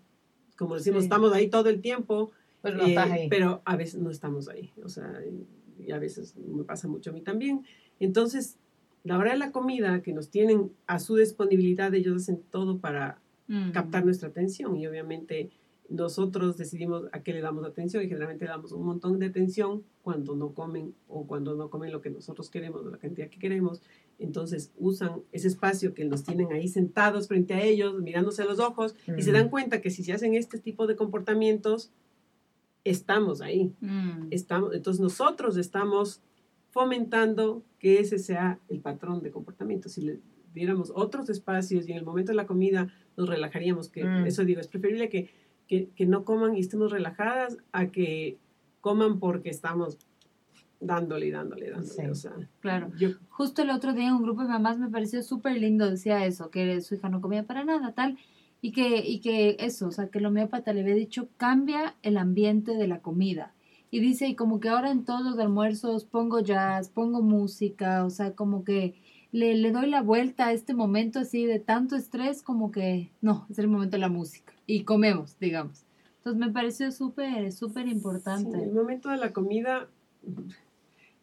como 0.58 0.76
decimos, 0.76 1.02
Sí. 1.02 1.06
estamos 1.06 1.32
ahí 1.34 1.50
todo 1.50 1.70
el 1.70 1.82
tiempo, 1.82 2.32
Pero 2.62 2.78
no 2.78 2.84
eh, 2.86 2.90
estás 2.90 3.12
ahí. 3.12 3.30
Pero 3.30 3.62
a 3.66 3.76
veces 3.76 4.02
no 4.02 4.10
estamos 4.10 4.50
ahí. 4.50 4.72
O 4.84 4.90
sea, 4.90 5.22
y, 5.24 5.86
y 5.88 5.92
a 5.92 6.00
veces 6.00 6.36
me 6.38 6.64
pasa 6.64 6.88
mucho 6.88 7.12
a 7.12 7.14
mí 7.14 7.22
también. 7.22 7.64
Entonces, 8.00 8.58
la 9.04 9.18
hora 9.18 9.32
de 9.34 9.38
la 9.38 9.52
comida 9.52 10.02
que 10.02 10.12
nos 10.14 10.30
tienen 10.30 10.72
a 10.88 10.98
su 11.00 11.16
disponibilidad, 11.16 11.94
ellos 11.94 12.16
hacen 12.24 12.42
todo 12.50 12.80
para 12.80 13.20
Mm. 13.50 13.72
captar 13.72 14.04
nuestra 14.04 14.28
atención 14.28 14.76
y 14.76 14.88
obviamente 14.88 15.52
nosotros 15.90 16.58
decidimos 16.58 17.06
a 17.14 17.24
qué 17.24 17.32
le 17.32 17.40
damos 17.40 17.64
atención 17.66 18.04
y 18.04 18.08
generalmente 18.08 18.44
le 18.44 18.52
damos 18.52 18.74
un 18.74 18.86
montón 18.86 19.20
de 19.20 19.28
atención 19.28 19.84
cuando 20.02 20.36
no 20.36 20.54
comen 20.54 20.94
o 21.08 21.26
cuando 21.26 21.56
no 21.56 21.70
comen 21.70 21.92
lo 21.94 22.02
que 22.02 22.10
nosotros 22.10 22.50
queremos 22.50 22.86
o 22.86 22.90
la 22.90 22.98
cantidad 22.98 23.30
que 23.30 23.40
queremos. 23.40 23.82
Entonces 24.20 24.72
usan 24.78 25.22
ese 25.32 25.48
espacio 25.48 25.94
que 25.94 26.04
nos 26.06 26.24
tienen 26.24 26.52
ahí 26.52 26.68
sentados 26.68 27.28
frente 27.28 27.54
a 27.54 27.62
ellos, 27.64 28.02
mirándose 28.02 28.42
a 28.42 28.46
los 28.46 28.60
ojos 28.60 28.96
y 29.18 29.22
se 29.22 29.32
Mm. 29.32 29.34
dan 29.34 29.50
cuenta 29.50 29.80
que 29.82 29.92
si 29.92 30.04
se 30.04 30.14
hacen 30.14 30.34
este 30.34 30.58
tipo 30.60 30.88
de 30.88 30.96
comportamientos, 30.96 31.92
estamos 32.84 33.42
ahí. 33.42 33.74
Mm. 33.82 34.28
Estamos, 34.32 34.74
entonces 34.74 35.02
nosotros 35.02 35.58
estamos 35.58 36.22
fomentando 36.72 37.64
que 37.80 38.00
ese 38.00 38.18
sea 38.20 38.60
el 38.70 38.80
patrón 38.80 39.22
de 39.22 39.32
comportamiento. 39.32 39.90
Si 39.90 40.02
le 40.02 40.20
diéramos 40.54 40.92
otros 40.96 41.30
espacios 41.30 41.88
y 41.88 41.92
en 41.92 41.98
el 42.00 42.06
momento 42.06 42.32
de 42.32 42.36
la 42.36 42.48
comida 42.48 42.88
nos 43.16 43.30
relajaríamos, 43.30 43.90
que 43.90 44.04
Mm. 44.04 44.26
eso 44.26 44.44
digo, 44.46 44.62
es 44.62 44.68
preferible 44.68 45.10
que, 45.10 45.30
que, 45.68 45.90
que 45.96 46.06
no 46.06 46.24
coman 46.24 46.56
y 46.56 46.60
estemos 46.62 46.92
relajadas 46.92 47.58
a 47.72 47.88
que 47.92 48.38
coman 48.82 49.20
porque 49.20 49.50
estamos 49.50 49.98
dándole 50.80 51.28
y 51.28 51.32
dándole, 51.32 51.70
dándole. 51.70 51.90
Sí. 51.90 52.06
O 52.06 52.16
sea, 52.16 52.34
Claro. 52.60 52.92
yo, 52.98 53.10
Justo 53.30 53.62
el 53.62 53.70
otro 53.70 53.94
día 53.94 54.08
en 54.08 54.14
un 54.14 54.24
grupo 54.24 54.42
de 54.44 54.50
mamás 54.50 54.78
me 54.78 54.90
pareció 54.90 55.24
súper 55.24 55.58
lindo, 55.58 55.90
decía 55.90 56.26
eso, 56.26 56.50
que 56.50 56.82
su 56.82 56.96
hija 56.96 57.10
no 57.10 57.22
comía 57.22 57.44
para 57.44 57.64
nada, 57.64 57.94
tal, 57.94 58.18
y 58.62 58.72
que, 58.72 59.00
y 59.06 59.20
que 59.20 59.58
eso, 59.60 59.88
o 59.88 59.92
sea, 59.92 60.08
que 60.10 60.20
el 60.20 60.26
homeópata 60.26 60.74
le 60.74 60.82
había 60.82 60.96
dicho, 60.96 61.30
cambia 61.38 61.96
el 62.02 62.18
ambiente 62.18 62.76
de 62.76 62.88
la 62.88 63.00
comida. 63.02 63.54
Y 63.90 64.00
dice, 64.00 64.28
y 64.28 64.36
como 64.36 64.60
que 64.60 64.70
ahora 64.70 64.92
en 64.92 65.06
todos 65.06 65.22
los 65.24 65.40
almuerzos 65.40 66.04
pongo 66.06 66.40
jazz, 66.42 66.90
pongo 66.90 67.22
música, 67.22 68.04
o 68.04 68.10
sea, 68.10 68.34
como 68.34 68.64
que 68.64 68.96
le, 69.32 69.56
le 69.56 69.72
doy 69.72 69.90
la 69.90 70.02
vuelta 70.02 70.48
a 70.48 70.54
este 70.54 70.74
momento 70.74 71.20
así 71.20 71.46
de 71.46 71.60
tanto 71.60 71.96
estrés, 71.96 72.42
como 72.42 72.72
que 72.72 73.12
no, 73.22 73.46
es 73.50 73.60
el 73.60 73.68
momento 73.68 73.96
de 73.96 74.02
la 74.02 74.10
música. 74.10 74.54
Y 74.66 74.84
comemos, 74.84 75.38
digamos. 75.40 75.86
Entonces 76.18 76.40
me 76.46 76.52
pareció 76.52 76.92
súper, 76.92 77.52
súper 77.54 77.88
importante. 77.88 78.58
Sí, 78.58 78.64
el 78.64 78.74
momento 78.74 79.10
de 79.10 79.18
la 79.18 79.32
comida, 79.32 79.88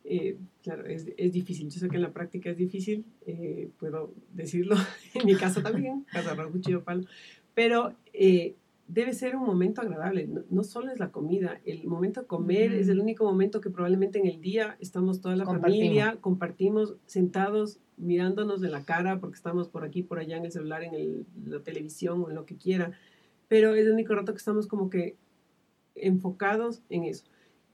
eh, 0.05 0.37
claro, 0.62 0.85
es, 0.87 1.07
es, 1.17 1.33
difícil. 1.33 1.71
Yo 1.71 1.81
sé 1.81 1.88
que 1.88 1.97
en 1.97 2.03
la 2.03 2.12
práctica 2.12 2.51
es 2.51 2.59
difícil, 2.59 3.07
eh, 3.27 3.71
puedo 3.79 4.12
decirlo 4.33 4.77
en 5.14 5.27
mi 5.27 5.35
caso 5.35 5.62
también, 5.62 6.05
casa 6.12 6.37
cuchillo 6.53 6.85
palo, 6.85 7.05
pero 7.55 7.95
eh, 8.12 8.55
debe 8.87 9.14
ser 9.14 9.35
un 9.35 9.47
momento 9.47 9.81
agradable. 9.81 10.29
No, 10.51 10.62
solo 10.62 10.93
es 10.93 11.01
la 11.01 11.11
comida, 11.11 11.59
el 11.64 11.87
momento 11.87 12.21
de 12.21 12.27
comer 12.27 12.75
es 12.75 12.88
el 12.88 13.01
único 13.01 13.25
momento 13.25 13.62
que 13.62 13.71
probablemente 13.71 14.19
en 14.19 14.27
el 14.27 14.43
día 14.43 14.77
estamos 14.79 15.23
toda 15.23 15.37
la 15.37 15.47
familia, 15.47 16.19
compartimos 16.21 16.97
sentados 17.07 17.81
mirándonos 17.97 18.61
de 18.61 18.69
la 18.69 18.85
cara 18.85 19.21
porque 19.21 19.37
estamos 19.37 19.69
por 19.69 19.85
aquí, 19.85 20.03
por 20.03 20.19
allá 20.19 20.37
en 20.37 20.45
el 20.45 20.53
celular, 20.53 20.83
en 20.83 20.95
el, 20.95 21.27
la 21.47 21.62
televisión 21.62 22.23
o 22.23 22.29
en 22.29 22.35
lo 22.35 22.45
que 22.45 22.57
quiera, 22.57 22.93
pero 23.49 23.75
es 23.75 23.87
el 23.87 23.93
único 23.93 24.14
rato 24.14 24.33
que 24.33 24.38
estamos 24.38 24.67
como 24.67 24.90
que 24.90 25.17
enfocados 25.95 26.83
en 26.90 27.05
eso. 27.05 27.25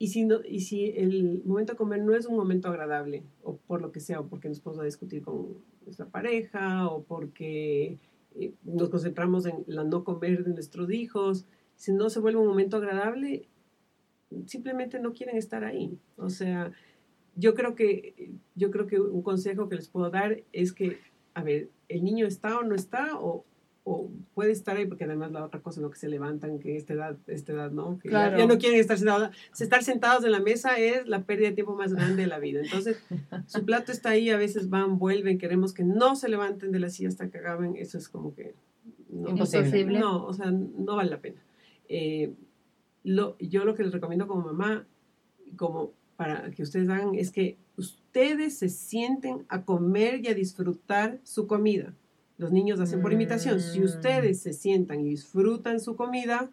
Y 0.02 0.08
si, 0.08 0.24
no, 0.24 0.40
y 0.42 0.60
si 0.60 0.86
el 0.96 1.42
momento 1.44 1.74
de 1.74 1.76
comer 1.76 2.02
no 2.02 2.14
es 2.14 2.24
un 2.24 2.34
momento 2.34 2.68
agradable, 2.68 3.22
o 3.42 3.58
por 3.58 3.82
lo 3.82 3.92
que 3.92 4.00
sea, 4.00 4.20
o 4.20 4.28
porque 4.28 4.48
nos 4.48 4.58
podemos 4.58 4.86
discutir 4.86 5.20
con 5.22 5.58
nuestra 5.84 6.06
pareja, 6.06 6.88
o 6.88 7.02
porque 7.02 7.98
eh, 8.34 8.54
nos 8.64 8.88
concentramos 8.88 9.44
en 9.44 9.62
la 9.66 9.84
no 9.84 10.02
comer 10.02 10.42
de 10.42 10.54
nuestros 10.54 10.90
hijos, 10.90 11.44
si 11.76 11.92
no 11.92 12.08
se 12.08 12.18
vuelve 12.18 12.40
un 12.40 12.46
momento 12.46 12.78
agradable, 12.78 13.46
simplemente 14.46 15.00
no 15.00 15.12
quieren 15.12 15.36
estar 15.36 15.64
ahí. 15.64 15.98
O 16.16 16.30
sea, 16.30 16.72
yo 17.36 17.52
creo 17.52 17.74
que, 17.74 18.32
yo 18.54 18.70
creo 18.70 18.86
que 18.86 18.98
un 18.98 19.20
consejo 19.20 19.68
que 19.68 19.76
les 19.76 19.90
puedo 19.90 20.08
dar 20.08 20.42
es 20.54 20.72
que, 20.72 20.96
a 21.34 21.42
ver, 21.42 21.68
el 21.88 22.04
niño 22.04 22.26
está 22.26 22.58
o 22.58 22.62
no 22.62 22.74
está, 22.74 23.18
o 23.84 24.10
puede 24.34 24.52
estar 24.52 24.76
ahí, 24.76 24.86
porque 24.86 25.04
además 25.04 25.32
la 25.32 25.44
otra 25.44 25.60
cosa, 25.60 25.80
lo 25.80 25.90
que 25.90 25.98
se 25.98 26.08
levantan, 26.08 26.58
que 26.58 26.76
esta 26.76 26.92
edad, 26.92 27.16
esta 27.26 27.52
edad 27.52 27.70
no, 27.70 27.98
que 27.98 28.10
ya, 28.10 28.46
no 28.46 28.58
quieren 28.58 28.78
estar 28.78 28.98
sentados. 28.98 29.30
Estar 29.58 29.82
sentados 29.82 30.24
en 30.24 30.32
la 30.32 30.40
mesa 30.40 30.78
es 30.78 31.08
la 31.08 31.24
pérdida 31.24 31.48
de 31.48 31.54
tiempo 31.54 31.74
más 31.74 31.94
grande 31.94 32.22
de 32.22 32.28
la 32.28 32.38
vida. 32.38 32.60
Entonces, 32.60 33.02
su 33.46 33.64
plato 33.64 33.90
está 33.90 34.10
ahí, 34.10 34.30
a 34.30 34.36
veces 34.36 34.68
van, 34.68 34.98
vuelven, 34.98 35.38
queremos 35.38 35.72
que 35.72 35.82
no 35.82 36.14
se 36.14 36.28
levanten 36.28 36.72
de 36.72 36.80
la 36.80 36.90
silla 36.90 37.08
hasta 37.08 37.30
que 37.30 37.38
acaben, 37.38 37.76
eso 37.76 37.96
es 37.98 38.08
como 38.08 38.34
que... 38.34 38.54
No, 39.08 39.30
Imposible. 39.30 39.98
No, 39.98 40.24
o 40.24 40.32
sea, 40.32 40.50
no 40.50 40.94
vale 40.94 41.10
la 41.10 41.20
pena. 41.20 41.42
Eh, 41.88 42.32
lo, 43.02 43.36
yo 43.38 43.64
lo 43.64 43.74
que 43.74 43.82
les 43.82 43.92
recomiendo 43.92 44.28
como 44.28 44.42
mamá, 44.42 44.86
como 45.56 45.92
para 46.16 46.50
que 46.50 46.62
ustedes 46.62 46.88
hagan, 46.88 47.14
es 47.14 47.32
que 47.32 47.56
ustedes 47.76 48.58
se 48.58 48.68
sienten 48.68 49.46
a 49.48 49.64
comer 49.64 50.20
y 50.22 50.28
a 50.28 50.34
disfrutar 50.34 51.18
su 51.24 51.46
comida. 51.46 51.94
Los 52.40 52.52
niños 52.52 52.80
hacen 52.80 53.02
por 53.02 53.12
imitación. 53.12 53.60
Si 53.60 53.80
mm. 53.80 53.84
ustedes 53.84 54.40
se 54.40 54.54
sientan 54.54 55.00
y 55.00 55.10
disfrutan 55.10 55.78
su 55.78 55.94
comida, 55.94 56.50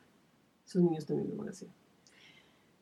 sus 0.66 0.82
niños 0.82 1.06
también 1.06 1.30
lo 1.30 1.38
van 1.38 1.48
a 1.48 1.52
hacer. 1.52 1.70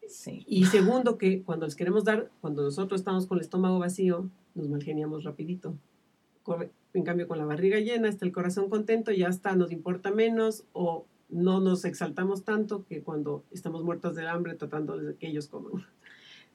Sí. 0.07 0.43
Y 0.47 0.65
segundo, 0.65 1.19
que 1.19 1.43
cuando 1.43 1.67
les 1.67 1.75
queremos 1.75 2.03
dar, 2.03 2.31
cuando 2.41 2.63
nosotros 2.63 2.99
estamos 2.99 3.27
con 3.27 3.37
el 3.37 3.43
estómago 3.43 3.77
vacío, 3.77 4.27
nos 4.55 4.69
malgeniamos 4.69 5.23
rapidito. 5.23 5.75
En 6.93 7.03
cambio, 7.03 7.27
con 7.27 7.37
la 7.37 7.45
barriga 7.45 7.79
llena, 7.79 8.09
está 8.09 8.25
el 8.25 8.31
corazón 8.31 8.71
contento, 8.71 9.11
ya 9.11 9.27
está, 9.27 9.55
nos 9.55 9.71
importa 9.71 10.09
menos 10.09 10.63
o 10.73 11.05
no 11.29 11.59
nos 11.59 11.85
exaltamos 11.85 12.43
tanto 12.43 12.85
que 12.85 13.03
cuando 13.03 13.43
estamos 13.51 13.83
muertos 13.83 14.15
de 14.15 14.27
hambre 14.27 14.55
tratando 14.55 14.97
de 14.97 15.15
que 15.15 15.27
ellos 15.27 15.47
coman. 15.47 15.85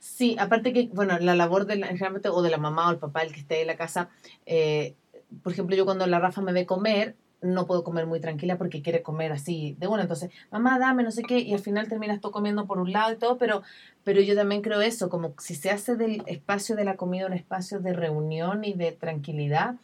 Sí, 0.01 0.35
aparte 0.39 0.73
que, 0.73 0.89
bueno, 0.93 1.17
la 1.21 1.37
labor 1.37 1.67
de 1.67 1.77
la, 1.77 1.91
o 2.33 2.43
de 2.43 2.51
la 2.51 2.59
mamá 2.59 2.89
o 2.89 2.91
el 2.91 2.99
papá, 2.99 3.21
el 3.23 3.33
que 3.33 3.41
esté 3.41 3.61
en 3.61 3.69
la 3.69 3.77
casa, 3.77 4.09
eh, 4.47 4.97
por 5.43 5.53
ejemplo, 5.53 5.77
yo 5.77 5.85
cuando 5.85 6.07
la 6.07 6.19
Rafa 6.19 6.41
me 6.43 6.53
ve 6.53 6.67
comer, 6.67 7.17
no 7.43 7.67
puedo 7.67 7.85
comer 7.85 8.07
muy 8.07 8.21
tranquila 8.21 8.59
porque 8.59 8.83
quiere 8.83 9.03
comer 9.03 9.33
así 9.33 9.77
de 9.79 9.87
una. 9.87 10.03
Entonces, 10.03 10.31
mamá, 10.51 10.79
dame, 10.79 11.03
no 11.03 11.11
sé 11.11 11.23
qué, 11.23 11.39
y 11.39 11.55
al 11.55 11.61
final 11.61 11.89
terminas 11.89 12.21
tú 12.21 12.31
comiendo 12.31 12.67
por 12.67 12.79
un 12.79 12.93
lado 12.93 13.13
y 13.13 13.17
todo, 13.17 13.39
pero, 13.39 13.63
pero 14.05 14.21
yo 14.21 14.35
también 14.35 14.63
creo 14.63 14.81
eso, 14.81 15.09
como 15.09 15.35
si 15.39 15.55
se 15.55 15.71
hace 15.71 15.97
del 15.97 16.23
espacio 16.27 16.77
de 16.77 16.85
la 16.85 16.97
comida 16.97 17.27
un 17.27 17.33
espacio 17.33 17.81
de 17.81 17.93
reunión 17.93 18.65
y 18.65 18.75
de 18.75 18.93
tranquilidad, 18.93 19.77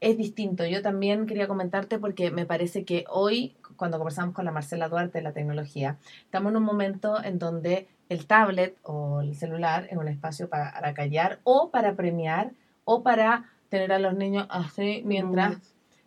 es 0.00 0.16
distinto. 0.16 0.64
Yo 0.64 0.82
también 0.82 1.26
quería 1.26 1.48
comentarte 1.48 1.98
porque 1.98 2.30
me 2.30 2.46
parece 2.46 2.84
que 2.84 3.04
hoy, 3.08 3.56
cuando 3.76 3.98
conversamos 3.98 4.34
con 4.34 4.44
la 4.44 4.52
Marcela 4.52 4.88
Duarte 4.88 5.18
de 5.18 5.24
la 5.24 5.32
tecnología, 5.32 5.98
estamos 6.24 6.50
en 6.50 6.56
un 6.56 6.62
momento 6.64 7.22
en 7.22 7.38
donde 7.38 7.88
el 8.08 8.26
tablet 8.26 8.76
o 8.82 9.20
el 9.20 9.34
celular 9.34 9.86
es 9.90 9.98
un 9.98 10.08
espacio 10.08 10.48
para 10.48 10.94
callar 10.94 11.40
o 11.44 11.70
para 11.70 11.94
premiar 11.94 12.52
o 12.84 13.02
para 13.02 13.50
tener 13.68 13.92
a 13.92 13.98
los 13.98 14.14
niños 14.14 14.46
así 14.50 15.02
mientras, 15.04 15.56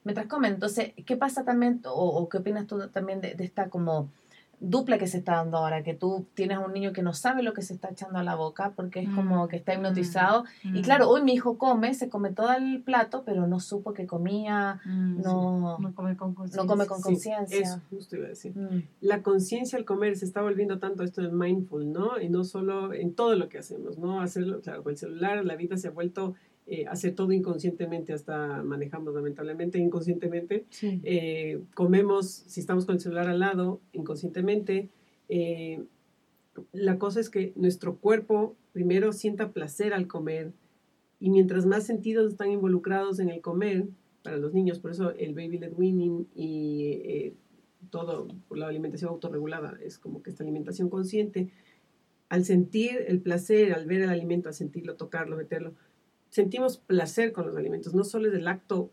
mientras 0.03 0.27
comen. 0.27 0.53
Entonces, 0.53 0.93
¿qué 1.05 1.15
pasa 1.17 1.43
también, 1.43 1.81
o, 1.85 2.27
qué 2.29 2.37
opinas 2.37 2.67
tú 2.67 2.79
también 2.89 3.21
de, 3.21 3.35
esta 3.39 3.69
como 3.69 4.09
dupla 4.63 4.99
que 4.99 5.07
se 5.07 5.17
está 5.17 5.37
dando 5.37 5.57
ahora, 5.57 5.81
que 5.81 5.95
tú 5.95 6.27
tienes 6.35 6.57
a 6.57 6.59
un 6.59 6.71
niño 6.71 6.93
que 6.93 7.01
no 7.01 7.13
sabe 7.13 7.41
lo 7.41 7.51
que 7.51 7.63
se 7.63 7.73
está 7.73 7.89
echando 7.89 8.19
a 8.19 8.23
la 8.23 8.35
boca 8.35 8.73
porque 8.75 8.99
es 8.99 9.09
como 9.09 9.43
mm, 9.43 9.47
que 9.47 9.55
está 9.55 9.73
hipnotizado. 9.73 10.45
Y 10.63 10.79
mm. 10.79 10.81
claro, 10.83 11.09
hoy 11.09 11.23
mi 11.23 11.33
hijo 11.33 11.57
come, 11.57 11.95
se 11.95 12.09
come 12.09 12.31
todo 12.31 12.53
el 12.53 12.83
plato, 12.83 13.23
pero 13.25 13.47
no 13.47 13.59
supo 13.59 13.93
que 13.93 14.05
comía, 14.05 14.79
mm, 14.85 15.19
no, 15.19 15.79
no 15.79 15.95
come 15.95 16.15
con 16.15 16.35
conciencia. 16.35 16.61
No 16.61 16.67
come 16.69 16.85
con 16.85 17.01
conciencia. 17.01 17.59
eso 17.59 17.81
justo 17.89 18.17
iba 18.17 18.27
a 18.27 18.29
decir. 18.29 18.53
La 19.01 19.23
conciencia 19.23 19.79
al 19.79 19.85
comer 19.85 20.15
se 20.15 20.25
está 20.25 20.43
volviendo 20.43 20.77
tanto 20.77 21.03
esto 21.03 21.21
del 21.21 21.31
mindful, 21.31 21.91
¿no? 21.91 22.21
Y 22.21 22.29
no 22.29 22.43
solo 22.43 22.93
en 22.93 23.15
todo 23.15 23.35
lo 23.35 23.49
que 23.49 23.57
hacemos, 23.57 23.97
¿no? 23.97 24.21
Hacerlo, 24.21 24.61
claro, 24.61 24.83
con 24.83 24.91
el 24.91 24.97
celular, 24.97 25.43
la 25.43 25.55
vida 25.55 25.75
se 25.77 25.87
ha 25.87 25.91
vuelto 25.91 26.35
eh, 26.67 26.85
hacer 26.87 27.15
todo 27.15 27.31
inconscientemente, 27.31 28.13
hasta 28.13 28.63
manejamos 28.63 29.13
lamentablemente 29.13 29.79
inconscientemente. 29.79 30.65
Eh, 30.81 31.61
comemos, 31.73 32.29
si 32.29 32.59
estamos 32.59 32.85
con 32.85 32.95
el 32.95 33.01
celular 33.01 33.27
al 33.27 33.39
lado, 33.39 33.81
inconscientemente. 33.93 34.89
Eh, 35.27 35.83
la 36.71 36.97
cosa 36.97 37.19
es 37.19 37.29
que 37.29 37.51
nuestro 37.55 37.97
cuerpo 37.97 38.55
primero 38.73 39.11
sienta 39.11 39.51
placer 39.51 39.93
al 39.93 40.07
comer 40.07 40.53
y 41.19 41.29
mientras 41.29 41.65
más 41.65 41.85
sentidos 41.85 42.31
están 42.31 42.51
involucrados 42.51 43.19
en 43.19 43.29
el 43.29 43.41
comer, 43.41 43.87
para 44.23 44.37
los 44.37 44.53
niños, 44.53 44.79
por 44.79 44.91
eso 44.91 45.11
el 45.15 45.33
baby 45.33 45.57
led 45.57 45.73
weaning 45.75 46.27
y 46.35 47.33
todo, 47.89 48.27
la 48.51 48.67
alimentación 48.67 49.09
autorregulada, 49.09 49.77
es 49.83 49.97
como 49.97 50.21
que 50.21 50.29
esta 50.29 50.43
alimentación 50.43 50.89
consciente, 50.89 51.49
al 52.29 52.45
sentir 52.45 53.03
el 53.07 53.19
placer, 53.19 53.73
al 53.73 53.85
ver 53.87 54.03
el 54.03 54.09
alimento, 54.09 54.47
al 54.47 54.55
sentirlo, 54.55 54.95
tocarlo, 54.95 55.35
meterlo, 55.35 55.73
sentimos 56.31 56.77
placer 56.77 57.31
con 57.31 57.45
los 57.45 57.55
alimentos, 57.55 57.93
no 57.93 58.03
solo 58.03 58.29
es 58.29 58.33
el 58.33 58.47
acto 58.47 58.89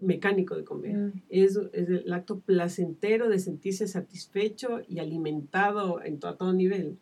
mecánico 0.00 0.56
de 0.56 0.64
comer, 0.64 0.96
mm. 0.96 1.22
es, 1.28 1.58
el 1.72 2.12
acto 2.12 2.40
placentero 2.40 3.28
de 3.28 3.38
sentirse 3.38 3.86
satisfecho 3.86 4.80
y 4.88 5.00
alimentado 5.00 6.02
en 6.02 6.18
todo, 6.18 6.30
a 6.30 6.36
todo 6.36 6.52
nivel. 6.52 6.96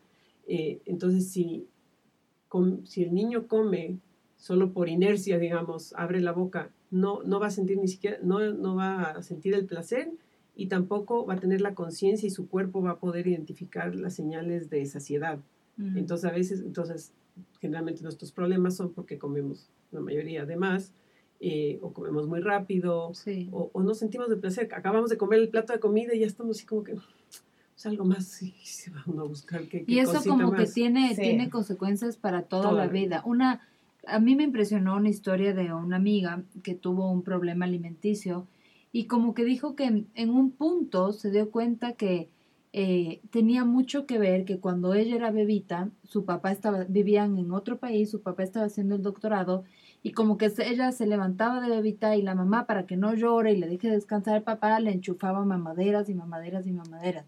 Eh, 0.48 0.80
entonces, 0.86 1.28
si, 1.28 1.66
si 2.84 3.02
el 3.04 3.14
niño 3.14 3.46
come 3.46 3.98
solo 4.36 4.72
por 4.72 4.88
inercia, 4.88 5.38
digamos, 5.38 5.92
abre 5.94 6.20
la 6.20 6.32
boca, 6.32 6.70
no, 6.90 7.22
no 7.22 7.38
va 7.40 7.48
a 7.48 7.50
sentir 7.50 7.78
ni 7.78 7.88
siquiera, 7.88 8.18
no, 8.22 8.40
no 8.52 8.76
va 8.76 9.10
a 9.10 9.22
sentir 9.22 9.54
el 9.54 9.66
placer 9.66 10.10
y 10.56 10.66
tampoco 10.66 11.26
va 11.26 11.34
a 11.34 11.40
tener 11.40 11.60
la 11.60 11.74
conciencia 11.74 12.26
y 12.26 12.30
su 12.30 12.48
cuerpo 12.48 12.80
va 12.80 12.92
a 12.92 12.98
poder 12.98 13.26
identificar 13.26 13.94
las 13.94 14.14
señales 14.14 14.70
de 14.70 14.86
saciedad. 14.86 15.38
Mm. 15.76 15.98
Entonces, 15.98 16.30
a 16.30 16.32
veces, 16.32 16.60
entonces, 16.60 17.12
generalmente 17.60 18.02
nuestros 18.02 18.32
problemas 18.32 18.76
son 18.76 18.92
porque 18.92 19.18
comemos 19.18 19.70
la 19.90 20.00
mayoría 20.00 20.44
de 20.44 20.56
más, 20.56 20.92
eh, 21.40 21.78
o 21.82 21.92
comemos 21.92 22.26
muy 22.26 22.40
rápido, 22.40 23.12
o, 23.52 23.70
o, 23.72 23.82
no 23.82 23.94
sentimos 23.94 24.28
de 24.28 24.36
placer. 24.36 24.68
Acabamos 24.74 25.10
de 25.10 25.16
comer 25.16 25.40
el 25.40 25.48
plato 25.48 25.72
de 25.72 25.80
comida 25.80 26.14
y 26.14 26.20
ya 26.20 26.26
estamos 26.26 26.56
así 26.56 26.66
como 26.66 26.84
que 26.84 26.96
es 27.76 27.86
algo 27.86 28.04
más 28.04 28.42
y 28.42 28.52
se 28.62 28.90
van 28.90 29.18
a 29.18 29.24
buscar 29.24 29.68
que 29.68 29.84
Y 29.86 29.98
eso 29.98 30.22
como 30.26 30.52
que 30.52 30.66
tiene, 30.66 31.14
tiene 31.14 31.50
consecuencias 31.50 32.16
para 32.16 32.42
toda, 32.42 32.72
la 32.72 32.86
vida. 32.86 33.22
Una, 33.24 33.66
a 34.06 34.20
mí 34.20 34.36
me 34.36 34.44
impresionó 34.44 34.96
una 34.96 35.08
historia 35.08 35.54
de 35.54 35.72
una 35.72 35.96
amiga 35.96 36.42
que 36.62 36.74
tuvo 36.74 37.10
un 37.10 37.22
problema 37.22 37.64
alimenticio 37.64 38.46
y 38.92 39.06
como 39.06 39.34
que 39.34 39.44
dijo 39.44 39.74
que 39.74 40.06
en 40.14 40.30
un 40.30 40.52
punto 40.52 41.12
se 41.12 41.30
dio 41.30 41.50
cuenta 41.50 41.94
que 41.94 42.28
eh, 42.76 43.20
tenía 43.30 43.64
mucho 43.64 44.04
que 44.04 44.18
ver 44.18 44.44
que 44.44 44.58
cuando 44.58 44.94
ella 44.94 45.14
era 45.14 45.30
bebita, 45.30 45.90
su 46.02 46.24
papá 46.24 46.50
estaba, 46.50 46.82
vivían 46.88 47.38
en 47.38 47.52
otro 47.52 47.78
país, 47.78 48.10
su 48.10 48.20
papá 48.20 48.42
estaba 48.42 48.66
haciendo 48.66 48.96
el 48.96 49.02
doctorado 49.02 49.62
y 50.02 50.10
como 50.10 50.38
que 50.38 50.52
ella 50.58 50.90
se 50.90 51.06
levantaba 51.06 51.60
de 51.60 51.68
bebita 51.68 52.16
y 52.16 52.22
la 52.22 52.34
mamá 52.34 52.66
para 52.66 52.84
que 52.84 52.96
no 52.96 53.14
llore 53.14 53.52
y 53.52 53.58
le 53.58 53.68
deje 53.68 53.90
descansar 53.90 54.34
al 54.34 54.42
papá 54.42 54.80
le 54.80 54.90
enchufaba 54.90 55.44
mamaderas 55.44 56.08
y 56.08 56.14
mamaderas 56.14 56.66
y 56.66 56.72
mamaderas. 56.72 57.26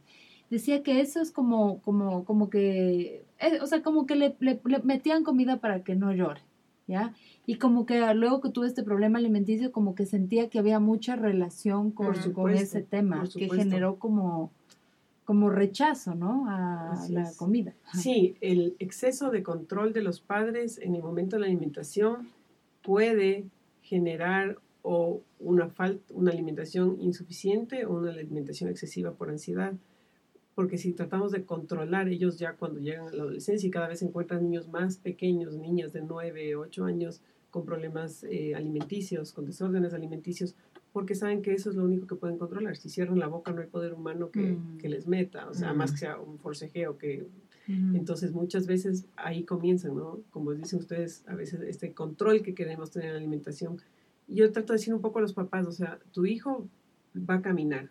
Decía 0.50 0.82
que 0.82 1.00
eso 1.00 1.20
es 1.20 1.30
como, 1.30 1.80
como, 1.80 2.24
como 2.24 2.50
que, 2.50 3.24
eh, 3.38 3.60
o 3.62 3.68
sea, 3.68 3.84
como 3.84 4.04
que 4.04 4.16
le, 4.16 4.34
le, 4.40 4.60
metían 4.82 5.22
comida 5.22 5.58
para 5.60 5.84
que 5.84 5.94
no 5.94 6.12
llore, 6.12 6.40
¿ya? 6.88 7.14
Y 7.46 7.58
como 7.58 7.86
que 7.86 8.12
luego 8.14 8.40
que 8.40 8.50
tuve 8.50 8.66
este 8.66 8.82
problema 8.82 9.20
alimenticio, 9.20 9.70
como 9.70 9.94
que 9.94 10.06
sentía 10.06 10.48
que 10.50 10.58
había 10.58 10.80
mucha 10.80 11.14
relación 11.14 11.92
con, 11.92 12.16
con 12.32 12.52
ese 12.52 12.82
tema, 12.82 13.22
que 13.32 13.48
generó 13.48 14.00
como 14.00 14.50
como 15.26 15.50
rechazo, 15.50 16.14
¿no? 16.14 16.48
A 16.48 16.94
la 17.10 17.30
comida. 17.36 17.74
Sí, 17.92 18.36
el 18.40 18.76
exceso 18.78 19.30
de 19.30 19.42
control 19.42 19.92
de 19.92 20.00
los 20.00 20.20
padres 20.20 20.78
en 20.78 20.94
el 20.94 21.02
momento 21.02 21.36
de 21.36 21.40
la 21.40 21.46
alimentación 21.46 22.30
puede 22.82 23.44
generar 23.82 24.58
o 24.82 25.20
una 25.40 25.68
falta, 25.68 26.14
una 26.14 26.30
alimentación 26.30 26.98
insuficiente 27.00 27.84
o 27.84 27.94
una 27.94 28.12
alimentación 28.12 28.70
excesiva 28.70 29.12
por 29.12 29.28
ansiedad. 29.28 29.74
porque 30.54 30.78
si 30.78 30.94
tratamos 30.94 31.32
de 31.32 31.44
controlar 31.44 32.08
ellos 32.08 32.38
ya 32.38 32.54
cuando 32.54 32.80
llegan 32.80 33.08
a 33.08 33.12
la 33.12 33.24
adolescencia 33.24 33.66
y 33.66 33.70
cada 33.70 33.88
vez 33.88 34.00
encuentran 34.00 34.42
niños 34.42 34.68
más 34.68 34.96
pequeños, 34.96 35.54
niñas 35.56 35.92
de 35.92 36.00
9, 36.00 36.56
8 36.56 36.84
años 36.84 37.20
con 37.50 37.66
problemas 37.66 38.24
eh, 38.24 38.54
alimenticios, 38.54 39.32
con 39.32 39.44
desórdenes 39.44 39.92
alimenticios, 39.92 40.54
porque 40.96 41.14
saben 41.14 41.42
que 41.42 41.52
eso 41.52 41.68
es 41.68 41.76
lo 41.76 41.84
único 41.84 42.06
que 42.06 42.14
pueden 42.14 42.38
controlar. 42.38 42.74
Si 42.78 42.88
cierran 42.88 43.18
la 43.18 43.26
boca 43.26 43.52
no 43.52 43.60
hay 43.60 43.66
poder 43.66 43.92
humano 43.92 44.30
que, 44.30 44.52
Mm. 44.52 44.78
que 44.78 44.88
les 44.88 45.06
meta, 45.06 45.46
o 45.46 45.52
sea, 45.52 45.74
más 45.74 45.92
que 45.92 45.98
sea 45.98 46.18
un 46.18 46.38
forcejeo 46.38 46.96
que... 46.96 47.26
Entonces 47.68 48.32
muchas 48.32 48.66
veces 48.66 49.04
ahí 49.14 49.44
comienzan, 49.44 49.94
¿no? 49.94 50.20
Como 50.30 50.54
dicen 50.54 50.78
ustedes, 50.78 51.22
a 51.28 51.34
veces 51.34 51.60
este 51.60 51.92
control 51.92 52.40
que 52.40 52.54
queremos 52.54 52.92
tener 52.92 53.08
en 53.08 53.12
la 53.12 53.18
alimentación. 53.18 53.76
Yo 54.26 54.50
trato 54.52 54.72
de 54.72 54.78
decir 54.78 54.94
un 54.94 55.02
poco 55.02 55.18
a 55.18 55.20
los 55.22 55.34
papás, 55.34 55.66
o 55.66 55.72
sea, 55.72 55.98
tu 56.12 56.24
hijo 56.24 56.66
va 57.14 57.34
a 57.34 57.42
caminar. 57.42 57.90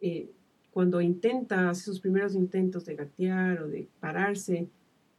Eh, 0.00 0.32
cuando 0.72 1.00
intenta, 1.00 1.70
hace 1.70 1.84
sus 1.84 2.00
primeros 2.00 2.34
intentos 2.34 2.84
de 2.84 2.96
gatear 2.96 3.62
o 3.62 3.68
de 3.68 3.86
pararse, 4.00 4.68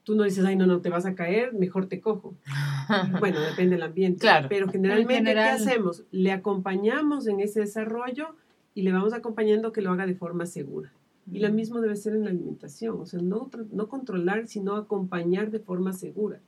tú 0.09 0.15
no 0.15 0.23
dices, 0.23 0.43
ay, 0.43 0.55
no, 0.55 0.65
no, 0.65 0.81
te 0.81 0.89
vas 0.89 1.05
a 1.05 1.13
caer, 1.13 1.53
mejor 1.53 1.85
te 1.85 2.01
cojo. 2.01 2.33
Bueno, 3.19 3.39
depende 3.39 3.75
del 3.75 3.83
ambiente. 3.83 4.19
Claro. 4.21 4.47
Pero 4.49 4.67
generalmente, 4.67 5.13
general- 5.13 5.57
¿qué 5.59 5.63
hacemos? 5.63 6.03
Le 6.09 6.31
acompañamos 6.31 7.27
en 7.27 7.39
ese 7.41 7.59
desarrollo 7.59 8.29
y 8.73 8.81
le 8.81 8.91
vamos 8.91 9.13
acompañando 9.13 9.71
que 9.71 9.83
lo 9.83 9.91
haga 9.91 10.07
de 10.07 10.15
forma 10.15 10.47
segura. 10.47 10.91
Y 11.31 11.37
lo 11.37 11.51
mismo 11.53 11.79
debe 11.81 11.95
ser 11.95 12.15
en 12.15 12.23
la 12.23 12.31
alimentación, 12.31 12.99
o 12.99 13.05
sea, 13.05 13.21
no, 13.21 13.51
no 13.71 13.87
controlar, 13.87 14.47
sino 14.47 14.75
acompañar 14.75 15.51
de 15.51 15.59
forma 15.59 15.93
segura. 15.93 16.39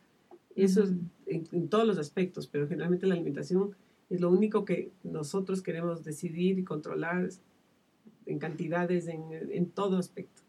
Eso 0.55 0.81
es 0.81 0.89
en, 1.27 1.43
en 1.51 1.67
todos 1.67 1.85
los 1.85 1.99
aspectos, 1.99 2.47
pero 2.47 2.67
generalmente 2.67 3.05
la 3.05 3.13
alimentación 3.13 3.75
es 4.09 4.19
lo 4.21 4.31
único 4.31 4.65
que 4.65 4.89
nosotros 5.03 5.61
queremos 5.61 6.03
decidir 6.03 6.57
y 6.57 6.63
controlar 6.63 7.29
en 8.25 8.39
cantidades, 8.39 9.07
en, 9.07 9.21
en 9.31 9.67
todo 9.69 9.97
aspecto. 9.99 10.40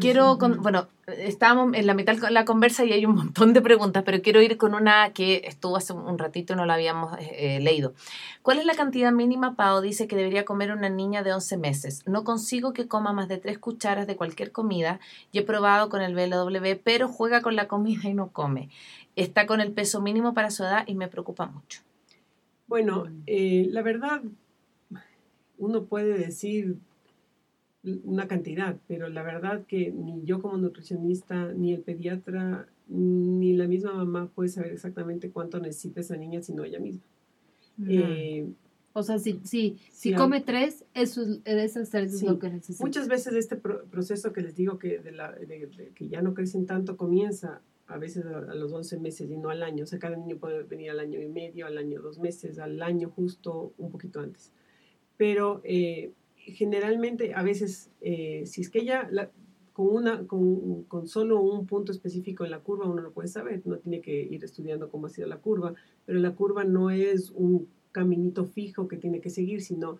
Quiero, 0.00 0.38
con- 0.38 0.62
bueno, 0.62 0.88
estábamos 1.06 1.74
en 1.74 1.86
la 1.86 1.94
mitad 1.94 2.16
de 2.16 2.30
la 2.30 2.44
conversa 2.44 2.84
y 2.84 2.92
hay 2.92 3.06
un 3.06 3.14
montón 3.14 3.52
de 3.52 3.60
preguntas, 3.60 4.02
pero 4.04 4.20
quiero 4.22 4.40
ir 4.42 4.56
con 4.56 4.74
una 4.74 5.12
que 5.12 5.42
estuvo 5.44 5.76
hace 5.76 5.92
un 5.92 6.18
ratito 6.18 6.52
y 6.52 6.56
no 6.56 6.66
la 6.66 6.74
habíamos 6.74 7.16
eh, 7.18 7.56
eh, 7.56 7.60
leído. 7.60 7.94
¿Cuál 8.42 8.58
es 8.58 8.66
la 8.66 8.74
cantidad 8.74 9.12
mínima, 9.12 9.56
Pao, 9.56 9.80
dice 9.80 10.06
que 10.06 10.16
debería 10.16 10.44
comer 10.44 10.72
una 10.72 10.88
niña 10.88 11.22
de 11.22 11.32
11 11.32 11.56
meses? 11.56 12.02
No 12.06 12.24
consigo 12.24 12.72
que 12.72 12.88
coma 12.88 13.12
más 13.12 13.28
de 13.28 13.38
tres 13.38 13.58
cucharas 13.58 14.06
de 14.06 14.16
cualquier 14.16 14.52
comida 14.52 15.00
y 15.32 15.38
he 15.38 15.42
probado 15.42 15.88
con 15.88 16.02
el 16.02 16.14
BLW, 16.14 16.80
pero 16.82 17.08
juega 17.08 17.40
con 17.42 17.56
la 17.56 17.68
comida 17.68 18.08
y 18.08 18.14
no 18.14 18.28
come. 18.28 18.68
Está 19.16 19.46
con 19.46 19.60
el 19.60 19.72
peso 19.72 20.00
mínimo 20.00 20.34
para 20.34 20.50
su 20.50 20.64
edad 20.64 20.84
y 20.86 20.94
me 20.94 21.08
preocupa 21.08 21.46
mucho. 21.46 21.80
Bueno, 22.66 23.06
eh, 23.26 23.66
la 23.70 23.82
verdad, 23.82 24.22
uno 25.58 25.84
puede 25.84 26.18
decir 26.18 26.76
una 28.04 28.26
cantidad, 28.28 28.76
pero 28.88 29.08
la 29.08 29.22
verdad 29.22 29.64
que 29.66 29.90
ni 29.92 30.24
yo 30.24 30.40
como 30.40 30.56
nutricionista, 30.56 31.52
ni 31.52 31.72
el 31.74 31.80
pediatra, 31.82 32.66
ni 32.88 33.54
la 33.54 33.66
misma 33.66 33.92
mamá 33.94 34.28
puede 34.34 34.48
saber 34.48 34.72
exactamente 34.72 35.30
cuánto 35.30 35.58
necesita 35.60 36.00
esa 36.00 36.16
niña, 36.16 36.42
sino 36.42 36.64
ella 36.64 36.80
misma. 36.80 37.02
Eh, 37.88 38.46
o 38.92 39.02
sea, 39.02 39.18
si, 39.18 39.40
si, 39.44 39.76
si 39.90 40.14
come 40.14 40.40
tres, 40.40 40.84
eso 40.94 41.22
es, 41.22 41.40
esas 41.44 41.90
tres 41.90 42.12
Sí. 42.18 42.24
es 42.24 42.30
lo 42.32 42.38
que 42.38 42.48
necesita. 42.48 42.84
Muchas 42.84 43.08
veces 43.08 43.34
este 43.34 43.56
pro- 43.56 43.84
proceso 43.86 44.32
que 44.32 44.40
les 44.40 44.54
digo 44.54 44.78
que, 44.78 44.98
de 45.00 45.10
la, 45.12 45.32
de- 45.32 45.46
de 45.66 45.90
que 45.94 46.08
ya 46.08 46.22
no 46.22 46.32
crecen 46.34 46.64
tanto 46.66 46.96
comienza 46.96 47.60
a 47.86 47.98
veces 47.98 48.24
a, 48.26 48.38
a 48.38 48.54
los 48.54 48.72
11 48.72 48.98
meses 49.00 49.28
y 49.30 49.36
no 49.36 49.50
al 49.50 49.62
año. 49.62 49.82
O 49.84 49.86
sea, 49.86 49.98
cada 49.98 50.16
niño 50.16 50.36
puede 50.36 50.62
venir 50.62 50.90
al 50.90 51.00
año 51.00 51.20
y 51.20 51.26
medio, 51.28 51.66
al 51.66 51.76
año 51.76 52.00
dos 52.00 52.18
meses, 52.18 52.58
al 52.58 52.80
año 52.80 53.10
justo 53.10 53.72
un 53.78 53.90
poquito 53.90 54.20
antes. 54.20 54.52
Pero 55.16 55.60
eh, 55.64 56.12
generalmente 56.46 57.34
a 57.34 57.42
veces, 57.42 57.90
eh, 58.00 58.44
si 58.46 58.60
es 58.60 58.70
que 58.70 58.80
ella 58.80 59.08
la- 59.10 59.30
con, 59.72 59.88
una, 59.88 60.26
con, 60.26 60.84
con 60.84 61.08
solo 61.08 61.40
un 61.40 61.66
punto 61.66 61.90
específico 61.90 62.44
en 62.44 62.52
la 62.52 62.60
curva 62.60 62.88
uno 62.88 63.02
lo 63.02 63.12
puede 63.12 63.28
saber, 63.28 63.62
no 63.64 63.78
tiene 63.78 64.00
que 64.00 64.22
ir 64.22 64.44
estudiando 64.44 64.88
cómo 64.88 65.06
ha 65.06 65.10
sido 65.10 65.26
la 65.26 65.38
curva, 65.38 65.74
pero 66.06 66.18
la 66.20 66.34
curva 66.34 66.64
no 66.64 66.90
es 66.90 67.30
un 67.30 67.66
caminito 67.90 68.44
fijo 68.44 68.86
que 68.86 68.96
tiene 68.96 69.20
que 69.20 69.30
seguir, 69.30 69.62
sino 69.62 69.98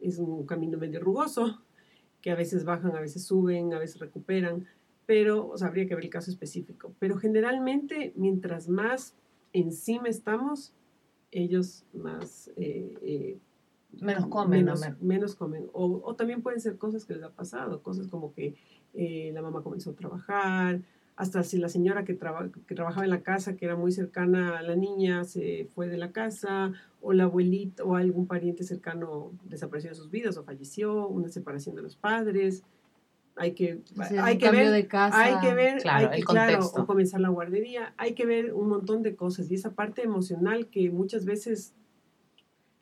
es 0.00 0.18
un 0.18 0.44
camino 0.44 0.76
medio 0.78 1.00
rugoso, 1.00 1.62
que 2.20 2.30
a 2.30 2.34
veces 2.34 2.64
bajan, 2.64 2.94
a 2.96 3.00
veces 3.00 3.24
suben, 3.24 3.72
a 3.72 3.78
veces 3.78 4.00
recuperan, 4.00 4.66
pero 5.06 5.48
o 5.48 5.56
sea, 5.56 5.68
habría 5.68 5.86
que 5.86 5.94
ver 5.94 6.04
el 6.04 6.10
caso 6.10 6.30
específico. 6.30 6.92
Pero 6.98 7.16
generalmente, 7.16 8.12
mientras 8.16 8.68
más 8.68 9.14
encima 9.52 10.08
estamos, 10.08 10.74
ellos 11.30 11.84
más... 11.94 12.50
eh, 12.56 12.94
eh, 13.02 13.38
Menos 14.00 14.26
comen, 14.26 14.64
¿no? 14.64 14.72
menos, 14.72 14.80
Men- 14.80 14.96
menos 15.00 15.34
comen. 15.34 15.66
O, 15.72 16.00
o 16.04 16.14
también 16.16 16.42
pueden 16.42 16.60
ser 16.60 16.76
cosas 16.78 17.04
que 17.04 17.14
les 17.14 17.22
ha 17.22 17.30
pasado, 17.30 17.82
cosas 17.82 18.08
como 18.08 18.32
que 18.32 18.54
eh, 18.94 19.30
la 19.34 19.42
mamá 19.42 19.62
comenzó 19.62 19.90
a 19.90 19.94
trabajar, 19.94 20.80
hasta 21.16 21.42
si 21.42 21.56
la 21.58 21.68
señora 21.70 22.04
que, 22.04 22.12
traba- 22.14 22.50
que 22.66 22.74
trabajaba 22.74 23.04
en 23.04 23.10
la 23.10 23.22
casa, 23.22 23.56
que 23.56 23.64
era 23.64 23.74
muy 23.76 23.90
cercana 23.92 24.58
a 24.58 24.62
la 24.62 24.76
niña, 24.76 25.24
se 25.24 25.68
fue 25.74 25.88
de 25.88 25.96
la 25.96 26.12
casa, 26.12 26.72
o 27.00 27.12
la 27.14 27.24
abuelita 27.24 27.84
o 27.84 27.94
algún 27.96 28.26
pariente 28.26 28.64
cercano 28.64 29.32
desapareció 29.44 29.90
de 29.90 29.96
sus 29.96 30.10
vidas 30.10 30.36
o 30.36 30.44
falleció, 30.44 31.06
una 31.08 31.28
separación 31.28 31.74
de 31.76 31.82
los 31.82 31.96
padres. 31.96 32.64
Hay 33.38 33.52
que, 33.52 33.80
hay 34.18 34.38
que 34.38 34.50
ver 34.50 34.70
de 34.70 34.86
casa. 34.86 35.22
hay 35.22 35.40
que 35.40 35.54
ver, 35.54 35.82
Claro, 35.82 36.06
hay 36.10 36.10
que, 36.10 36.16
el 36.20 36.24
claro, 36.26 36.66
o 36.82 36.86
comenzar 36.86 37.20
la 37.20 37.28
guardería, 37.28 37.92
hay 37.98 38.14
que 38.14 38.24
ver 38.24 38.54
un 38.54 38.68
montón 38.68 39.02
de 39.02 39.14
cosas 39.14 39.50
y 39.50 39.54
esa 39.54 39.72
parte 39.74 40.02
emocional 40.02 40.68
que 40.68 40.90
muchas 40.90 41.26
veces, 41.26 41.74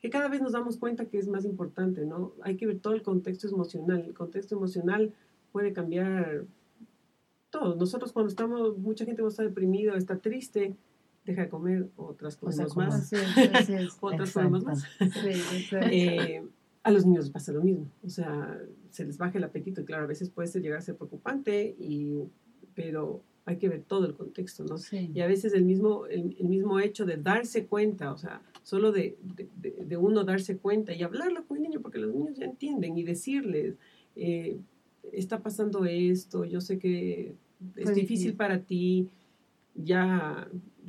que 0.05 0.11
cada 0.11 0.27
vez 0.29 0.39
nos 0.41 0.51
damos 0.51 0.77
cuenta 0.77 1.05
que 1.05 1.17
es 1.17 1.27
más 1.27 1.45
importante, 1.45 2.05
¿no? 2.05 2.33
Hay 2.43 2.57
que 2.57 2.67
ver 2.67 2.79
todo 2.79 2.93
el 2.93 3.01
contexto 3.01 3.47
emocional, 3.47 4.01
el 4.07 4.13
contexto 4.13 4.55
emocional 4.55 5.13
puede 5.51 5.73
cambiar 5.73 6.45
todo. 7.49 7.75
Nosotros 7.75 8.11
cuando 8.11 8.29
estamos, 8.29 8.77
mucha 8.77 9.05
gente 9.05 9.23
está 9.27 9.41
deprimido, 9.43 9.95
está 9.95 10.17
triste, 10.19 10.75
deja 11.25 11.41
de 11.43 11.49
comer, 11.49 11.89
otras 11.95 12.37
O 12.41 12.51
sea, 12.51 12.65
comemos 12.67 12.73
como- 12.73 12.85
más, 12.87 13.01
Así 13.01 13.15
es, 13.15 13.55
así 13.55 13.73
es. 13.73 13.97
otras 14.01 14.31
comemos 14.31 14.63
más. 14.63 14.83
Sí. 14.99 15.71
Eh, 15.91 16.43
a 16.83 16.91
los 16.91 17.03
niños 17.07 17.31
pasa 17.31 17.51
lo 17.51 17.63
mismo, 17.63 17.87
o 18.05 18.09
sea, 18.09 18.61
se 18.91 19.05
les 19.05 19.17
baja 19.17 19.39
el 19.39 19.43
apetito 19.43 19.81
y 19.81 19.85
claro, 19.85 20.03
a 20.03 20.07
veces 20.07 20.29
puede 20.29 20.47
ser- 20.47 20.61
llegar 20.61 20.77
a 20.77 20.81
ser 20.81 20.95
preocupante, 20.97 21.75
y, 21.79 22.25
pero 22.75 23.23
hay 23.45 23.57
que 23.57 23.69
ver 23.69 23.81
todo 23.81 24.05
el 24.05 24.13
contexto, 24.13 24.63
¿no? 24.65 24.77
Sí. 24.77 25.09
Y 25.13 25.21
a 25.21 25.27
veces 25.27 25.53
el 25.55 25.65
mismo, 25.65 26.05
el, 26.05 26.35
el 26.39 26.47
mismo 26.47 26.79
hecho 26.79 27.05
de 27.05 27.17
darse 27.17 27.65
cuenta, 27.65 28.11
o 28.11 28.17
sea, 28.19 28.41
solo 28.65 28.91
de, 28.91 29.15
de- 29.61 29.85
de- 29.85 29.95
uno 29.97 30.23
darse 30.23 30.57
cuenta 30.57 30.91
y 30.91 31.03
hablarlo 31.03 31.45
con 31.45 31.57
el 31.57 31.63
niño, 31.63 31.81
porque 31.81 31.99
los 31.99 32.11
niños 32.13 32.35
ya 32.35 32.45
entienden, 32.45 32.97
y 32.97 33.03
decirles, 33.03 33.75
eh, 34.15 34.57
está 35.11 35.43
pasando 35.43 35.85
esto, 35.85 36.45
yo 36.45 36.59
sé 36.61 36.79
que 36.79 37.35
es 37.75 37.83
Fue 37.83 37.93
difícil 37.93 38.33
para 38.33 38.59
ti, 38.59 39.07
ya, 39.75 40.47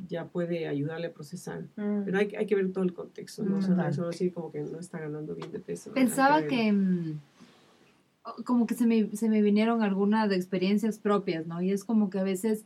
ya 0.09 0.25
puede 0.25 0.67
ayudarle 0.67 1.07
a 1.07 1.13
procesar. 1.13 1.61
Mm. 1.75 2.01
Pero 2.05 2.17
hay, 2.17 2.33
hay 2.35 2.45
que 2.47 2.55
ver 2.55 2.71
todo 2.71 2.83
el 2.83 2.93
contexto, 2.93 3.43
¿no? 3.43 3.57
O 3.57 3.61
sea, 3.61 3.89
es 3.89 3.95
solo 3.95 4.07
decir 4.07 4.33
como 4.33 4.51
que 4.51 4.61
no 4.61 4.79
está 4.79 4.99
ganando 4.99 5.35
bien 5.35 5.51
de 5.51 5.59
peso. 5.59 5.93
Pensaba 5.93 6.39
ver- 6.39 6.47
que 6.47 6.71
mm, 6.71 7.19
como 8.43 8.65
que 8.65 8.73
se 8.73 8.87
me, 8.87 9.15
se 9.15 9.29
me 9.29 9.41
vinieron 9.43 9.83
algunas 9.83 10.31
experiencias 10.31 10.97
propias, 10.97 11.45
¿no? 11.45 11.61
Y 11.61 11.71
es 11.71 11.83
como 11.83 12.09
que 12.09 12.17
a 12.19 12.23
veces 12.23 12.65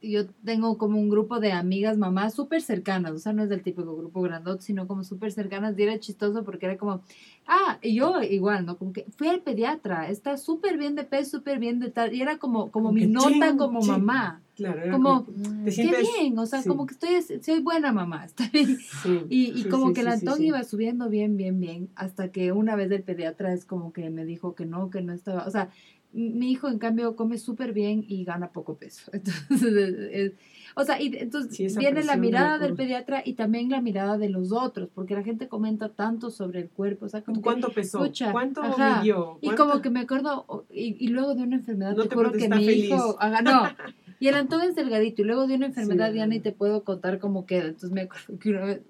yo 0.00 0.26
tengo 0.44 0.78
como 0.78 0.98
un 0.98 1.08
grupo 1.08 1.40
de 1.40 1.52
amigas 1.52 1.98
mamás 1.98 2.34
súper 2.34 2.62
cercanas, 2.62 3.12
o 3.12 3.18
sea, 3.18 3.32
no 3.32 3.42
es 3.42 3.48
del 3.48 3.62
típico 3.62 3.96
grupo 3.96 4.22
grandote, 4.22 4.62
sino 4.62 4.86
como 4.86 5.02
súper 5.04 5.32
cercanas, 5.32 5.78
y 5.78 5.82
era 5.82 5.98
chistoso 5.98 6.44
porque 6.44 6.66
era 6.66 6.76
como, 6.78 7.02
ah, 7.46 7.78
y 7.82 7.94
yo 7.96 8.22
igual, 8.22 8.64
¿no? 8.66 8.78
Como 8.78 8.92
que 8.92 9.06
fui 9.16 9.28
al 9.28 9.40
pediatra, 9.40 10.08
está 10.08 10.36
súper 10.36 10.78
bien 10.78 10.94
de 10.94 11.04
peso, 11.04 11.38
súper 11.38 11.58
bien 11.58 11.80
de 11.80 11.90
tal, 11.90 12.14
y 12.14 12.22
era 12.22 12.38
como, 12.38 12.70
como 12.70 12.88
Como 12.88 12.92
mi 12.92 13.06
nota 13.06 13.56
como 13.56 13.80
mamá. 13.82 14.40
Claro, 14.54 14.82
era 14.82 14.92
como- 14.92 15.24
Qué 15.64 15.70
sientes- 15.70 16.06
bien, 16.18 16.36
o 16.38 16.44
sea, 16.46 16.62
sí. 16.62 16.68
como 16.68 16.84
que 16.86 16.94
estoy, 16.94 17.40
soy 17.42 17.60
buena 17.60 17.92
mamá, 17.92 18.24
está 18.26 18.48
bien. 18.52 18.76
sí, 19.02 19.20
Y, 19.28 19.50
y 19.50 19.62
sí, 19.64 19.68
como 19.68 19.92
que 19.92 20.00
el 20.00 20.08
Antón 20.08 20.42
iba 20.42 20.62
subiendo 20.64 21.08
bien, 21.08 21.36
bien, 21.36 21.60
bien, 21.60 21.88
hasta 21.94 22.32
que 22.32 22.50
una 22.52 22.74
vez 22.74 22.90
el 22.90 23.02
pediatra 23.04 23.52
es 23.52 23.64
como 23.64 23.92
que 23.92 24.10
me 24.10 24.24
dijo 24.24 24.54
que 24.54 24.66
no, 24.66 24.90
que 24.90 25.00
no 25.00 25.12
estaba, 25.12 25.46
o 25.46 25.50
sea, 25.50 25.70
mi 26.12 26.50
hijo 26.50 26.68
en 26.68 26.78
cambio 26.78 27.14
come 27.16 27.36
súper 27.38 27.72
bien 27.72 28.04
y 28.08 28.24
gana 28.24 28.50
poco 28.50 28.76
peso. 28.76 29.10
Entonces, 29.12 29.72
es- 29.74 29.98
es- 30.12 30.32
o 30.76 30.84
sea, 30.84 31.00
y 31.02 31.06
entonces 31.16 31.56
Sí, 31.72 31.78
viene 31.78 32.04
la 32.04 32.16
mirada 32.16 32.58
del 32.58 32.74
pediatra 32.74 33.22
y 33.24 33.32
también 33.32 33.68
la 33.68 33.80
mirada 33.80 34.16
de 34.16 34.28
los 34.28 34.52
otros, 34.52 34.88
porque 34.94 35.14
la 35.14 35.24
gente 35.24 35.48
comenta 35.48 35.88
tanto 35.88 36.30
sobre 36.30 36.60
el 36.60 36.68
cuerpo, 36.68 37.06
o 37.06 37.08
sea, 37.08 37.22
como 37.22 37.38
que- 37.38 37.42
¿Cuánto 37.42 37.70
pesó? 37.72 37.98
Pucha, 37.98 38.30
¿Cuánto 38.30 38.62
ajá. 38.62 38.98
midió? 39.00 39.38
y 39.40 39.46
¿Cuánto- 39.46 39.66
como 39.68 39.82
que 39.82 39.90
me 39.90 40.00
acuerdo, 40.00 40.66
y, 40.70 40.96
y 41.04 41.08
luego 41.08 41.34
de 41.34 41.42
una 41.42 41.56
enfermedad, 41.56 41.96
No 41.96 42.04
te 42.04 42.10
te 42.10 42.14
juro 42.14 42.30
que 42.30 42.44
¿está 42.44 42.56
mi 42.56 42.64
feliz? 42.66 42.84
hijo, 42.84 43.16
haga, 43.18 43.42
no, 43.42 43.62
y 44.20 44.28
el 44.28 44.34
Antón 44.36 44.62
es 44.62 44.76
delgadito, 44.76 45.22
y 45.22 45.24
luego 45.24 45.48
de 45.48 45.54
una 45.56 45.66
enfermedad 45.66 46.12
Sí. 46.12 46.18
ya 46.18 46.26
ni 46.26 46.38
te 46.38 46.52
puedo 46.52 46.84
contar 46.84 47.18
cómo 47.18 47.44
queda, 47.44 47.64
entonces 47.64 47.90
me 47.90 48.02
acuerdo 48.02 48.38
que 48.38 48.50
una 48.50 48.64
vez, 48.66 48.80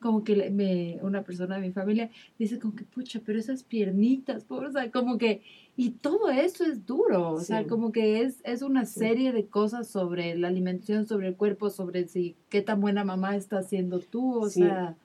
como 0.00 0.24
que 0.24 0.48
me, 0.50 0.98
una 1.02 1.22
persona 1.22 1.56
de 1.56 1.60
mi 1.62 1.72
familia 1.72 2.08
dice 2.38 2.58
como 2.58 2.74
que, 2.76 2.84
pucha, 2.84 3.20
pero 3.26 3.38
esas 3.38 3.62
piernitas, 3.62 4.44
pobre", 4.44 4.68
o 4.68 4.72
sea, 4.72 4.90
como 4.90 5.18
que, 5.18 5.42
y 5.76 5.90
todo 5.90 6.30
eso 6.30 6.64
es 6.64 6.86
duro, 6.86 7.30
o 7.32 7.40
sea, 7.40 7.62
Sí. 7.62 7.66
como 7.68 7.90
que 7.92 8.20
es, 8.22 8.40
es 8.44 8.62
una 8.62 8.86
Sí. 8.86 9.00
serie 9.00 9.32
de 9.32 9.46
cosas 9.46 9.88
sobre 9.88 10.36
la 10.36 10.48
alimentación, 10.48 11.06
sobre 11.06 11.28
el 11.28 11.36
cuerpo, 11.36 11.70
sobre 11.70 12.06
si, 12.06 12.36
qué 12.48 12.62
tan 12.62 12.80
buena 12.80 13.04
mamá 13.04 13.36
está 13.36 13.62
siendo 13.62 13.98
tú, 14.00 14.38
o 14.38 14.48
Sí. 14.48 14.60
sea, 14.60 14.96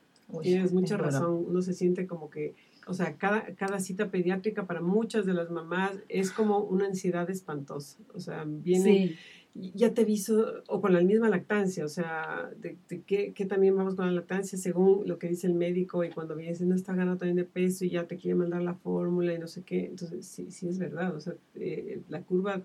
Tienes 0.43 0.71
mucha 0.73 0.95
razón. 0.95 1.43
Uno 1.47 1.63
se 1.63 1.73
siente 1.73 2.05
como 2.05 2.29
que, 2.29 2.53
o 2.85 2.93
sea, 2.93 3.15
cada, 3.17 3.55
cada 3.55 3.79
cita 3.79 4.11
pediátrica 4.11 4.67
para 4.67 4.79
muchas 4.79 5.25
de 5.25 5.33
las 5.33 5.49
mamás 5.49 5.93
es 6.07 6.29
como 6.31 6.59
una 6.59 6.85
ansiedad 6.85 7.27
espantosa. 7.31 7.97
O 8.13 8.19
sea, 8.19 8.43
viene 8.47 9.15
ya 9.55 9.93
te 9.93 10.01
aviso, 10.01 10.63
o 10.67 10.79
con 10.79 10.93
la 10.93 11.01
misma 11.01 11.29
lactancia, 11.29 11.83
o 11.83 11.89
sea, 11.89 12.49
de, 12.59 12.77
que, 13.03 13.45
también 13.45 13.75
vamos 13.75 13.95
con 13.95 14.05
la 14.05 14.11
lactancia 14.11 14.57
según 14.57 15.07
lo 15.07 15.17
que 15.17 15.27
dice 15.27 15.47
el 15.47 15.53
médico 15.53 16.03
y 16.03 16.11
cuando 16.11 16.35
viene 16.35 16.57
no 16.65 16.75
está 16.75 16.93
ganando 16.93 17.17
también 17.17 17.37
de 17.37 17.45
peso 17.45 17.83
y 17.83 17.89
ya 17.89 18.05
te 18.05 18.17
quiere 18.17 18.35
mandar 18.35 18.61
la 18.61 18.75
fórmula 18.75 19.33
y 19.33 19.39
no 19.39 19.47
sé 19.47 19.63
qué, 19.63 19.85
entonces 19.85 20.25
sí, 20.25 20.51
sí 20.51 20.67
es 20.67 20.77
verdad, 20.77 21.15
o 21.15 21.19
sea, 21.19 21.33
eh, 21.55 22.01
la 22.09 22.21
curva 22.21 22.61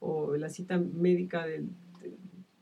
o 0.00 0.36
la 0.36 0.50
cita 0.50 0.78
médica 0.78 1.46
del, 1.46 1.68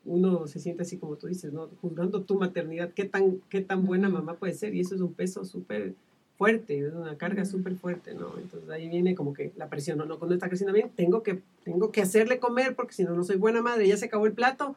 uno 0.05 0.47
se 0.47 0.61
siente 0.61 0.83
así 0.83 0.99
como 0.99 1.17
tú 1.17 1.27
dices, 1.27 1.53
¿no? 1.53 1.69
Juzgando 1.81 2.23
tu 2.23 2.39
maternidad, 2.39 2.93
qué 2.93 3.05
tan, 3.05 3.41
qué 3.49 3.61
tan 3.61 3.85
buena 3.85 4.09
mamá 4.09 4.37
puede 4.37 4.53
ser 4.53 4.75
y 4.75 4.81
eso 4.81 4.95
es 4.95 5.01
un 5.01 5.15
peso 5.15 5.45
súper 5.45 5.95
fuerte, 6.37 6.87
es 6.87 6.93
una 6.93 7.17
carga 7.17 7.45
súper 7.45 7.77
fuerte, 7.77 8.15
¿no? 8.15 8.33
Entonces 8.37 8.69
ahí 8.71 8.89
viene 8.89 9.15
como 9.15 9.33
que 9.33 9.53
la 9.57 9.69
presión, 9.69 9.99
no, 9.99 10.05
no, 10.05 10.19
cuando 10.19 10.35
está 10.35 10.49
creciendo 10.49 10.73
bien, 10.73 10.91
tengo 10.95 11.23
que, 11.23 11.43
tengo 11.63 11.93
que 11.93 12.03
hacerle 12.03 12.39
comer 12.39 12.75
porque 12.75 12.95
si 12.95 13.05
no, 13.05 13.15
no 13.15 13.25
soy 13.25 13.37
buena 13.37 13.63
madre, 13.63 13.87
ya 13.87 13.97
se 13.97 14.07
acabó 14.07 14.27
el 14.27 14.33
plato, 14.33 14.77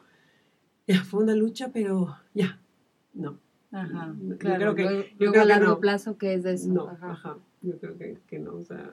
ya 0.86 1.02
fue 1.02 1.22
una 1.22 1.34
lucha, 1.34 1.70
pero 1.72 2.16
ya, 2.34 2.58
no. 3.14 3.38
Ajá, 3.70 4.14
claro, 4.38 4.64
yo 4.64 4.74
creo 4.74 4.74
que, 4.74 5.14
yo 5.18 5.30
creo 5.30 5.42
a 5.42 5.46
largo 5.46 5.78
plazo, 5.78 6.16
¿qué 6.16 6.34
es 6.34 6.44
eso? 6.44 6.68
No, 6.68 6.88
ajá. 6.88 7.36
yo 7.60 7.78
creo 7.78 7.98
que, 7.98 8.16
que, 8.26 8.38
no, 8.38 8.54
o 8.54 8.64
sea, 8.64 8.90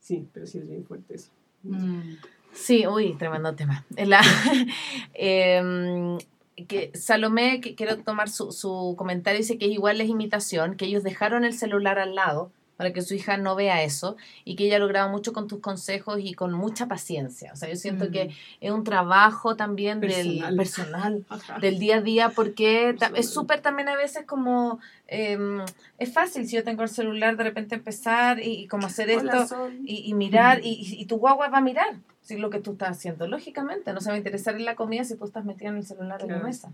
sí, 0.00 0.26
pero 0.32 0.46
sí 0.46 0.58
es 0.58 0.68
bien 0.68 0.84
fuerte 0.84 1.14
eso. 1.14 1.30
Mm. 1.62 2.16
Sí, 2.52 2.86
uy, 2.86 3.14
tremendo 3.14 3.54
tema. 3.54 3.84
La, 3.96 4.22
eh, 5.14 6.18
que 6.64 6.90
Salomé, 6.94 7.60
que 7.60 7.74
quiero 7.74 7.98
tomar 7.98 8.28
su, 8.28 8.52
su 8.52 8.94
comentario, 8.96 9.38
dice 9.38 9.58
que 9.58 9.66
igual 9.66 10.00
es 10.00 10.08
imitación, 10.08 10.76
que 10.76 10.86
ellos 10.86 11.02
dejaron 11.02 11.44
el 11.44 11.52
celular 11.52 11.98
al 11.98 12.14
lado 12.14 12.50
para 12.76 12.92
que 12.92 13.02
su 13.02 13.14
hija 13.14 13.36
no 13.36 13.54
vea 13.54 13.82
eso 13.82 14.16
y 14.44 14.56
que 14.56 14.64
ella 14.66 14.78
lograba 14.78 15.10
mucho 15.10 15.32
con 15.32 15.48
tus 15.48 15.60
consejos 15.60 16.18
y 16.22 16.34
con 16.34 16.52
mucha 16.52 16.86
paciencia. 16.86 17.52
O 17.52 17.56
sea, 17.56 17.68
yo 17.68 17.76
siento 17.76 18.10
que 18.10 18.26
mm. 18.26 18.30
es 18.60 18.70
un 18.70 18.84
trabajo 18.84 19.56
también 19.56 20.00
del 20.00 20.44
personal, 20.56 21.24
del 21.60 21.78
día 21.78 21.96
a 21.96 22.00
día, 22.02 22.28
porque 22.30 22.94
es 23.14 23.30
súper 23.30 23.60
también 23.60 23.88
a 23.88 23.96
veces 23.96 24.24
como, 24.26 24.78
em, 25.06 25.60
es 25.98 26.12
fácil 26.12 26.46
si 26.46 26.56
yo 26.56 26.64
tengo 26.64 26.82
el 26.82 26.88
celular 26.88 27.36
de 27.36 27.44
repente 27.44 27.74
empezar 27.74 28.40
y, 28.40 28.66
como 28.68 28.86
hacer 28.86 29.10
esto 29.10 29.70
y, 29.84 30.12
mirar 30.14 30.60
y, 30.62 30.96
y 30.98 31.06
tu 31.06 31.16
guagua 31.16 31.48
va 31.48 31.58
a 31.58 31.62
mirar 31.62 31.96
si 32.26 32.36
lo 32.36 32.50
que 32.50 32.60
tú 32.60 32.72
estás 32.72 32.90
haciendo. 32.90 33.28
Lógicamente, 33.28 33.92
no 33.92 34.00
se 34.00 34.08
va 34.08 34.16
a 34.16 34.18
interesar 34.18 34.56
en 34.56 34.64
la 34.64 34.74
comida 34.74 35.04
si 35.04 35.14
tú 35.14 35.24
estás 35.24 35.44
metido 35.44 35.70
en 35.70 35.76
el 35.76 35.84
celular 35.84 36.20
en 36.22 36.30
la 36.30 36.40
mesa. 36.40 36.72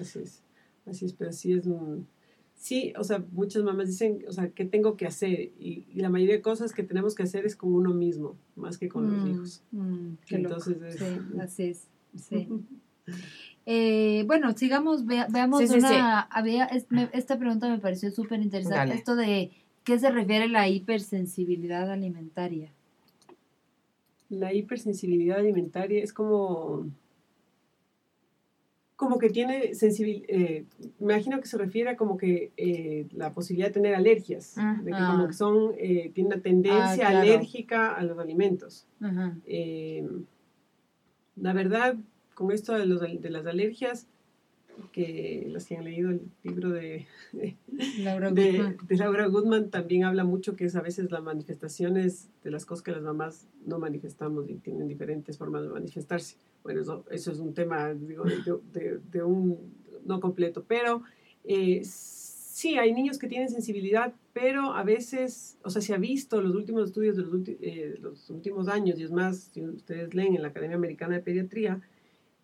Así 0.00 0.20
es, 0.20 0.40
así 0.86 1.04
es, 1.04 1.12
pero 1.12 1.30
sí 1.30 1.52
es 1.52 1.66
un... 1.66 2.06
Sí, 2.56 2.94
o 2.96 3.04
sea, 3.04 3.22
muchas 3.32 3.62
mamás 3.62 3.88
dicen, 3.88 4.24
o 4.26 4.32
sea, 4.32 4.48
¿qué 4.48 4.64
tengo 4.64 4.96
que 4.96 5.06
hacer? 5.06 5.52
Y, 5.58 5.84
la 5.94 6.08
mayoría 6.08 6.36
de 6.36 6.40
cosas 6.40 6.72
que 6.72 6.82
tenemos 6.82 7.14
que 7.14 7.24
hacer 7.24 7.44
es 7.44 7.54
con 7.54 7.74
uno 7.74 7.92
mismo, 7.92 8.34
más 8.56 8.78
que 8.78 8.88
con 8.88 9.12
los 9.12 9.22
mm, 9.22 9.30
hijos. 9.30 9.62
Mm, 9.72 10.14
Entonces, 10.30 10.78
sí, 10.96 11.38
así 11.38 11.62
es, 11.64 11.86
sí. 12.16 12.48
Eh, 13.66 14.24
bueno, 14.26 14.52
sigamos, 14.54 15.06
veamos 15.06 15.70
una... 15.70 16.20
Había, 16.20 16.66
esta 16.66 17.38
pregunta 17.38 17.66
me 17.70 17.78
pareció 17.78 18.10
súper 18.10 18.42
interesante, 18.42 18.94
esto 18.94 19.16
de 19.16 19.52
qué 19.84 19.98
se 19.98 20.10
refiere 20.10 20.44
a 20.44 20.48
la 20.48 20.68
hipersensibilidad 20.68 21.90
alimentaria 21.90 22.70
la 24.28 24.52
hipersensibilidad 24.52 25.38
alimentaria 25.38 26.02
es 26.02 26.12
como 26.12 26.86
como 28.96 29.18
que 29.18 29.28
tiene 29.28 29.74
sensibilidad, 29.74 30.26
eh, 30.28 30.64
me 31.00 31.14
imagino 31.14 31.40
que 31.40 31.48
se 31.48 31.58
refiere 31.58 31.90
a 31.90 31.96
como 31.96 32.16
que 32.16 32.52
eh, 32.56 33.06
la 33.12 33.34
posibilidad 33.34 33.68
de 33.68 33.74
tener 33.74 33.94
alergias, 33.94 34.54
ah, 34.56 34.80
de 34.82 34.92
que 34.92 34.98
como 34.98 35.26
que 35.26 35.32
son, 35.32 35.74
eh, 35.78 36.10
tiene 36.14 36.28
una 36.28 36.40
tendencia 36.40 37.08
ah, 37.08 37.20
alérgica 37.20 37.94
a 37.94 38.02
los 38.02 38.18
alimentos. 38.18 38.86
la 41.36 41.52
verdad, 41.52 41.96
con 42.34 42.52
esto 42.52 42.74
de, 42.74 42.86
los, 42.86 43.00
de 43.00 43.30
las 43.30 43.44
alergias, 43.46 44.06
que 44.92 45.46
los 45.50 45.66
que 45.66 45.76
han 45.76 45.84
leído 45.84 46.10
el 46.10 46.22
libro 46.42 46.70
de, 46.70 47.06
Laura, 47.98 48.30
de, 48.30 48.76
Laura 48.90 49.26
Goodman 49.26 49.70
también 49.70 50.04
habla 50.04 50.24
mucho 50.24 50.56
que 50.56 50.64
es 50.64 50.76
a 50.76 50.82
veces 50.82 51.10
las 51.10 51.22
manifestaciones 51.22 52.28
de 52.42 52.50
las 52.50 52.64
cosas 52.64 52.82
que 52.82 52.92
las 52.92 53.02
mamás 53.02 53.48
no 53.66 53.78
manifestamos 53.78 54.48
y 54.48 54.54
tienen 54.54 54.88
diferentes 54.88 55.38
formas 55.38 55.62
de 55.62 55.68
manifestarse. 55.68 56.36
Bueno, 56.62 56.80
eso, 56.80 57.04
eso 57.10 57.32
es 57.32 57.38
un 57.38 57.54
tema 57.54 57.92
digo, 57.92 58.24
de, 58.72 58.98
de, 59.10 59.22
un 59.22 59.58
no 60.04 60.20
completo, 60.20 60.64
pero 60.66 61.02
eh, 61.44 61.82
sí, 61.84 62.78
hay 62.78 62.92
niños 62.92 63.18
que 63.18 63.26
tienen 63.26 63.48
sensibilidad, 63.48 64.14
pero 64.32 64.74
a 64.74 64.82
veces, 64.82 65.58
o 65.62 65.70
sea, 65.70 65.82
se 65.82 65.92
ha 65.94 65.98
visto 65.98 66.40
los 66.40 66.54
últimos 66.54 66.88
estudios 66.88 67.16
de 67.16 67.22
los, 67.22 67.48
eh, 67.48 67.98
los 68.00 68.30
últimos 68.30 68.68
años, 68.68 68.98
y 68.98 69.02
es 69.02 69.10
más, 69.10 69.50
si 69.52 69.62
ustedes 69.62 70.14
leen 70.14 70.36
en 70.36 70.42
la 70.42 70.48
Academia 70.48 70.76
Americana 70.76 71.16
de 71.16 71.22
Pediatría, 71.22 71.82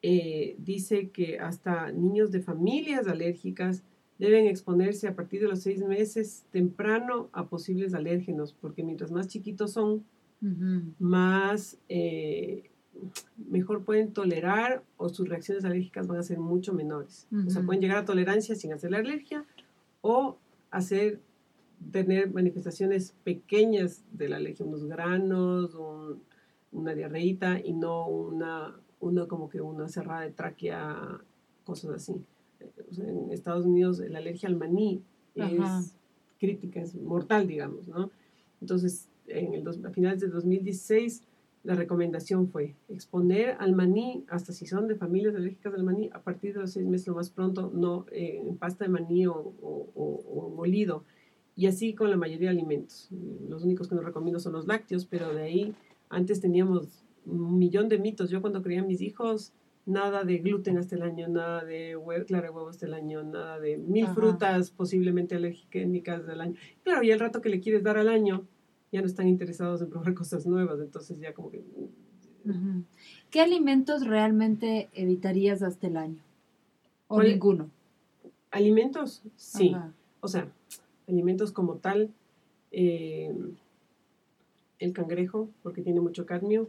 eh, 0.03 0.57
dice 0.59 1.11
que 1.11 1.39
hasta 1.39 1.93
niños 1.93 2.31
de 2.31 2.41
familias 2.41 3.07
alérgicas 3.07 3.83
deben 4.19 4.47
exponerse 4.47 5.09
a 5.09 5.15
partir 5.15 5.41
de 5.41 5.49
los 5.49 5.61
seis 5.61 5.83
meses 5.83 6.45
temprano 6.51 7.29
a 7.33 7.49
posibles 7.49 7.95
alérgenos, 7.95 8.55
porque 8.59 8.83
mientras 8.83 9.11
más 9.11 9.29
chiquitos 9.29 9.73
son, 9.73 10.05
más 10.99 11.77
eh, 11.91 12.71
mejor 13.51 13.85
pueden 13.85 14.13
tolerar 14.13 14.83
o 14.97 15.11
sus 15.11 15.29
reacciones 15.29 15.65
alérgicas 15.65 16.07
van 16.07 16.19
a 16.19 16.23
ser 16.23 16.39
mucho 16.39 16.73
menores. 16.73 17.27
O 17.47 17.51
sea, 17.51 17.63
pueden 17.63 17.83
llegar 17.83 17.99
a 17.99 18.05
tolerancia 18.05 18.55
sin 18.55 18.73
hacer 18.73 18.91
la 18.91 18.99
alergia 18.99 19.45
o 20.01 20.39
hacer 20.71 21.21
tener 21.93 22.31
manifestaciones 22.31 23.15
pequeñas 23.25 24.03
de 24.13 24.29
la 24.29 24.37
alergia, 24.37 24.67
unos 24.67 24.85
granos, 24.85 25.77
una 26.73 26.95
diarreita 26.95 27.61
y 27.61 27.73
no 27.73 28.07
una 28.07 28.75
uno 29.01 29.29
como 29.29 29.49
que 29.49 29.61
una 29.61 29.89
cerrada 29.89 30.23
de 30.23 30.31
tráquea, 30.31 31.21
cosas 31.65 31.91
así. 31.91 32.15
en 32.99 33.31
Estados 33.31 33.67
Unidos 33.67 33.99
la 34.01 34.19
alergia 34.19 34.49
al 34.49 34.57
maní 34.57 35.03
es 35.35 35.95
crítica, 36.39 36.81
es 36.81 36.95
mortal, 36.95 37.47
digamos, 37.47 37.89
¿no? 37.89 38.11
Entonces, 38.61 39.09
en 39.27 39.55
el 39.55 39.67
a 39.69 39.91
finales 39.91 40.21
de 40.21 40.29
2016, 40.29 41.23
la 41.63 41.75
recomendación 41.75 42.49
fue 42.49 42.75
exponer 42.89 43.57
al 43.59 43.75
maní, 43.75 44.25
hasta 44.29 44.53
si 44.53 44.67
son 44.67 44.89
de 44.89 44.97
familias 44.97 45.35
alérgicas 45.35 45.75
al 45.75 45.83
maní, 45.83 46.11
a 46.13 46.23
partir 46.23 46.55
de 46.55 46.61
los 46.61 46.73
seis 46.73 46.87
meses 46.87 47.09
lo 47.09 47.15
más 47.15 47.31
pronto, 47.31 47.71
no 47.75 48.07
eh, 48.11 48.43
en 48.47 48.57
pasta 48.57 48.85
de 48.85 48.91
maní 48.91 49.27
o, 49.27 49.35
o, 49.35 50.53
molido. 50.57 51.05
Y 51.57 51.67
así 51.67 51.95
con 51.95 52.11
la 52.11 52.17
mayoría 52.17 52.51
de 52.51 52.57
alimentos. 52.57 53.11
Los 53.49 53.65
únicos 53.65 53.89
que 53.89 53.95
no 53.95 54.01
recomiendo 54.01 54.41
son 54.41 54.55
los 54.55 54.67
lácteos, 54.67 55.05
pero 55.05 55.35
de 55.35 55.43
ahí 55.43 55.75
antes 56.09 56.41
teníamos 56.41 57.05
un 57.27 57.59
millón 57.59 57.89
de 57.89 57.99
mitos. 57.99 58.31
Yo 58.31 58.41
cuando 58.41 58.63
creía 58.63 58.81
a 58.81 58.85
mis 58.85 59.01
hijos, 59.01 59.53
nada 59.87 60.25
de 60.25 60.39
gluten 60.39 60.79
hasta 60.79 60.97
el 60.97 61.03
año, 61.03 61.29
nada 61.29 61.65
de 61.65 61.99
clara 62.27 62.49
de 62.49 62.55
huevo 62.55 62.69
hasta 62.69 62.87
el 62.87 62.95
año, 62.95 63.23
nada 63.23 63.59
de 63.59 63.77
mil 63.79 64.07
frutas 64.09 64.71
posiblemente 64.71 65.35
alergénicas 65.37 66.27
del 66.27 66.41
año. 66.41 66.55
Claro, 66.83 67.03
y 67.03 67.11
el 67.11 67.21
rato 67.21 67.41
que 67.41 67.49
le 67.49 67.61
quieres 67.61 67.83
dar 67.83 67.99
al 67.99 68.09
año, 68.09 68.47
ya 68.93 69.01
no 69.01 69.07
están 69.07 69.29
interesados 69.29 69.81
en 69.83 69.91
probar 69.91 70.15
cosas 70.15 70.47
nuevas, 70.47 70.81
entonces 70.81 71.19
ya 71.21 71.33
como 71.35 71.51
que... 71.51 71.63
¿Qué 73.31 73.41
alimentos 73.41 74.07
realmente 74.07 74.89
evitarías 74.95 75.63
hasta 75.63 75.87
el 75.87 75.97
año? 75.97 76.23
¿O 77.07 77.23
ninguno? 77.23 77.71
Alimentos, 78.51 79.23
sí. 79.37 79.77
O 80.21 80.29
sea, 80.29 80.51
alimentos 81.07 81.53
como 81.53 81.77
tal, 81.77 82.11
eh, 82.73 83.33
el 84.79 84.93
cangrejo, 84.93 85.51
porque 85.63 85.83
tiene 85.83 86.01
mucho 86.01 86.25
cadmio, 86.25 86.69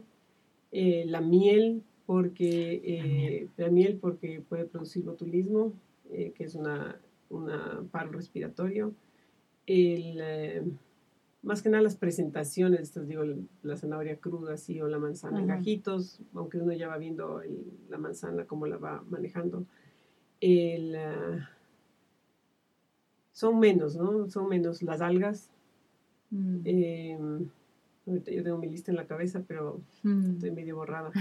eh, 0.72 1.04
la 1.06 1.20
miel 1.20 1.82
porque 2.06 2.82
eh, 2.84 3.48
la 3.58 3.68
miel 3.68 3.98
porque 4.00 4.42
puede 4.46 4.64
producir 4.64 5.04
botulismo, 5.04 5.74
eh, 6.10 6.32
que 6.34 6.44
es 6.44 6.54
una, 6.54 6.98
una 7.30 7.84
paro 7.90 8.12
respiratorio. 8.12 8.94
El, 9.66 10.78
más 11.42 11.62
que 11.62 11.68
nada 11.68 11.82
las 11.82 11.96
presentaciones, 11.96 12.80
estas 12.80 13.06
digo, 13.06 13.22
la 13.62 13.76
zanahoria 13.76 14.16
cruda 14.16 14.54
así 14.54 14.80
o 14.80 14.88
la 14.88 14.98
manzana 14.98 15.40
en 15.40 15.46
gajitos, 15.46 16.20
aunque 16.34 16.58
uno 16.58 16.72
ya 16.72 16.88
va 16.88 16.96
viendo 16.96 17.42
la 17.90 17.98
manzana 17.98 18.46
cómo 18.46 18.66
la 18.66 18.78
va 18.78 19.04
manejando. 19.08 19.64
El, 20.40 20.96
son 23.32 23.60
menos, 23.60 23.96
¿no? 23.96 24.28
Son 24.30 24.48
menos 24.48 24.82
las 24.82 25.00
algas. 25.00 25.50
Mm. 26.30 27.44
Ahorita 28.06 28.32
yo 28.32 28.42
tengo 28.42 28.58
mi 28.58 28.68
lista 28.68 28.90
en 28.90 28.96
la 28.96 29.06
cabeza, 29.06 29.44
pero 29.46 29.80
mm. 30.02 30.32
estoy 30.32 30.50
medio 30.50 30.76
borrada. 30.76 31.12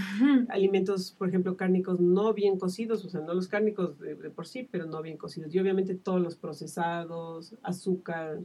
Alimentos, 0.49 1.11
por 1.11 1.29
ejemplo, 1.29 1.55
cárnicos 1.55 1.99
no 1.99 2.33
bien 2.33 2.57
cocidos, 2.57 3.05
o 3.05 3.09
sea, 3.09 3.21
no 3.21 3.33
los 3.33 3.47
cárnicos 3.47 3.99
de, 3.99 4.15
por 4.15 4.47
sí, 4.47 4.67
pero 4.69 4.85
no 4.85 5.01
bien 5.01 5.17
cocidos. 5.17 5.53
Y 5.53 5.59
obviamente 5.59 5.93
todos 5.93 6.21
los 6.21 6.35
procesados, 6.35 7.53
azúcar, 7.61 8.39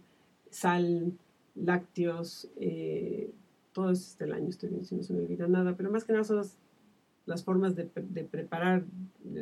sal, 0.51 1.13
lácteos, 1.55 2.49
eh, 2.57 3.31
todo 3.73 3.91
eso 3.91 4.03
es 4.03 4.19
del 4.19 4.33
año, 4.33 4.49
estoy 4.49 4.69
viendo 4.69 4.87
si 4.87 4.95
no 4.95 5.03
se 5.03 5.15
me 5.15 5.21
olvida 5.21 5.49
nada, 5.49 5.75
pero 5.77 5.91
más 5.91 6.05
que 6.05 6.13
nada 6.13 6.25
son 6.25 6.37
las 6.37 6.57
formas 7.45 7.75
de, 7.75 7.91
de 7.95 8.25
preparar, 8.25 8.85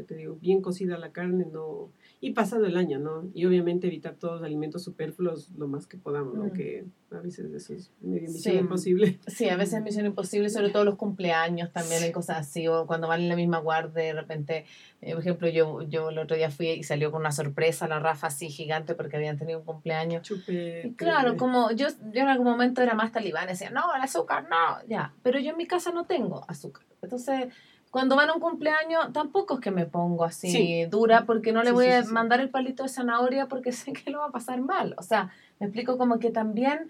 te 0.06 0.16
digo, 0.16 0.36
bien 0.40 0.62
cocida 0.62 0.96
la 0.96 1.12
carne, 1.12 1.46
no, 1.52 1.90
y 2.20 2.32
pasado 2.32 2.64
el 2.64 2.78
año, 2.78 2.98
¿no? 2.98 3.28
Y 3.34 3.44
obviamente 3.44 3.86
evitar 3.86 4.14
todos 4.14 4.36
los 4.36 4.42
alimentos 4.44 4.82
superfluos 4.82 5.50
lo 5.58 5.68
más 5.68 5.86
que 5.86 5.98
podamos, 5.98 6.34
¿no? 6.34 6.44
Mm. 6.44 6.52
Que 6.52 6.84
a 7.10 7.18
veces 7.20 7.52
eso 7.52 7.74
es 7.74 7.92
medio 8.00 8.30
misión 8.30 8.56
imposible. 8.56 9.18
Sí, 9.26 9.48
a 9.50 9.56
veces 9.56 9.74
es 9.74 9.82
misión 9.82 10.06
imposible, 10.06 10.48
sobre 10.48 10.70
todo 10.70 10.84
los 10.84 10.96
cumpleaños 10.96 11.70
también, 11.70 12.02
hay 12.02 12.12
cosas 12.12 12.38
así, 12.38 12.66
o 12.66 12.86
cuando 12.86 13.08
van 13.08 13.20
en 13.20 13.28
la 13.28 13.36
misma 13.36 13.58
guardia, 13.58 14.04
de 14.04 14.12
repente, 14.14 14.64
eh, 15.02 15.12
por 15.12 15.20
ejemplo, 15.20 15.48
yo, 15.48 15.82
yo 15.82 16.08
el 16.08 16.18
otro 16.18 16.34
día 16.34 16.50
fui 16.50 16.70
y 16.70 16.82
salió 16.82 17.10
con 17.10 17.20
una 17.20 17.32
sorpresa 17.32 17.86
la 17.86 17.98
Rafa 17.98 18.28
así 18.28 18.48
gigante 18.48 18.94
porque 18.94 19.16
habían 19.16 19.36
tenido 19.36 19.58
un 19.58 19.66
cumpleaños. 19.66 20.22
Chupete. 20.22 20.88
Y 20.88 20.94
claro, 20.94 21.36
como 21.36 21.72
yo, 21.72 21.88
yo 22.12 22.22
en 22.22 22.28
algún 22.28 22.46
momento 22.46 22.80
era 22.80 22.94
más 22.94 23.12
talibán, 23.12 23.48
decía, 23.48 23.70
no, 23.70 23.94
el 23.94 24.00
azúcar, 24.00 24.46
no, 24.48 24.86
ya, 24.88 25.12
pero 25.22 25.38
yo 25.38 25.50
en 25.50 25.58
mi 25.58 25.66
casa 25.66 25.92
no 25.92 26.06
tengo 26.06 26.44
azúcar. 26.48 26.86
Entonces 27.02 27.48
cuando 27.94 28.16
van 28.16 28.28
a 28.28 28.34
un 28.34 28.40
cumpleaños, 28.40 29.12
tampoco 29.12 29.54
es 29.54 29.60
que 29.60 29.70
me 29.70 29.86
pongo 29.86 30.24
así 30.24 30.84
dura 30.86 31.26
porque 31.26 31.52
no 31.52 31.62
le 31.62 31.70
voy 31.70 31.86
a 31.86 32.02
mandar 32.02 32.40
el 32.40 32.50
palito 32.50 32.82
de 32.82 32.88
zanahoria 32.88 33.46
porque 33.46 33.70
sé 33.72 33.92
que 33.92 34.10
lo 34.10 34.18
va 34.18 34.26
a 34.26 34.32
pasar 34.32 34.60
mal. 34.60 34.96
O 34.98 35.02
sea, 35.04 35.30
me 35.60 35.66
explico 35.66 35.96
como 35.96 36.18
que 36.18 36.32
también 36.32 36.88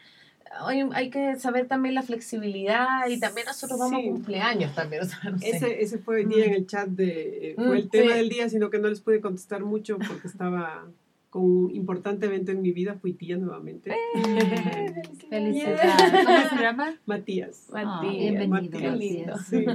hay, 0.66 0.82
hay 0.94 1.11
que 1.11 1.38
saber 1.38 1.68
también 1.68 1.94
la 1.94 2.00
flexibilidad 2.00 3.07
y 3.07 3.20
también 3.20 3.46
nosotros 3.46 3.78
vamos 3.78 4.00
a 4.00 4.02
cumpleaños 4.02 4.74
también. 4.74 5.02
ese, 5.42 5.82
ese 5.82 5.98
fue 5.98 6.22
el 6.22 6.30
día 6.30 6.46
en 6.46 6.55
el 6.55 6.66
chat 6.66 6.88
de, 6.88 7.50
eh, 7.50 7.55
fue 7.55 7.80
el 7.80 7.84
mm, 7.84 7.90
tema 7.90 8.14
del 8.14 8.30
día, 8.30 8.48
sino 8.48 8.70
que 8.70 8.78
no 8.78 8.88
les 8.88 9.02
pude 9.02 9.20
contestar 9.20 9.62
mucho 9.62 9.98
porque 9.98 10.26
estaba 10.26 10.86
con 11.28 11.70
importante 11.74 12.24
evento 12.24 12.50
en 12.50 12.62
mi 12.62 12.72
vida, 12.72 12.94
fui 12.94 13.12
tía 13.12 13.36
nuevamente. 13.36 13.90
Eh, 13.90 15.02
felicidades. 15.28 16.24
¿Cómo 16.24 16.48
se 16.48 16.62
llama? 16.62 16.94
Matías. 17.05 17.68
Matías. 17.70 17.92
Ah, 17.94 18.00
bienvenido. 18.00 18.78
Qué 18.78 18.90
lindo. 18.90 19.36
Sí. 19.50 19.66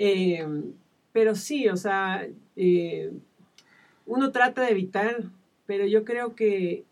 Eh, 0.00 0.46
pero 1.10 1.34
sí, 1.34 1.68
o 1.68 1.76
sea, 1.76 2.26
eh, 2.54 3.12
uno 4.06 4.30
trata 4.30 4.62
de 4.62 4.70
evitar, 4.70 5.24
pero 5.66 5.86
yo 5.86 6.04
creo 6.04 6.36
que 6.36 6.84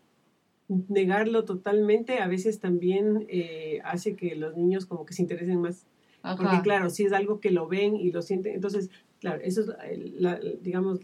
negarlo 0.67 1.45
totalmente 1.45 2.19
a 2.19 2.27
veces 2.27 2.59
también 2.59 3.25
eh, 3.29 3.79
hace 3.85 4.17
que 4.17 4.35
los 4.35 4.57
niños 4.57 4.85
como 4.85 5.05
que 5.05 5.13
se 5.13 5.21
interesen 5.21 5.61
más. 5.61 5.87
Porque 6.35 6.61
claro, 6.61 6.89
si 6.89 7.05
es 7.05 7.13
algo 7.13 7.39
que 7.39 7.51
lo 7.51 7.69
ven 7.69 7.95
y 7.95 8.11
lo 8.11 8.21
sienten, 8.21 8.53
entonces, 8.53 8.89
claro, 9.21 9.39
eso 9.41 9.61
es, 9.61 10.11
la, 10.19 10.37
digamos, 10.61 10.99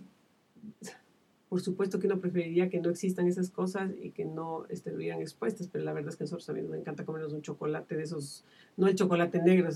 por 1.48 1.62
supuesto 1.62 2.00
que 2.00 2.08
uno 2.08 2.20
preferiría 2.20 2.68
que 2.68 2.82
no 2.82 2.90
existan 2.90 3.28
esas 3.28 3.50
cosas 3.50 3.92
y 4.02 4.10
que 4.10 4.26
no 4.26 4.66
estuvieran 4.68 5.22
expuestas, 5.22 5.70
pero 5.70 5.86
la 5.86 5.94
verdad 5.94 6.10
es 6.10 6.18
que 6.18 6.24
a 6.24 6.26
nosotros 6.26 6.46
también 6.46 6.68
nos 6.68 6.76
encanta 6.76 7.06
comernos 7.06 7.32
un 7.32 7.42
chocolate 7.42 7.96
de 7.96 8.04
esos, 8.04 8.44
no 8.76 8.88
el 8.88 8.96
chocolate 8.96 9.42
negro, 9.42 9.70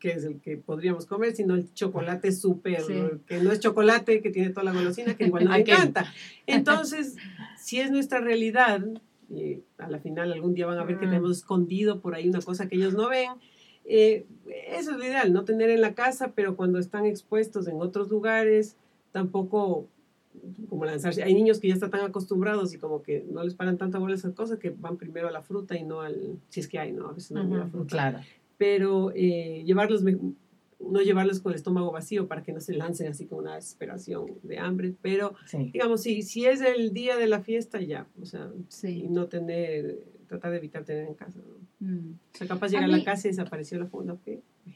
que 0.00 0.12
es 0.12 0.24
el 0.24 0.40
que 0.40 0.56
podríamos 0.56 1.06
comer, 1.06 1.36
sino 1.36 1.54
el 1.54 1.72
chocolate 1.74 2.32
súper, 2.32 2.82
que 3.26 3.38
no 3.38 3.52
es 3.52 3.60
chocolate, 3.60 4.22
que 4.22 4.30
tiene 4.30 4.48
toda 4.48 4.64
la 4.64 4.72
golosina, 4.72 5.14
que 5.14 5.26
igual 5.26 5.44
nos 5.44 5.56
encanta. 5.58 6.12
Entonces, 6.46 7.16
si 7.58 7.80
es 7.80 7.90
nuestra 7.90 8.20
realidad, 8.20 8.82
y 9.28 9.60
a 9.78 9.88
la 9.88 9.98
final 10.00 10.32
algún 10.32 10.54
día 10.54 10.66
van 10.66 10.78
a 10.78 10.84
ver 10.84 10.98
que 10.98 11.06
mm. 11.06 11.10
tenemos 11.10 11.36
escondido 11.36 12.00
por 12.00 12.14
ahí 12.14 12.28
una 12.28 12.40
cosa 12.40 12.66
que 12.66 12.76
ellos 12.76 12.94
no 12.94 13.10
ven, 13.10 13.30
eh, 13.84 14.24
eso 14.68 14.92
es 14.92 14.96
lo 14.96 15.04
ideal, 15.04 15.32
no 15.32 15.44
tener 15.44 15.68
en 15.70 15.82
la 15.82 15.94
casa, 15.94 16.32
pero 16.34 16.56
cuando 16.56 16.78
están 16.78 17.04
expuestos 17.04 17.68
en 17.68 17.76
otros 17.80 18.08
lugares, 18.08 18.76
tampoco 19.12 19.86
como 20.68 20.84
lanzarse. 20.86 21.22
Hay 21.22 21.34
niños 21.34 21.58
que 21.58 21.68
ya 21.68 21.74
están 21.74 21.90
tan 21.90 22.02
acostumbrados 22.02 22.72
y 22.72 22.78
como 22.78 23.02
que 23.02 23.26
no 23.30 23.42
les 23.42 23.54
paran 23.54 23.76
tanta 23.76 23.98
bola 23.98 24.14
esas 24.14 24.32
cosas 24.32 24.58
que 24.58 24.70
van 24.70 24.96
primero 24.96 25.28
a 25.28 25.30
la 25.30 25.42
fruta 25.42 25.76
y 25.76 25.82
no 25.82 26.00
al, 26.00 26.38
si 26.48 26.60
es 26.60 26.68
que 26.68 26.78
hay, 26.78 26.92
¿no? 26.92 27.08
A 27.08 27.12
veces 27.12 27.32
no 27.32 27.40
hay 27.40 27.48
la 27.48 27.66
fruta. 27.66 27.90
Claro 27.90 28.20
pero 28.60 29.10
eh, 29.14 29.62
llevarlos, 29.64 30.04
no 30.04 31.00
llevarlos 31.00 31.40
con 31.40 31.52
el 31.52 31.56
estómago 31.56 31.90
vacío 31.92 32.28
para 32.28 32.42
que 32.42 32.52
no 32.52 32.60
se 32.60 32.74
lancen 32.74 33.08
así 33.08 33.24
con 33.24 33.38
una 33.38 33.54
desesperación 33.54 34.26
de 34.42 34.58
hambre, 34.58 34.92
pero 35.00 35.32
digamos, 35.72 36.02
si, 36.02 36.20
si 36.20 36.44
es 36.44 36.60
el 36.60 36.92
día 36.92 37.16
de 37.16 37.26
la 37.26 37.40
fiesta, 37.40 37.80
ya, 37.80 38.06
o 38.20 38.26
sea, 38.26 38.50
y 38.82 39.08
no 39.08 39.28
tener, 39.28 40.00
tratar 40.26 40.50
de 40.50 40.58
evitar 40.58 40.84
tener 40.84 41.06
en 41.06 41.14
casa. 41.14 41.40
Mm. 41.78 42.10
O 42.34 42.36
sea, 42.36 42.48
capaz 42.48 42.68
llegar 42.68 42.84
a, 42.84 42.88
la 42.88 43.02
casa 43.02 43.28
y 43.28 43.30
desapareció 43.30 43.78
la 43.78 43.86
funda. 43.86 44.18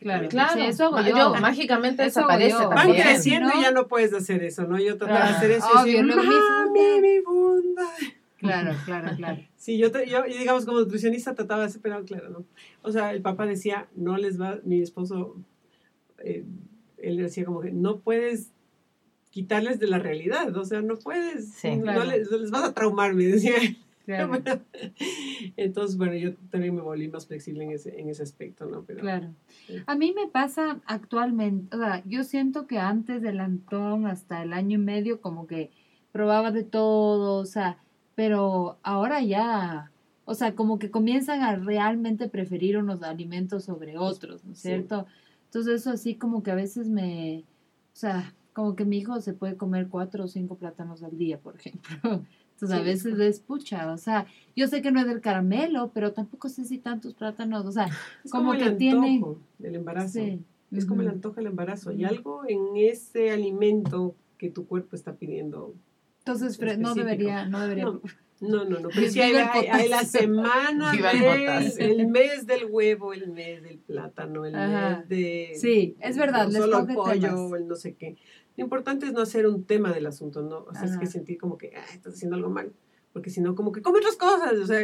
Claro, 0.00 0.28
claro. 0.30 0.62
eso 0.62 0.90
yo. 1.06 1.34
mágicamente 1.34 2.04
desaparece 2.04 2.64
Van 2.64 2.90
creciendo 2.90 3.50
y 3.54 3.60
ya 3.60 3.70
no 3.70 3.86
puedes 3.86 4.14
hacer 4.14 4.42
eso, 4.44 4.66
¿no? 4.66 4.80
Yo 4.80 4.96
tratar 4.96 5.28
de 5.28 5.34
hacer 5.34 5.50
eso 5.50 5.68
y 5.84 5.92
decir, 5.92 6.04
mi 6.06 7.20
funda. 7.22 7.82
Claro, 8.44 8.76
claro, 8.84 9.16
claro. 9.16 9.42
Sí, 9.56 9.78
yo, 9.78 9.88
yo, 10.04 10.22
digamos, 10.24 10.64
como 10.64 10.78
nutricionista 10.78 11.34
trataba 11.34 11.60
de 11.60 11.66
hacer, 11.66 11.80
pero 11.80 12.04
claro, 12.04 12.30
¿no? 12.30 12.44
O 12.82 12.92
sea, 12.92 13.12
el 13.12 13.22
papá 13.22 13.46
decía, 13.46 13.88
no 13.96 14.16
les 14.16 14.40
va, 14.40 14.58
mi 14.64 14.80
esposo, 14.80 15.36
eh, 16.18 16.44
él 16.98 17.16
decía 17.16 17.44
como 17.44 17.60
que 17.60 17.72
no 17.72 18.00
puedes 18.00 18.50
quitarles 19.30 19.80
de 19.80 19.88
la 19.88 19.98
realidad, 19.98 20.56
o 20.56 20.64
sea, 20.64 20.80
no 20.80 20.96
puedes, 20.96 21.64
no, 21.64 22.04
les, 22.04 22.50
vas 22.50 22.62
a 22.62 22.74
traumar, 22.74 23.14
me 23.14 23.24
decía. 23.24 23.54
Claro. 24.04 24.32
Entonces, 25.56 25.96
bueno, 25.96 26.14
yo 26.14 26.34
también 26.50 26.74
me 26.74 26.82
volví 26.82 27.08
más 27.08 27.26
flexible 27.26 27.64
en 27.64 27.70
ese, 27.70 27.98
en 27.98 28.10
ese 28.10 28.22
aspecto, 28.22 28.66
¿no? 28.66 28.84
Pero, 28.84 29.00
claro. 29.00 29.34
A 29.86 29.96
mí 29.96 30.12
me 30.14 30.28
pasa 30.28 30.82
actualmente, 30.84 31.74
o 31.74 31.78
sea, 31.78 32.02
yo 32.04 32.22
siento 32.22 32.66
que 32.66 32.78
antes 32.78 33.22
del 33.22 33.40
Antón 33.40 34.06
hasta 34.06 34.42
el 34.42 34.52
año 34.52 34.78
y 34.78 34.82
medio 34.82 35.22
como 35.22 35.46
que 35.46 35.70
probaba 36.12 36.52
de 36.52 36.62
todo, 36.62 37.40
o 37.40 37.46
sea, 37.46 37.78
pero 38.14 38.78
ahora 38.82 39.22
ya, 39.22 39.90
o 40.24 40.34
sea, 40.34 40.54
como 40.54 40.78
que 40.78 40.90
comienzan 40.90 41.42
a 41.42 41.56
realmente 41.56 42.28
preferir 42.28 42.78
unos 42.78 43.02
alimentos 43.02 43.64
sobre 43.64 43.98
otros, 43.98 44.44
¿no 44.44 44.52
es 44.52 44.60
cierto? 44.60 45.06
Entonces 45.46 45.80
eso 45.80 45.90
así 45.90 46.14
como 46.14 46.42
que 46.42 46.50
a 46.50 46.54
veces 46.56 46.88
me, 46.88 47.44
o 47.92 47.96
sea, 47.96 48.34
como 48.52 48.76
que 48.76 48.84
mi 48.84 48.98
hijo 48.98 49.20
se 49.20 49.34
puede 49.34 49.56
comer 49.56 49.88
cuatro 49.88 50.24
o 50.24 50.28
cinco 50.28 50.56
plátanos 50.56 51.02
al 51.02 51.18
día, 51.18 51.38
por 51.38 51.56
ejemplo. 51.56 51.96
Entonces 52.54 52.78
a 52.78 52.82
veces 52.82 53.18
es 53.18 53.40
pucha, 53.40 53.92
o 53.92 53.98
sea, 53.98 54.26
yo 54.54 54.68
sé 54.68 54.80
que 54.80 54.92
no 54.92 55.00
es 55.00 55.06
del 55.06 55.20
caramelo, 55.20 55.90
pero 55.92 56.12
tampoco 56.12 56.48
sé 56.48 56.64
si 56.64 56.78
tantos 56.78 57.12
plátanos, 57.12 57.66
o 57.66 57.72
sea, 57.72 57.88
es 58.24 58.30
como, 58.30 58.52
que 58.52 58.64
el 58.64 58.76
tiene... 58.76 59.22
del 59.58 59.74
embarazo. 59.74 60.20
Es 60.70 60.86
como 60.86 61.02
el 61.02 61.08
antojo 61.08 61.36
del 61.36 61.46
embarazo. 61.46 61.90
Hay 61.90 62.04
algo 62.04 62.42
en 62.48 62.76
ese 62.76 63.30
alimento 63.30 64.14
que 64.38 64.50
tu 64.50 64.66
cuerpo 64.66 64.96
está 64.96 65.14
pidiendo 65.14 65.74
entonces, 66.26 66.78
no 66.78 66.94
debería, 66.94 67.46
no 67.46 67.60
debería. 67.60 67.84
No, 67.84 68.64
no, 68.64 68.80
no, 68.80 68.88
pero 68.88 69.08
sí 69.10 69.20
hay, 69.20 69.34
hay, 69.34 69.88
la 69.88 70.04
semana, 70.04 70.92
el 71.78 72.08
mes 72.08 72.46
del 72.46 72.66
huevo, 72.66 73.12
el 73.12 73.30
mes 73.30 73.62
del 73.62 73.78
plátano, 73.78 74.44
el 74.46 74.54
mes 74.54 75.08
de... 75.08 75.52
Sí, 75.54 75.96
es 76.00 76.16
verdad, 76.16 76.48
les 76.48 76.62
solo 76.62 76.80
el 76.80 76.94
pollo, 76.94 77.56
el 77.56 77.68
no 77.68 77.76
sé 77.76 77.94
qué. 77.94 78.16
Lo 78.56 78.64
importante 78.64 79.06
es 79.06 79.12
no 79.12 79.20
hacer 79.20 79.46
un 79.46 79.64
tema 79.64 79.92
del 79.92 80.06
asunto, 80.06 80.42
¿no? 80.42 80.64
O 80.64 80.74
sea, 80.74 80.84
es 80.84 80.96
que 80.96 81.06
sentir 81.06 81.38
como 81.38 81.58
que, 81.58 81.72
ah, 81.76 81.84
estás 81.92 82.14
haciendo 82.14 82.36
algo 82.36 82.50
mal. 82.50 82.72
Porque 83.12 83.30
si 83.30 83.40
no, 83.40 83.54
como 83.54 83.70
que 83.70 83.82
come 83.82 83.98
otras 83.98 84.16
cosas, 84.16 84.52
o 84.54 84.66
sea, 84.66 84.80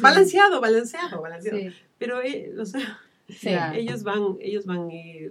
balanceado, 0.00 0.60
balanceado, 0.60 1.22
balanceado. 1.22 1.58
Pero, 1.98 2.20
eh, 2.22 2.52
o 2.58 2.66
sea, 2.66 2.98
ellos 3.74 4.02
van, 4.02 4.36
ellos 4.40 4.66
van 4.66 4.88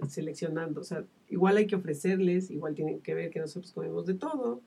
seleccionando, 0.08 0.80
o 0.80 0.84
sea, 0.84 1.04
igual 1.28 1.56
hay 1.58 1.66
que 1.66 1.76
ofrecerles, 1.76 2.50
igual 2.50 2.74
tienen 2.74 3.00
que 3.00 3.14
ver 3.14 3.30
que 3.30 3.40
nosotros 3.40 3.72
comemos 3.72 4.06
de 4.06 4.14
todo, 4.14 4.62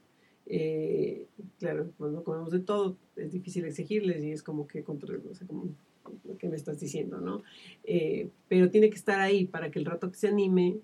eh, 0.50 1.28
claro, 1.60 1.92
cuando 1.98 2.24
comemos 2.24 2.52
de 2.52 2.60
todo, 2.60 2.98
es 3.16 3.32
difícil 3.32 3.66
exigirles 3.66 4.24
y 4.24 4.32
es 4.32 4.44
como 4.44 4.68
que 4.68 4.84
contra, 4.84 5.18
o 5.18 5.36
sea, 5.36 5.48
como 5.48 5.70
lo 6.24 6.38
que 6.38 6.48
me 6.48 6.56
estás 6.56 6.80
diciendo, 6.80 7.20
¿no? 7.20 7.44
Eh, 7.84 8.30
pero 8.48 8.70
tiene 8.70 8.90
que 8.90 8.96
estar 8.96 9.20
ahí 9.20 9.46
para 9.46 9.72
que 9.72 9.80
el 9.80 9.86
rato 9.86 10.10
que 10.10 10.18
se 10.18 10.28
anime, 10.28 10.80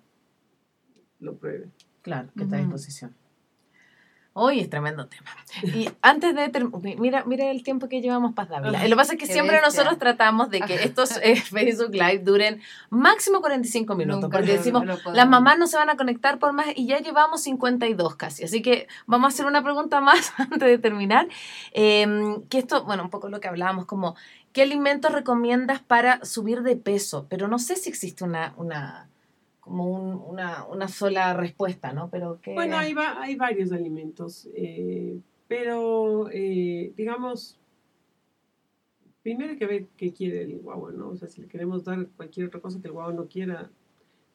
lo 1.19 1.37
pruebe. 1.37 1.69
Claro, 2.01 2.29
que 2.35 2.43
está 2.43 2.57
a 2.57 2.59
disposición. 2.59 3.15
Hoy 4.35 4.61
es 4.61 4.69
tremendo 4.69 5.05
tema. 5.05 5.29
Y 5.61 5.87
antes 6.01 6.33
de 6.33 6.51
mira, 6.97 7.23
mira 7.25 7.51
el 7.51 7.61
tiempo 7.61 7.87
que 7.87 8.01
llevamos 8.01 8.33
Paz 8.33 8.49
Dávila. 8.49 8.81
Lo 8.81 8.89
que 8.89 8.95
pasa 8.95 9.13
es 9.13 9.19
que 9.19 9.27
siempre 9.27 9.61
nosotros 9.61 9.99
tratamos 9.99 10.49
de 10.49 10.61
que 10.61 10.73
estos 10.73 11.17
eh, 11.21 11.35
Facebook 11.51 11.93
Live 11.93 12.19
duren 12.19 12.59
máximo 12.89 13.41
45 13.41 13.95
minutos, 13.95 14.31
porque 14.31 14.53
decimos, 14.53 14.85
las 15.13 15.29
mamás 15.29 15.59
no 15.59 15.67
se 15.67 15.77
van 15.77 15.91
a 15.91 15.97
conectar 15.97 16.39
por 16.39 16.51
más 16.51 16.65
y 16.75 16.87
ya 16.87 16.97
llevamos 16.99 17.43
52 17.43 18.15
casi. 18.15 18.43
Así 18.43 18.63
que 18.63 18.87
vamos 19.05 19.31
a 19.31 19.33
hacer 19.35 19.45
una 19.45 19.63
pregunta 19.63 20.01
más 20.01 20.33
antes 20.39 20.61
de 20.67 20.79
terminar. 20.79 21.27
Em, 21.71 22.41
que 22.47 22.57
esto, 22.57 22.85
bueno, 22.85 23.03
un 23.03 23.11
poco 23.11 23.29
lo 23.29 23.39
que 23.39 23.47
hablábamos, 23.47 23.85
como, 23.85 24.15
¿qué 24.51 24.63
alimentos 24.63 25.11
recomiendas 25.11 25.79
para 25.79 26.25
subir 26.25 26.63
de 26.63 26.75
peso? 26.75 27.27
Pero 27.29 27.47
no 27.47 27.59
sé 27.59 27.75
si 27.75 27.89
existe 27.89 28.23
una, 28.23 28.55
una 28.57 29.09
como 29.63 30.27
una, 30.29 30.65
una, 30.65 30.89
sola 30.89 31.33
respuesta, 31.33 31.93
¿no? 31.93 32.09
Pero 32.09 32.41
que... 32.41 32.53
Bueno, 32.53 32.77
hay, 32.77 32.93
hay 32.97 33.35
varios 33.35 33.71
alimentos, 33.71 34.49
eh, 34.55 35.17
pero 35.47 36.29
eh, 36.31 36.91
digamos, 36.97 37.57
primero 39.21 39.51
hay 39.51 39.57
que 39.57 39.65
ver 39.65 39.87
qué 39.95 40.11
quiere 40.11 40.43
el 40.43 40.59
guagua, 40.59 40.91
¿no? 40.91 41.09
O 41.09 41.15
sea, 41.15 41.29
si 41.29 41.41
le 41.41 41.47
queremos 41.47 41.85
dar 41.85 42.07
cualquier 42.17 42.47
otra 42.47 42.59
cosa 42.59 42.81
que 42.81 42.87
el 42.87 42.93
guagua 42.93 43.13
no 43.13 43.27
quiera, 43.27 43.71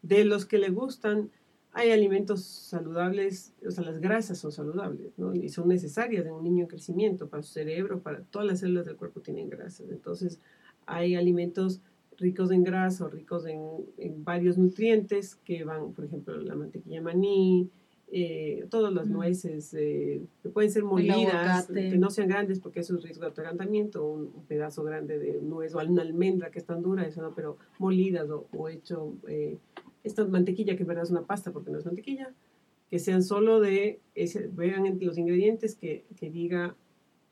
de 0.00 0.24
los 0.24 0.46
que 0.46 0.56
le 0.56 0.70
gustan, 0.70 1.30
hay 1.72 1.90
alimentos 1.90 2.44
saludables, 2.44 3.52
o 3.66 3.70
sea, 3.70 3.84
las 3.84 4.00
grasas 4.00 4.38
son 4.38 4.50
saludables, 4.50 5.12
¿no? 5.18 5.34
Y 5.34 5.50
son 5.50 5.68
necesarias 5.68 6.24
en 6.24 6.32
un 6.32 6.42
niño 6.42 6.62
en 6.62 6.68
crecimiento, 6.68 7.28
para 7.28 7.42
su 7.42 7.52
cerebro, 7.52 8.00
para 8.00 8.22
todas 8.22 8.48
las 8.48 8.60
células 8.60 8.86
del 8.86 8.96
cuerpo 8.96 9.20
tienen 9.20 9.50
grasas. 9.50 9.90
Entonces, 9.90 10.40
hay 10.86 11.16
alimentos 11.16 11.82
ricos 12.18 12.50
en 12.50 12.64
grasa 12.64 13.06
o 13.06 13.08
ricos 13.08 13.46
en, 13.46 13.60
en, 13.96 14.24
varios 14.24 14.58
nutrientes 14.58 15.36
que 15.36 15.64
van, 15.64 15.92
por 15.92 16.04
ejemplo, 16.04 16.36
la 16.36 16.56
mantequilla 16.56 17.00
maní, 17.00 17.70
eh, 18.10 18.66
todas 18.70 18.92
las 18.92 19.06
nueces 19.06 19.74
eh, 19.74 20.22
que 20.42 20.48
pueden 20.48 20.70
ser 20.70 20.82
molidas, 20.82 21.66
que 21.66 21.98
no 21.98 22.10
sean 22.10 22.28
grandes 22.28 22.58
porque 22.58 22.80
eso 22.80 22.96
es 22.96 23.02
riesgo 23.02 23.24
de 23.24 23.30
atragantamiento, 23.30 24.04
un, 24.04 24.32
pedazo 24.48 24.82
grande 24.82 25.18
de 25.18 25.40
nuez 25.42 25.74
o 25.74 25.78
una 25.78 26.02
almendra 26.02 26.50
que 26.50 26.58
es 26.58 26.64
tan 26.64 26.82
dura, 26.82 27.06
eso 27.06 27.22
no, 27.22 27.34
pero 27.34 27.58
molidas 27.78 28.30
o, 28.30 28.46
o 28.56 28.68
hecho, 28.68 29.14
eh, 29.28 29.58
esta 30.04 30.24
mantequilla 30.26 30.74
que 30.74 30.82
en 30.82 30.88
verdad 30.88 31.04
es 31.04 31.10
una 31.10 31.26
pasta 31.26 31.52
porque 31.52 31.70
no 31.70 31.78
es 31.78 31.86
mantequilla, 31.86 32.32
que 32.90 32.98
sean 32.98 33.22
solo 33.22 33.60
de, 33.60 34.00
ese, 34.14 34.48
vean 34.48 34.86
entre 34.86 35.06
los 35.06 35.18
ingredientes 35.18 35.74
que, 35.74 36.04
que 36.16 36.30
diga 36.30 36.74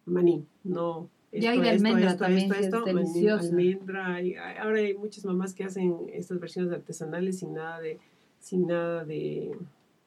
maní, 0.05 0.45
no 0.63 1.09
ya 1.41 1.51
hay 1.51 1.61
de 1.61 1.71
almendra 1.71 2.17
también, 2.17 2.53
es 2.53 2.71
deliciosa. 2.71 3.49
Almendra, 3.49 4.19
ahora 4.61 4.79
hay 4.79 4.95
muchas 4.95 5.25
mamás 5.25 5.55
que 5.55 5.65
hacen 5.65 5.97
estas 6.13 6.41
versiones 6.41 6.73
artesanales 6.73 7.39
sin 7.39 7.55
nada 7.55 7.81
de, 7.81 7.99
sin 8.41 8.67
nada 8.67 9.05
de, 9.05 9.57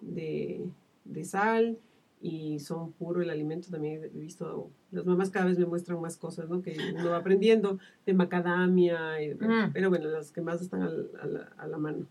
de, 0.02 1.24
sal 1.24 1.78
y 2.22 2.60
son 2.60 2.92
puro 2.94 3.22
el 3.22 3.30
alimento. 3.30 3.70
También 3.70 4.04
he 4.04 4.08
visto, 4.08 4.70
las 4.92 5.06
mamás 5.06 5.30
cada 5.30 5.46
vez 5.46 5.58
me 5.58 5.66
muestran 5.66 6.02
más 6.02 6.18
cosas, 6.18 6.50
¿no? 6.50 6.62
Que 6.62 6.78
uno 6.96 7.10
va 7.10 7.18
aprendiendo 7.18 7.80
de 8.06 8.14
macadamia, 8.14 9.18
mm. 9.40 9.72
pero 9.74 9.90
bueno, 9.90 10.08
las 10.10 10.32
que 10.32 10.42
más 10.42 10.62
están 10.62 10.84
a, 10.84 11.68
la, 11.68 11.78
mano. 11.78 12.06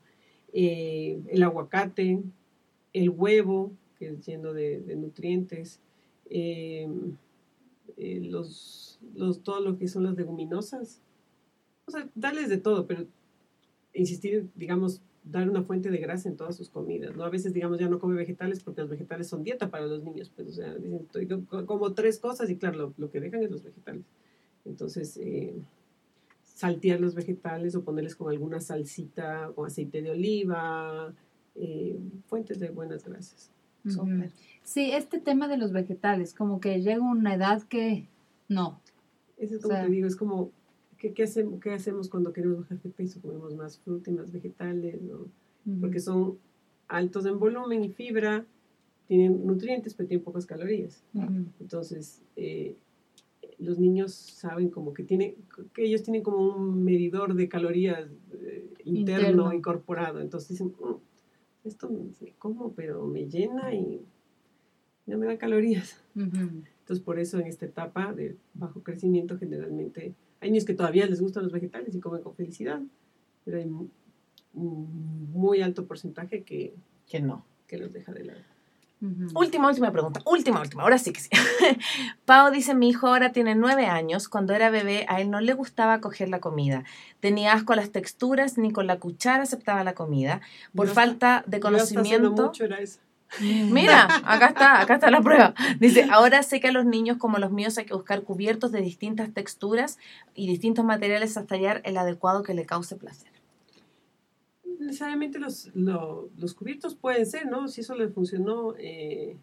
Eh, 0.53 1.21
el 1.29 1.43
aguacate, 1.43 2.23
el 2.93 3.11
huevo, 3.11 3.73
que 3.99 4.09
es 4.09 4.27
lleno 4.27 4.53
de, 4.53 4.81
nutrientes, 4.97 5.81
eh, 6.31 6.89
eh, 7.97 8.21
los, 8.23 8.88
los, 9.15 9.43
todo 9.43 9.61
lo 9.61 9.79
que 9.79 9.89
son 9.89 10.05
las 10.05 10.17
leguminosas. 10.17 11.03
O 11.87 11.91
sea, 11.91 12.09
darles 12.15 12.49
de 12.49 12.59
todo, 12.59 12.87
pero 12.87 13.07
insistir, 13.95 14.49
digamos, 14.55 15.03
dar 15.25 15.49
una 15.49 15.63
fuente 15.63 15.91
de 15.91 15.99
grasa 15.99 16.29
en 16.29 16.37
todas 16.37 16.57
sus 16.57 16.71
comidas, 16.71 17.17
¿no? 17.17 17.25
A 17.25 17.31
veces, 17.31 17.53
digamos, 17.53 17.79
ya 17.79 17.89
no 17.89 17.99
come 17.99 18.17
vegetales 18.17 18.63
porque 18.63 18.81
los 18.81 18.91
vegetales 18.91 19.29
son 19.29 19.43
dieta 19.43 19.71
para 19.71 19.87
los 19.87 20.03
niños, 20.03 20.31
pues, 20.35 20.49
o 20.49 20.53
sea, 20.53 20.75
dicen, 20.75 21.07
como 21.67 21.93
tres 21.93 22.19
cosas 22.19 22.49
y 22.51 22.57
claro, 22.57 22.95
lo, 22.97 23.11
que 23.11 23.21
dejan 23.21 23.43
es 23.43 23.51
los 23.51 23.63
vegetales. 23.63 24.05
Entonces, 24.65 25.19
eh, 25.19 25.55
saltear 26.43 27.01
los 27.01 27.15
vegetales 27.15 27.75
o 27.75 27.85
ponerles 27.85 28.17
con 28.17 28.31
alguna 28.31 28.61
salsita, 28.61 29.53
con 29.55 29.67
aceite 29.67 30.03
de 30.03 30.11
oliva, 30.11 31.15
eh, 31.55 31.99
fuentes 32.27 32.59
de 32.59 32.71
buenas 32.71 33.05
grasas. 33.05 33.51
Sí, 34.63 34.91
este 34.93 35.19
tema 35.19 35.49
de 35.49 35.57
los 35.57 35.73
vegetales, 35.73 36.35
como 36.35 36.61
que 36.61 36.81
llega 36.83 37.01
una 37.01 37.35
edad 37.35 37.63
que 37.63 38.09
no. 38.49 38.81
Eso 39.39 39.57
es 39.57 39.63
como 39.63 39.75
te 39.75 39.89
digo, 39.89 40.07
es 40.07 40.17
como 40.17 40.53
¿qué, 40.99 41.13
qué, 41.13 41.23
hacemos, 41.23 41.61
¿qué 41.61 41.71
hacemos 41.71 42.09
cuando 42.09 42.33
queremos 42.33 42.61
bajar 42.61 42.83
de 42.83 42.91
peso? 42.91 43.21
Comemos 43.21 43.55
más 43.55 43.79
fruta 43.79 44.11
y 44.11 44.15
más 44.15 44.33
vegetales, 44.33 45.01
¿no? 45.01 45.27
Porque 45.81 46.01
son 46.01 46.39
altos 46.89 47.27
en 47.27 47.39
volumen 47.39 47.85
y 47.85 47.91
fibra, 47.91 48.47
tienen 49.07 49.47
nutrientes, 49.47 49.95
pero 49.95 50.09
tienen 50.09 50.25
pocas 50.25 50.47
calorías. 50.47 51.05
Entonces, 51.61 52.23
eh, 52.37 52.75
los 53.59 53.79
niños 53.79 54.13
saben 54.13 54.71
como 54.71 54.95
que 54.95 55.03
tienen, 55.03 55.35
que 55.75 55.85
ellos 55.85 56.03
tienen 56.03 56.23
como 56.23 56.39
un 56.39 56.85
medidor 56.85 57.35
de 57.35 57.49
calorías 57.49 58.09
eh, 58.33 58.67
interno, 58.85 59.53
incorporado. 59.53 60.21
Entonces 60.21 60.51
dicen, 60.51 60.69
mm, 60.69 61.69
esto 61.69 61.91
me 61.91 62.33
como, 62.39 62.73
pero 62.73 63.07
me 63.07 63.29
llena 63.29 63.75
y 63.75 64.01
no 65.07 65.19
me 65.19 65.27
da 65.27 65.37
calorías. 65.37 66.03
Entonces, 66.89 67.05
por 67.05 67.19
eso 67.19 67.39
en 67.39 67.47
esta 67.47 67.67
etapa 67.67 68.15
de 68.15 68.39
bajo 68.55 68.83
crecimiento 68.83 69.37
generalmente 69.37 70.15
hay 70.41 70.51
niños 70.51 70.65
que 70.65 70.73
todavía 70.73 71.05
les 71.05 71.21
gustan 71.21 71.43
los 71.43 71.53
vegetales 71.53 71.95
y 71.95 72.01
comen 72.01 72.23
con 72.23 72.35
felicidad, 72.35 72.81
pero 73.45 73.59
hay 73.59 73.65
un 73.65 73.93
muy 74.55 75.61
alto 75.61 75.85
porcentaje 75.85 76.45
que, 76.45 76.75
que 77.07 77.21
no. 77.21 77.45
Que 77.67 77.77
los 77.77 77.93
deja 77.93 78.13
de 78.13 78.25
lado. 78.25 78.41
Última, 79.35 79.69
última 79.69 79.93
pregunta. 79.93 80.23
Última, 80.25 80.63
última. 80.63 80.83
Ahora 80.83 80.97
sí 80.97 81.13
que 81.13 81.21
sí. 81.21 81.29
Pau 82.25 82.51
dice, 82.51 82.75
mi 82.75 82.89
hijo 82.89 83.09
ahora 83.09 83.33
tiene 83.33 83.55
nueve 83.55 83.85
años. 83.85 84.31
Cuando 84.31 84.55
era 84.55 84.71
bebé, 84.71 85.05
a 85.11 85.21
él 85.21 85.31
no 85.31 85.41
le 85.41 85.53
gustaba 85.53 86.01
coger 86.01 86.31
la 86.31 86.41
comida. 86.41 86.85
Tenía 87.21 87.53
asco 87.53 87.75
a 87.75 87.77
las 87.77 87.91
texturas, 87.91 88.57
ni 88.57 88.73
con 88.73 88.87
la 88.87 88.99
cuchara 88.99 89.43
aceptaba 89.43 89.85
la 89.85 89.95
comida. 89.95 90.41
Por 90.75 90.89
falta 90.89 91.45
de 91.47 91.61
conocimiento... 91.61 92.47
Mucho 92.47 92.65
era 92.65 92.79
eso. 92.79 93.01
Mira, 93.41 94.07
acá 94.25 94.47
está, 94.47 94.81
acá 94.81 94.95
está 94.95 95.11
la 95.11 95.21
prueba. 95.21 95.55
Dice, 95.79 96.07
ahora 96.11 96.43
sé 96.43 96.61
que 96.61 96.69
a 96.69 96.73
los 96.73 96.85
niños 96.85 97.19
como 97.19 97.39
los 97.39 97.51
míos 97.53 97.77
hay 97.79 97.85
que 97.85 97.95
buscar 97.95 98.23
cubiertos 98.23 98.73
de 98.73 98.81
distintas 98.81 99.33
texturas 99.33 99.99
y 100.35 100.47
distintos 100.47 100.85
materiales 100.85 101.37
hasta 101.37 101.55
hallar 101.55 101.83
el 101.85 101.97
adecuado 101.97 102.43
que 102.43 102.55
le 102.55 102.65
cause 102.65 102.97
placer. 102.97 103.31
Necesariamente 104.79 105.39
los, 105.39 105.71
los 105.75 106.55
cubiertos 106.55 106.95
pueden 106.95 107.27
ser, 107.27 107.47
¿no? 107.47 107.69
Si 107.69 107.83
eso 107.83 107.95
le 107.95 108.09
funcionó, 108.09 108.75
eh, 108.79 109.37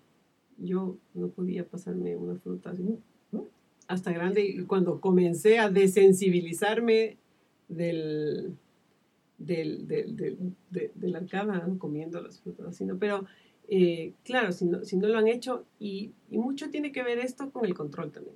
yo 0.57 0.97
no 1.13 1.27
podía 1.27 1.65
pasarme 1.65 2.15
una 2.15 2.39
fruta 2.39 2.71
así, 2.71 2.97
hasta 3.87 4.11
grande. 4.11 4.43
Y 4.45 4.63
cuando 4.63 4.99
comencé 4.99 5.59
a 5.59 5.69
desensibilizarme 5.69 7.17
del, 7.67 8.55
del, 9.37 9.87
del, 9.87 10.15
de, 10.15 10.91
de, 10.95 11.07
la 11.09 11.19
arcada, 11.19 11.67
comiendo 11.77 12.21
las 12.21 12.39
frutas 12.39 12.67
así, 12.67 12.85
¿no? 12.85 12.97
Pero 12.97 13.25
eh, 13.67 14.13
claro, 14.23 14.51
si 14.51 14.65
no, 14.65 14.83
si 14.83 14.97
no 14.97 15.07
lo 15.07 15.17
han 15.17 15.27
hecho, 15.27 15.65
y, 15.79 16.11
y, 16.29 16.37
mucho 16.37 16.69
tiene 16.69 16.91
que 16.91 17.03
ver 17.03 17.19
esto 17.19 17.49
con 17.51 17.65
el 17.65 17.73
control 17.73 18.11
también. 18.11 18.35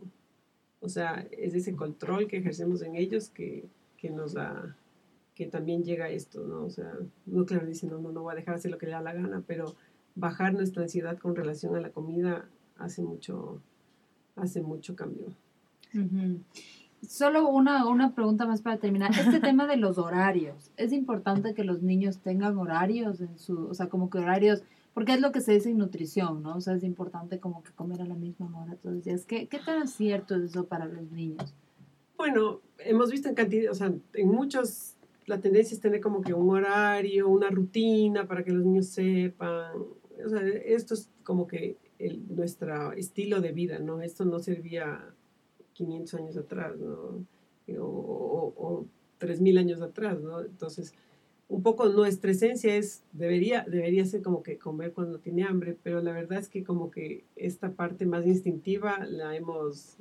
O 0.81 0.89
sea, 0.89 1.27
es 1.31 1.53
ese 1.53 1.75
control 1.75 2.27
que 2.27 2.37
ejercemos 2.37 2.81
en 2.81 2.95
ellos 2.95 3.29
que, 3.29 3.65
que 3.97 4.09
nos 4.09 4.33
da, 4.33 4.75
que 5.35 5.45
también 5.45 5.83
llega 5.83 6.05
a 6.05 6.09
esto, 6.09 6.45
¿no? 6.45 6.63
O 6.63 6.69
sea, 6.69 6.91
no 7.25 7.45
claro, 7.45 7.67
dice, 7.67 7.87
no, 7.87 7.99
no, 7.99 8.11
no 8.11 8.23
voy 8.23 8.33
a 8.33 8.35
dejar 8.35 8.55
hacer 8.55 8.71
lo 8.71 8.77
que 8.77 8.85
le 8.85 8.93
da 8.93 9.01
la 9.01 9.13
gana, 9.13 9.43
pero 9.45 9.75
bajar 10.15 10.53
nuestra 10.53 10.83
ansiedad 10.83 11.17
con 11.17 11.35
relación 11.35 11.75
a 11.75 11.81
la 11.81 11.91
comida 11.91 12.47
hace 12.77 13.01
mucho, 13.01 13.61
hace 14.35 14.61
mucho 14.61 14.95
cambio. 14.95 15.27
Solo 17.07 17.47
una, 17.47 17.87
una 17.87 18.13
pregunta 18.13 18.45
más 18.45 18.61
para 18.61 18.77
terminar. 18.77 19.11
Este 19.11 19.39
tema 19.39 19.67
de 19.67 19.77
los 19.77 19.97
horarios. 19.97 20.71
¿Es 20.77 20.91
importante 20.91 21.53
que 21.53 21.63
los 21.63 21.81
niños 21.81 22.19
tengan 22.19 22.57
horarios 22.57 23.21
en 23.21 23.37
su, 23.37 23.67
o 23.67 23.73
sea, 23.73 23.87
como 23.87 24.09
que 24.09 24.17
horarios 24.17 24.63
porque 24.99 25.13
es 25.13 25.21
lo 25.21 25.31
que 25.31 25.39
se 25.39 25.53
dice 25.53 25.69
en 25.69 25.77
nutrición, 25.77 26.43
¿no? 26.43 26.57
O 26.57 26.59
sea, 26.59 26.73
es 26.73 26.83
importante 26.83 27.39
como 27.39 27.63
que 27.63 27.71
comer 27.71 28.01
a 28.01 28.05
la 28.05 28.15
misma 28.15 28.51
hora 28.59 28.75
todos 28.75 28.95
los 28.95 29.05
días. 29.05 29.23
¿Qué, 29.25 29.47
qué 29.47 29.57
tan 29.57 29.87
cierto 29.87 30.35
es 30.35 30.51
eso 30.51 30.65
para 30.65 30.87
los 30.87 31.09
niños? 31.09 31.55
Bueno, 32.17 32.59
hemos 32.79 33.09
visto 33.09 33.29
en 33.29 33.35
cantidad, 33.35 33.71
o 33.71 33.75
sea, 33.75 33.93
en 34.13 34.27
muchos, 34.27 34.95
la 35.25 35.39
tendencia 35.39 35.73
es 35.73 35.79
tener 35.79 36.01
como 36.01 36.19
que 36.19 36.33
un 36.33 36.49
horario, 36.49 37.29
una 37.29 37.49
rutina 37.49 38.27
para 38.27 38.43
que 38.43 38.51
los 38.51 38.65
niños 38.65 38.87
sepan. 38.87 39.71
O 40.25 40.27
sea, 40.27 40.45
esto 40.45 40.95
es 40.95 41.09
como 41.23 41.47
que 41.47 41.77
el, 41.97 42.35
nuestro 42.35 42.91
estilo 42.91 43.39
de 43.39 43.53
vida, 43.53 43.79
¿no? 43.79 44.01
Esto 44.01 44.25
no 44.25 44.39
servía 44.39 45.01
500 45.75 46.13
años 46.15 46.35
atrás, 46.35 46.77
¿no? 46.77 47.25
O, 47.79 47.85
o, 47.85 48.53
o 48.57 48.85
3.000 49.21 49.59
años 49.59 49.81
atrás, 49.81 50.19
¿no? 50.19 50.41
Entonces, 50.41 50.93
un 51.49 51.63
poco 51.63 51.89
nuestra 51.89 52.29
esencia 52.29 52.75
es, 52.75 53.03
debería, 53.11 53.65
debería 53.67 54.05
ser 54.05 54.21
como 54.21 54.43
que 54.43 54.59
comer 54.59 54.93
cuando 54.93 55.17
tiene 55.17 55.43
hambre, 55.43 55.75
pero 55.81 55.99
la 55.99 56.11
verdad 56.11 56.37
es 56.37 56.47
que 56.47 56.63
como 56.63 56.91
que 56.91 57.25
esta 57.35 57.71
parte 57.71 58.05
más 58.05 58.25
instintiva 58.27 59.03
la 59.05 59.35
hemos 59.35 59.97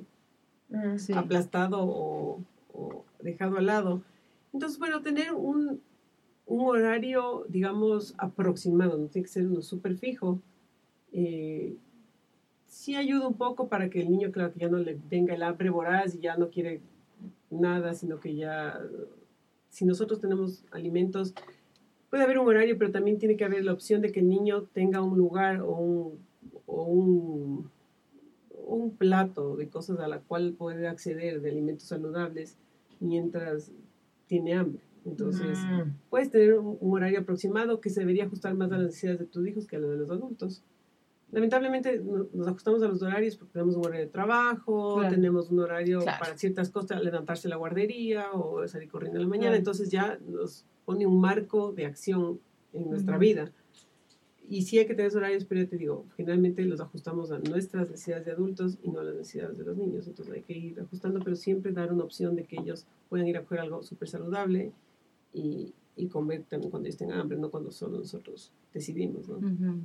mm, 0.68 1.14
aplastado 1.14 1.78
o, 1.82 2.44
dejado 3.22 3.57
al 3.57 3.66
lado. 3.66 4.03
Entonces, 4.53 4.78
bueno, 4.78 5.01
tener 5.01 5.32
un, 5.32 5.80
horario, 6.46 7.46
digamos, 7.49 8.14
aproximado, 8.18 8.99
no 8.99 9.07
tiene 9.07 9.26
que 9.26 9.32
ser 9.32 9.46
uno 9.46 9.62
súper 9.62 9.96
fijo, 9.96 10.40
eh, 11.12 11.76
sí 12.66 12.94
ayuda 12.94 13.26
un 13.26 13.34
poco 13.34 13.68
para 13.68 13.88
que 13.88 14.03
el 14.03 14.11
niño, 14.11 14.32
claro, 14.32 14.53
que 14.53 14.61
ya 14.61 14.68
no 14.68 14.78
le 14.78 14.99
venga 15.11 15.34
el 15.34 15.42
hambre 15.42 15.70
voraz 15.70 16.14
y 16.14 16.20
ya 16.20 16.36
no 16.36 16.51
quiere 16.51 16.82
nada, 17.51 17.94
sino 17.94 18.20
que 18.20 18.34
ya 18.34 18.78
si 19.70 19.84
nosotros 19.84 20.20
tenemos 20.20 20.64
alimentos, 20.70 21.34
puede 22.10 22.24
haber 22.24 22.38
un 22.38 22.48
horario, 22.48 22.78
pero 22.78 22.90
también 22.90 23.18
tiene 23.18 23.36
que 23.36 23.44
haber 23.44 23.64
la 23.64 23.72
opción 23.72 24.00
de 24.00 24.12
que 24.12 24.20
el 24.20 24.28
niño 24.28 24.64
tenga 24.72 25.02
un 25.02 25.16
lugar 25.18 25.60
o 25.60 25.72
un, 25.72 26.18
o 26.66 26.82
un, 26.84 27.70
un 28.50 28.96
plato 28.96 29.56
de 29.56 29.68
cosas 29.68 29.98
a 30.00 30.08
la 30.08 30.20
cual 30.20 30.54
puede 30.56 30.88
acceder 30.88 31.40
de 31.40 31.50
alimentos 31.50 31.88
saludables 31.88 32.56
mientras 33.00 33.70
tiene 34.26 34.54
hambre. 34.54 34.82
Entonces, 35.04 35.58
mm. 35.58 35.90
puedes 36.10 36.30
tener 36.30 36.58
un, 36.58 36.76
horario 36.92 37.20
aproximado 37.20 37.80
que 37.80 37.90
se 37.90 38.00
debería 38.00 38.24
ajustar 38.24 38.54
más 38.54 38.70
a 38.72 38.76
las 38.76 38.86
necesidades 38.88 39.20
de 39.20 39.26
tus 39.26 39.46
hijos 39.46 39.66
que 39.66 39.76
a 39.76 39.78
las 39.78 39.90
de 39.90 39.96
los 39.96 40.10
adultos. 40.10 40.62
Lamentablemente 41.31 42.01
nos 42.33 42.47
ajustamos 42.49 42.83
a 42.83 42.89
los 42.89 43.03
horarios 43.03 43.37
porque 43.37 43.53
tenemos 43.53 43.76
un 43.76 43.85
horario 43.85 44.07
de 44.07 44.11
trabajo, 44.12 45.03
tenemos 45.11 45.51
un 45.51 45.61
horario 45.61 46.01
para 46.18 46.37
ciertas 46.39 46.70
cosas, 46.70 47.03
levantarse 47.03 47.49
a 47.49 47.51
la 47.51 47.57
guardería 47.57 48.33
o 48.33 48.66
salir 48.66 48.89
corriendo 48.89 49.18
en 49.18 49.24
la 49.24 49.29
mañana, 49.29 49.57
entonces 49.57 49.91
ya 49.91 50.18
nos 50.26 50.64
pone 50.87 51.07
un 51.07 51.20
marco 51.20 51.72
de 51.72 51.85
acción 51.85 52.41
en 52.72 52.89
nuestra 52.91 53.18
vida. 53.18 53.53
y 54.51 54.62
sí 54.62 54.79
hay 54.79 54.87
que 54.87 54.95
tener 54.95 55.14
horarios, 55.14 55.45
pero 55.45 55.61
ya 55.61 55.68
te 55.68 55.76
digo, 55.76 56.07
generalmente 56.16 56.64
los 56.64 56.81
ajustamos 56.81 57.31
a 57.31 57.39
nuestras 57.39 57.91
necesidades 57.91 58.24
de 58.24 58.33
adultos 58.33 58.79
y 58.83 58.91
no 58.91 59.01
a 59.01 59.05
las 59.05 59.14
necesidades 59.14 59.59
de 59.59 59.64
los 59.64 59.76
niños. 59.76 60.07
Entonces 60.07 60.33
hay 60.35 60.41
que 60.41 60.57
ir 60.57 60.81
ajustando, 60.81 61.20
pero 61.20 61.37
siempre 61.37 61.70
dar 61.72 61.93
una 61.93 62.05
opción 62.05 62.35
de 62.35 62.45
que 62.45 62.57
ellos 62.59 62.87
puedan 63.11 63.29
ir 63.29 63.37
a 63.37 63.43
coger 63.43 63.61
algo 63.61 63.83
súper 63.83 64.09
saludable 64.09 64.72
y, 65.35 65.74
y 65.97 66.07
comer 66.07 66.45
también 66.49 66.70
cuando 66.70 66.87
ellos 66.89 66.97
tengan 66.97 67.20
hambre, 67.20 67.37
no 67.37 67.51
cuando 67.51 67.70
solo 67.70 67.99
nosotros 67.99 68.51
decidimos. 68.72 69.29
¿no? 69.29 69.37
Ujú. 69.37 69.81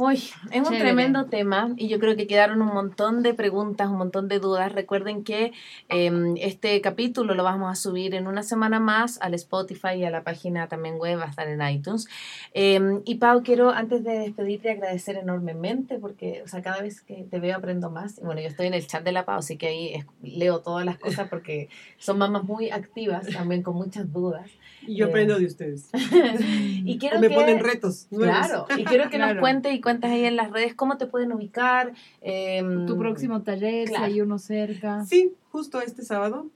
Uy, 0.00 0.14
es 0.14 0.30
un 0.58 0.62
Chévere. 0.62 0.78
tremendo 0.78 1.24
tema 1.26 1.72
y 1.76 1.88
yo 1.88 1.98
creo 1.98 2.14
que 2.14 2.28
quedaron 2.28 2.62
un 2.62 2.68
montón 2.68 3.24
de 3.24 3.34
preguntas, 3.34 3.88
un 3.88 3.98
montón 3.98 4.28
de 4.28 4.38
dudas. 4.38 4.70
Recuerden 4.70 5.24
que 5.24 5.50
eh, 5.88 6.34
este 6.36 6.80
capítulo 6.80 7.34
lo 7.34 7.42
vamos 7.42 7.68
a 7.72 7.74
subir 7.74 8.14
en 8.14 8.28
una 8.28 8.44
semana 8.44 8.78
más 8.78 9.20
al 9.20 9.34
Spotify 9.34 9.94
y 9.96 10.04
a 10.04 10.10
la 10.10 10.22
página 10.22 10.68
también 10.68 10.98
web, 10.98 11.18
va 11.18 11.24
a 11.24 11.30
estar 11.30 11.48
en 11.48 11.60
iTunes. 11.68 12.06
Eh, 12.54 13.00
y 13.06 13.16
Pau, 13.16 13.42
quiero 13.42 13.70
antes 13.70 14.04
de 14.04 14.20
despedirte 14.20 14.70
agradecer 14.70 15.16
enormemente 15.16 15.98
porque, 15.98 16.42
o 16.44 16.46
sea, 16.46 16.62
cada 16.62 16.80
vez 16.80 17.00
que 17.00 17.26
te 17.28 17.40
veo 17.40 17.56
aprendo 17.56 17.90
más. 17.90 18.20
Bueno, 18.22 18.40
yo 18.40 18.46
estoy 18.46 18.68
en 18.68 18.74
el 18.74 18.86
chat 18.86 19.02
de 19.02 19.10
la 19.10 19.24
Pau, 19.24 19.40
así 19.40 19.56
que 19.56 19.66
ahí 19.66 19.94
es- 19.94 20.06
leo 20.22 20.60
todas 20.60 20.86
las 20.86 20.98
cosas 20.98 21.28
porque 21.28 21.70
son 21.98 22.18
mamás 22.18 22.44
muy 22.44 22.70
activas, 22.70 23.26
también 23.32 23.64
con 23.64 23.74
muchas 23.74 24.12
dudas. 24.12 24.48
Y 24.88 24.96
yo 24.96 25.06
Eh. 25.06 25.08
aprendo 25.10 25.38
de 25.38 25.46
ustedes. 25.46 25.88
Y 26.84 26.98
quiero 26.98 27.18
O 27.18 27.20
me 27.20 27.28
que... 27.28 27.34
ponen 27.34 27.60
retos 27.60 28.06
nuevos. 28.10 28.26
Claro, 28.46 28.66
y 28.78 28.84
quiero 28.84 29.10
que 29.10 29.16
Claro. 29.16 29.34
nos 29.34 29.40
cuentes 29.42 29.74
y 29.74 29.80
cuentes 29.80 30.10
ahí 30.10 30.24
en 30.24 30.36
las 30.36 30.50
redes 30.50 30.74
cómo 30.74 30.96
te 30.96 31.06
pueden 31.06 31.32
ubicar. 31.32 31.92
em, 32.22 32.86
Tu 32.86 32.96
próximo 32.98 33.42
taller, 33.42 33.88
claro. 33.88 34.06
si 34.06 34.12
hay 34.12 34.20
uno 34.22 34.38
cerca. 34.38 35.04
Sí, 35.04 35.32
justo 35.50 35.80
este 35.82 36.02
sábado. 36.02 36.46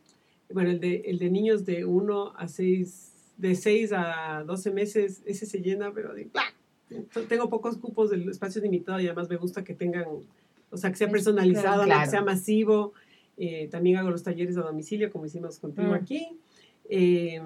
Bueno, 0.52 0.70
el 0.70 0.80
de, 0.80 1.02
el 1.06 1.18
de 1.18 1.30
niños 1.30 1.64
de 1.64 1.84
1 1.84 2.32
a 2.36 2.48
6, 2.48 3.12
de 3.38 3.54
6 3.54 3.92
a 3.94 4.42
12 4.46 4.70
meses, 4.70 5.22
ese 5.26 5.46
se 5.46 5.60
llena, 5.60 5.92
pero 5.94 6.14
de, 6.14 6.24
¡plac! 6.26 6.54
tengo 7.28 7.48
pocos 7.48 7.76
cupos 7.78 8.10
del 8.10 8.28
espacio 8.28 8.60
limitado 8.60 9.00
y 9.00 9.06
además 9.06 9.28
me 9.30 9.36
gusta 9.36 9.64
que 9.64 9.72
tengan, 9.74 10.04
o 10.70 10.76
sea, 10.76 10.90
que 10.90 10.96
sea 10.96 11.08
personalizado, 11.10 11.84
claro. 11.84 12.04
que 12.04 12.10
sea 12.10 12.22
masivo. 12.22 12.92
Eh, 13.38 13.68
también 13.70 13.96
hago 13.96 14.10
los 14.10 14.22
talleres 14.22 14.56
a 14.58 14.60
domicilio, 14.62 15.10
como 15.10 15.24
hicimos 15.26 15.58
contigo 15.58 15.88
Mm. 15.92 15.94
aquí. 15.94 16.28
Eh, 16.90 17.40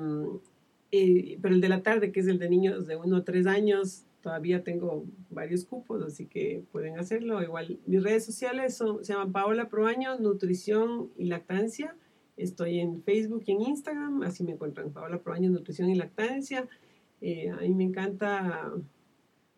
pero 1.40 1.55
el 1.55 1.61
de 1.61 1.68
la 1.68 1.82
tarde, 1.82 2.12
que 2.12 2.20
es 2.20 2.26
el 2.26 2.38
de 2.38 2.49
niños 2.49 2.86
de 2.86 2.97
1 2.97 3.16
a 3.16 3.24
3 3.24 3.47
años, 3.47 4.05
todavía 4.20 4.64
tengo 4.64 5.07
varios 5.30 5.64
cupos, 5.64 6.03
así 6.03 6.26
que 6.26 6.64
pueden 6.72 6.99
hacerlo. 6.99 7.42
Igual, 7.42 7.78
mis 7.86 8.03
redes 8.03 8.24
sociales 8.24 8.76
son, 8.76 9.05
se 9.05 9.12
llaman 9.12 9.32
Paola 9.32 9.68
Proaño, 9.68 10.18
Nutrición 10.18 11.11
y 11.16 11.26
Lactancia. 11.26 11.97
Estoy 12.36 12.80
en 12.80 13.03
Facebook 13.03 13.44
y 13.47 13.53
en 13.53 13.62
Instagram, 13.62 14.22
así 14.22 14.42
me 14.42 14.53
encuentran, 14.53 14.92
Paola 14.92 15.22
Proaño, 15.22 15.51
Nutrición 15.51 15.90
y 15.90 15.94
Lactancia. 15.94 16.68
Eh, 17.20 17.51
a 17.51 17.59
mí 17.59 17.74
me 17.74 17.84
encanta, 17.84 18.72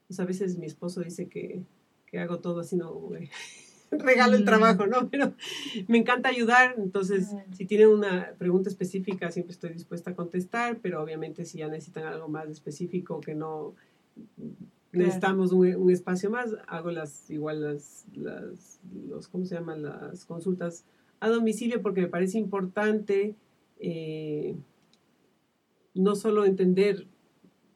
pues 0.07 0.21
a 0.21 0.25
veces 0.25 0.59
mi 0.59 0.67
esposo 0.67 1.01
dice 1.01 1.29
que, 1.29 1.63
que 2.07 2.19
hago 2.19 2.41
todo 2.41 2.61
así, 2.61 2.77
no 2.77 3.11
regalo 3.99 4.37
el 4.37 4.43
Mm. 4.43 4.47
trabajo, 4.47 4.87
¿no? 4.87 5.09
Pero 5.09 5.33
me 5.89 5.99
encanta 5.99 6.29
ayudar, 6.29 6.75
entonces 6.79 7.33
Mm. 7.33 7.53
si 7.55 7.67
tienen 7.67 7.89
una 7.89 8.33
pregunta 8.39 8.69
específica 8.69 9.31
siempre 9.31 9.53
estoy 9.53 9.71
dispuesta 9.73 10.11
a 10.11 10.15
contestar, 10.15 10.79
pero 10.83 11.03
obviamente 11.03 11.45
si 11.45 11.59
ya 11.59 11.69
necesitan 11.69 12.05
algo 12.05 12.29
más 12.29 12.49
específico 12.49 13.21
que 13.21 13.35
no 13.35 13.75
necesitamos 14.93 15.53
un, 15.53 15.75
un 15.77 15.91
espacio 15.91 16.31
más, 16.31 16.57
hago 16.67 16.91
las 16.91 17.31
igual 17.31 17.61
las, 17.63 18.07
las 18.15 18.81
los 19.09 19.29
¿cómo 19.29 19.45
se 19.45 19.55
llaman? 19.55 19.83
las 19.83 20.25
consultas 20.25 20.85
a 21.21 21.29
domicilio 21.29 21.83
porque 21.83 22.01
me 22.01 22.09
parece 22.09 22.39
importante 22.39 23.35
eh, 23.81 24.55
no 25.95 26.15
solo 26.17 26.45
entender 26.45 27.07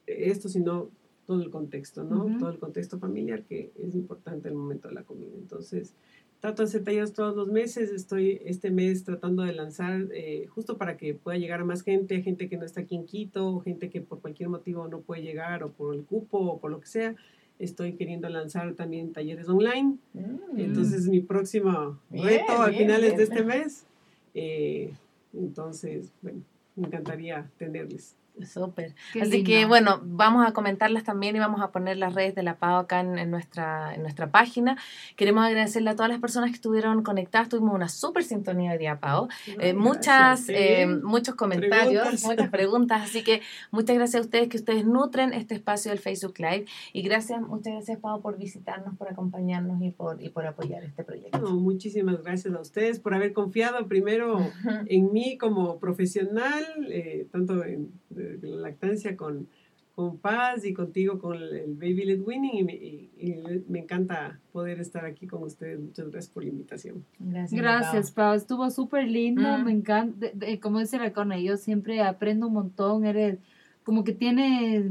esto, 0.06 0.48
sino 0.48 0.90
todo 1.26 1.42
el 1.42 1.50
contexto, 1.50 2.04
¿no? 2.04 2.38
Todo 2.38 2.50
el 2.50 2.58
contexto 2.58 2.98
familiar 2.98 3.42
que 3.44 3.70
es 3.78 3.94
importante 3.94 4.48
el 4.48 4.54
momento 4.54 4.88
de 4.88 4.94
la 4.94 5.02
comida. 5.02 5.32
Entonces, 5.36 5.94
trato 6.40 6.62
de 6.62 6.68
hacer 6.68 6.82
talleres 6.82 7.12
todos 7.12 7.36
los 7.36 7.48
meses. 7.48 7.90
Estoy 7.90 8.40
este 8.44 8.70
mes 8.70 9.04
tratando 9.04 9.44
de 9.44 9.52
lanzar, 9.52 10.08
eh, 10.12 10.46
justo 10.48 10.76
para 10.76 10.96
que 10.96 11.14
pueda 11.14 11.38
llegar 11.38 11.60
a 11.60 11.64
más 11.64 11.82
gente, 11.82 12.20
gente 12.22 12.48
que 12.48 12.56
no 12.56 12.64
está 12.64 12.80
aquí 12.80 12.96
en 12.96 13.06
Quito, 13.06 13.60
gente 13.60 13.90
que 13.90 14.00
por 14.00 14.20
cualquier 14.20 14.48
motivo 14.48 14.88
no 14.88 15.00
puede 15.00 15.22
llegar, 15.22 15.62
o 15.62 15.70
por 15.70 15.94
el 15.94 16.02
cupo, 16.02 16.38
o 16.38 16.58
por 16.58 16.72
lo 16.72 16.80
que 16.80 16.88
sea. 16.88 17.14
Estoy 17.60 17.92
queriendo 17.92 18.28
lanzar 18.28 18.74
también 18.74 19.12
talleres 19.12 19.48
online. 19.48 19.98
Mm. 20.14 20.58
Entonces, 20.58 21.08
mi 21.08 21.20
próximo 21.20 22.00
Bien, 22.10 22.24
reto 22.24 22.52
a 22.52 22.68
bien, 22.68 22.82
finales 22.82 23.14
bien. 23.14 23.16
de 23.16 23.22
este 23.22 23.44
mes. 23.44 23.86
Eh, 24.34 24.92
entonces, 25.32 26.12
bueno, 26.22 26.42
me 26.74 26.88
encantaría 26.88 27.48
tenerles. 27.58 28.16
Súper. 28.46 28.94
Así 29.20 29.44
que 29.44 29.66
bueno, 29.66 30.00
vamos 30.04 30.46
a 30.46 30.52
comentarlas 30.52 31.04
también 31.04 31.36
y 31.36 31.38
vamos 31.38 31.60
a 31.60 31.70
poner 31.70 31.96
las 31.98 32.14
redes 32.14 32.34
de 32.34 32.42
la 32.42 32.56
PAO 32.56 32.78
acá 32.80 33.00
en, 33.00 33.18
en 33.18 33.30
nuestra, 33.30 33.94
en 33.94 34.02
nuestra 34.02 34.30
página. 34.30 34.76
Queremos 35.16 35.44
agradecerle 35.44 35.90
a 35.90 35.94
todas 35.96 36.10
las 36.10 36.18
personas 36.20 36.50
que 36.50 36.54
estuvieron 36.56 37.02
conectadas. 37.02 37.48
Tuvimos 37.50 37.74
una 37.74 37.88
súper 37.88 38.24
sintonía 38.24 38.72
hoy 38.72 38.78
día, 38.78 38.98
Pao. 39.00 39.28
Eh, 39.60 39.74
muchas, 39.74 40.48
eh, 40.48 40.86
muchos 40.86 41.34
comentarios, 41.34 42.02
Preguntas. 42.02 42.24
muchas 42.24 42.48
preguntas. 42.50 43.02
Así 43.02 43.22
que 43.22 43.42
muchas 43.70 43.96
gracias 43.96 44.22
a 44.22 44.24
ustedes 44.24 44.48
que 44.48 44.56
ustedes 44.56 44.86
nutren 44.86 45.34
este 45.34 45.54
espacio 45.54 45.90
del 45.90 46.00
Facebook 46.00 46.34
Live. 46.38 46.64
Y 46.94 47.02
gracias, 47.02 47.40
muchas 47.42 47.74
gracias, 47.74 47.98
Pao, 48.00 48.22
por 48.22 48.38
visitarnos, 48.38 48.96
por 48.96 49.08
acompañarnos 49.10 49.80
y 49.82 49.90
por, 49.90 50.22
y 50.22 50.30
por 50.30 50.46
apoyar 50.46 50.82
este 50.84 51.04
proyecto. 51.04 51.38
No, 51.38 51.50
muchísimas 51.56 52.22
gracias 52.22 52.54
a 52.54 52.60
ustedes 52.60 52.98
por 52.98 53.14
haber 53.14 53.34
confiado 53.34 53.86
primero 53.86 54.38
en 54.86 55.12
mí 55.12 55.36
como 55.38 55.78
profesional, 55.78 56.64
eh, 56.88 57.26
tanto 57.30 57.62
en, 57.64 57.92
de- 58.10 58.21
de 58.21 58.21
la 58.42 58.56
lactancia 58.56 59.16
con, 59.16 59.46
con 59.94 60.16
Paz 60.18 60.64
y 60.64 60.72
contigo 60.72 61.18
con 61.18 61.36
el, 61.36 61.74
Baby 61.74 62.04
Led 62.04 62.20
Winning. 62.22 62.54
Y 62.54 62.64
me, 62.64 62.74
y- 62.74 63.10
y 63.18 63.34
me 63.68 63.80
encanta 63.80 64.40
poder 64.52 64.80
estar 64.80 65.04
aquí 65.04 65.26
con 65.26 65.42
ustedes. 65.42 65.78
Muchas 65.80 66.10
gracias 66.10 66.32
por 66.32 66.42
la 66.44 66.48
invitación. 66.50 67.04
Gracias. 67.18 67.60
Gracias, 67.60 68.10
Pau. 68.10 68.34
Estuvo 68.34 68.70
súper 68.70 69.06
lindo. 69.08 69.58
Mm. 69.58 69.64
Me 69.64 69.72
encanta. 69.72 70.16
de- 70.18 70.32
de- 70.34 70.60
como 70.60 70.78
dice 70.80 70.98
la 70.98 71.12
Cone, 71.12 71.42
yo 71.42 71.56
siempre 71.56 72.00
aprendo 72.02 72.46
un 72.48 72.54
montón. 72.54 73.04
Eres 73.04 73.38
como 73.84 74.02
que 74.04 74.12
tienes, 74.12 74.84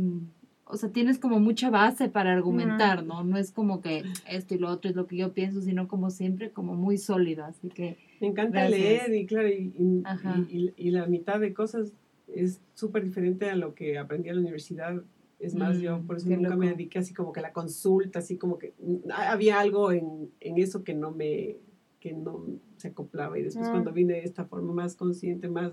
o 0.65 0.77
sea, 0.77 0.89
tienes 0.89 1.17
como 1.17 1.39
mucha 1.39 1.69
base 1.69 2.07
para 2.09 2.31
argumentar, 2.33 3.03
¿no? 3.05 3.23
No 3.23 3.37
es 3.37 3.51
como 3.51 3.81
que 3.81 4.03
esto 4.29 4.53
y 4.55 4.57
lo 4.57 4.69
otro 4.69 4.89
es 4.89 4.95
lo 4.95 5.07
que 5.07 5.17
yo 5.17 5.33
pienso, 5.33 5.61
sino 5.61 5.87
como 5.87 6.09
siempre, 6.11 6.51
como 6.51 6.75
muy 6.75 6.97
sólido. 6.97 7.43
Así 7.45 7.69
que, 7.69 7.97
Me 8.21 8.27
encanta 8.27 8.59
Gracias. 8.67 8.79
leer 8.79 9.15
y 9.15 9.25
claro, 9.25 9.47
y, 9.49 9.73
y- 9.77 10.01
Ajá. 10.05 10.35
y- 10.49 10.73
y 10.77 10.91
la 10.91 11.07
mitad 11.07 11.39
de 11.39 11.53
cosas 11.53 11.91
es 12.35 12.59
súper 12.75 13.03
diferente 13.03 13.49
a 13.49 13.55
lo 13.55 13.73
que 13.75 13.97
aprendí 13.97 14.29
en 14.29 14.35
la 14.35 14.41
universidad. 14.41 15.01
Es 15.39 15.55
más, 15.55 15.77
Mm, 15.77 15.81
yo 15.81 16.01
por 16.05 16.17
eso 16.17 16.29
nunca 16.29 16.55
me 16.55 16.69
dediqué 16.69 16.99
así 16.99 17.13
como 17.13 17.33
que 17.33 17.39
a 17.39 17.43
la 17.43 17.51
consulta, 17.53 18.19
así 18.19 18.37
como 18.37 18.57
que 18.59 18.73
mm, 18.79 19.09
había 19.11 19.59
algo 19.59 19.91
en, 19.91 20.29
en 20.39 20.57
eso 20.59 20.83
que 20.83 20.93
no 20.93 21.11
me 21.11 21.57
que 21.99 22.13
no 22.13 22.43
se 22.77 22.87
acoplaba 22.87 23.37
y 23.37 23.43
después 23.43 23.67
Mm. 23.67 23.71
cuando 23.71 23.91
vine 23.93 24.13
de 24.13 24.23
esta 24.23 24.45
forma 24.45 24.73
más 24.73 24.95
consciente, 24.95 25.47
más, 25.49 25.71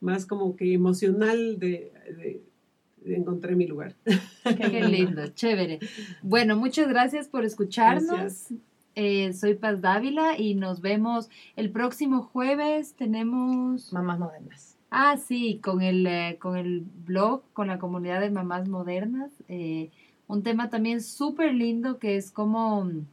más 0.00 0.24
como 0.24 0.54
que 0.54 0.72
emocional 0.72 1.58
de, 1.58 1.92
de- 2.16 2.42
de 3.04 3.16
encontré 3.16 3.56
mi 3.56 3.66
lugar. 3.66 3.96
qué 4.04 4.80
lindo, 4.88 5.26
chévere. 5.28 5.80
Bueno, 6.22 6.56
muchas 6.56 6.88
gracias 6.88 7.26
por 7.28 7.44
escucharnos. 7.44 8.06
Gracias. 8.06 8.54
Eh, 8.94 9.32
soy 9.32 9.54
Paz 9.54 9.80
Dávila 9.80 10.38
y 10.38 10.54
nos 10.54 10.80
vemos 10.80 11.28
el 11.56 11.70
próximo 11.70 12.22
jueves. 12.22 12.94
Tenemos... 12.94 13.92
Mamás 13.92 14.20
modernas. 14.20 14.73
Ah, 14.96 15.16
sí, 15.16 15.60
con 15.62 15.82
el, 15.82 16.06
eh, 16.06 16.38
con 16.40 16.56
el 16.56 16.84
blog, 17.04 17.42
con 17.52 17.66
la 17.66 17.78
comunidad 17.80 18.20
de 18.20 18.30
mamás 18.30 18.68
modernas. 18.68 19.30
eh, 19.48 19.90
un 20.26 20.42
tema 20.42 20.70
también 20.70 21.02
súper 21.02 21.52
lindo 21.52 21.98
que 21.98 22.16
es 22.16 22.30
como 22.30 22.84
mm, 22.84 23.04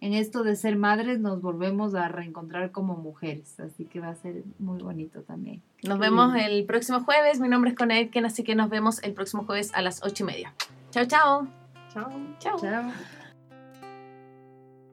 en 0.00 0.14
esto 0.14 0.42
de 0.42 0.56
ser 0.56 0.76
madres 0.76 1.20
nos 1.20 1.40
volvemos 1.40 1.94
a 1.94 2.08
reencontrar 2.08 2.70
como 2.72 2.96
mujeres. 2.96 3.60
Así 3.60 3.84
que 3.84 4.00
va 4.00 4.08
a 4.08 4.14
ser 4.14 4.42
muy 4.58 4.82
bonito 4.82 5.20
también. 5.20 5.62
Nos 5.84 5.98
Qué 5.98 6.04
vemos 6.06 6.32
lindo. 6.32 6.48
el 6.48 6.64
próximo 6.64 7.00
jueves. 7.04 7.38
Mi 7.38 7.48
nombre 7.48 7.70
es 7.70 7.76
Conaitken, 7.76 8.24
así 8.24 8.42
que 8.44 8.54
nos 8.54 8.68
vemos 8.70 9.02
el 9.02 9.12
próximo 9.12 9.44
jueves 9.44 9.72
a 9.74 9.82
las 9.82 10.02
ocho 10.02 10.24
y 10.24 10.26
media. 10.26 10.54
Chao, 10.90 11.04
chao. 11.04 11.46
Chao. 11.92 12.10
Chao. 12.40 12.58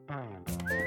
Chao. 0.06 0.83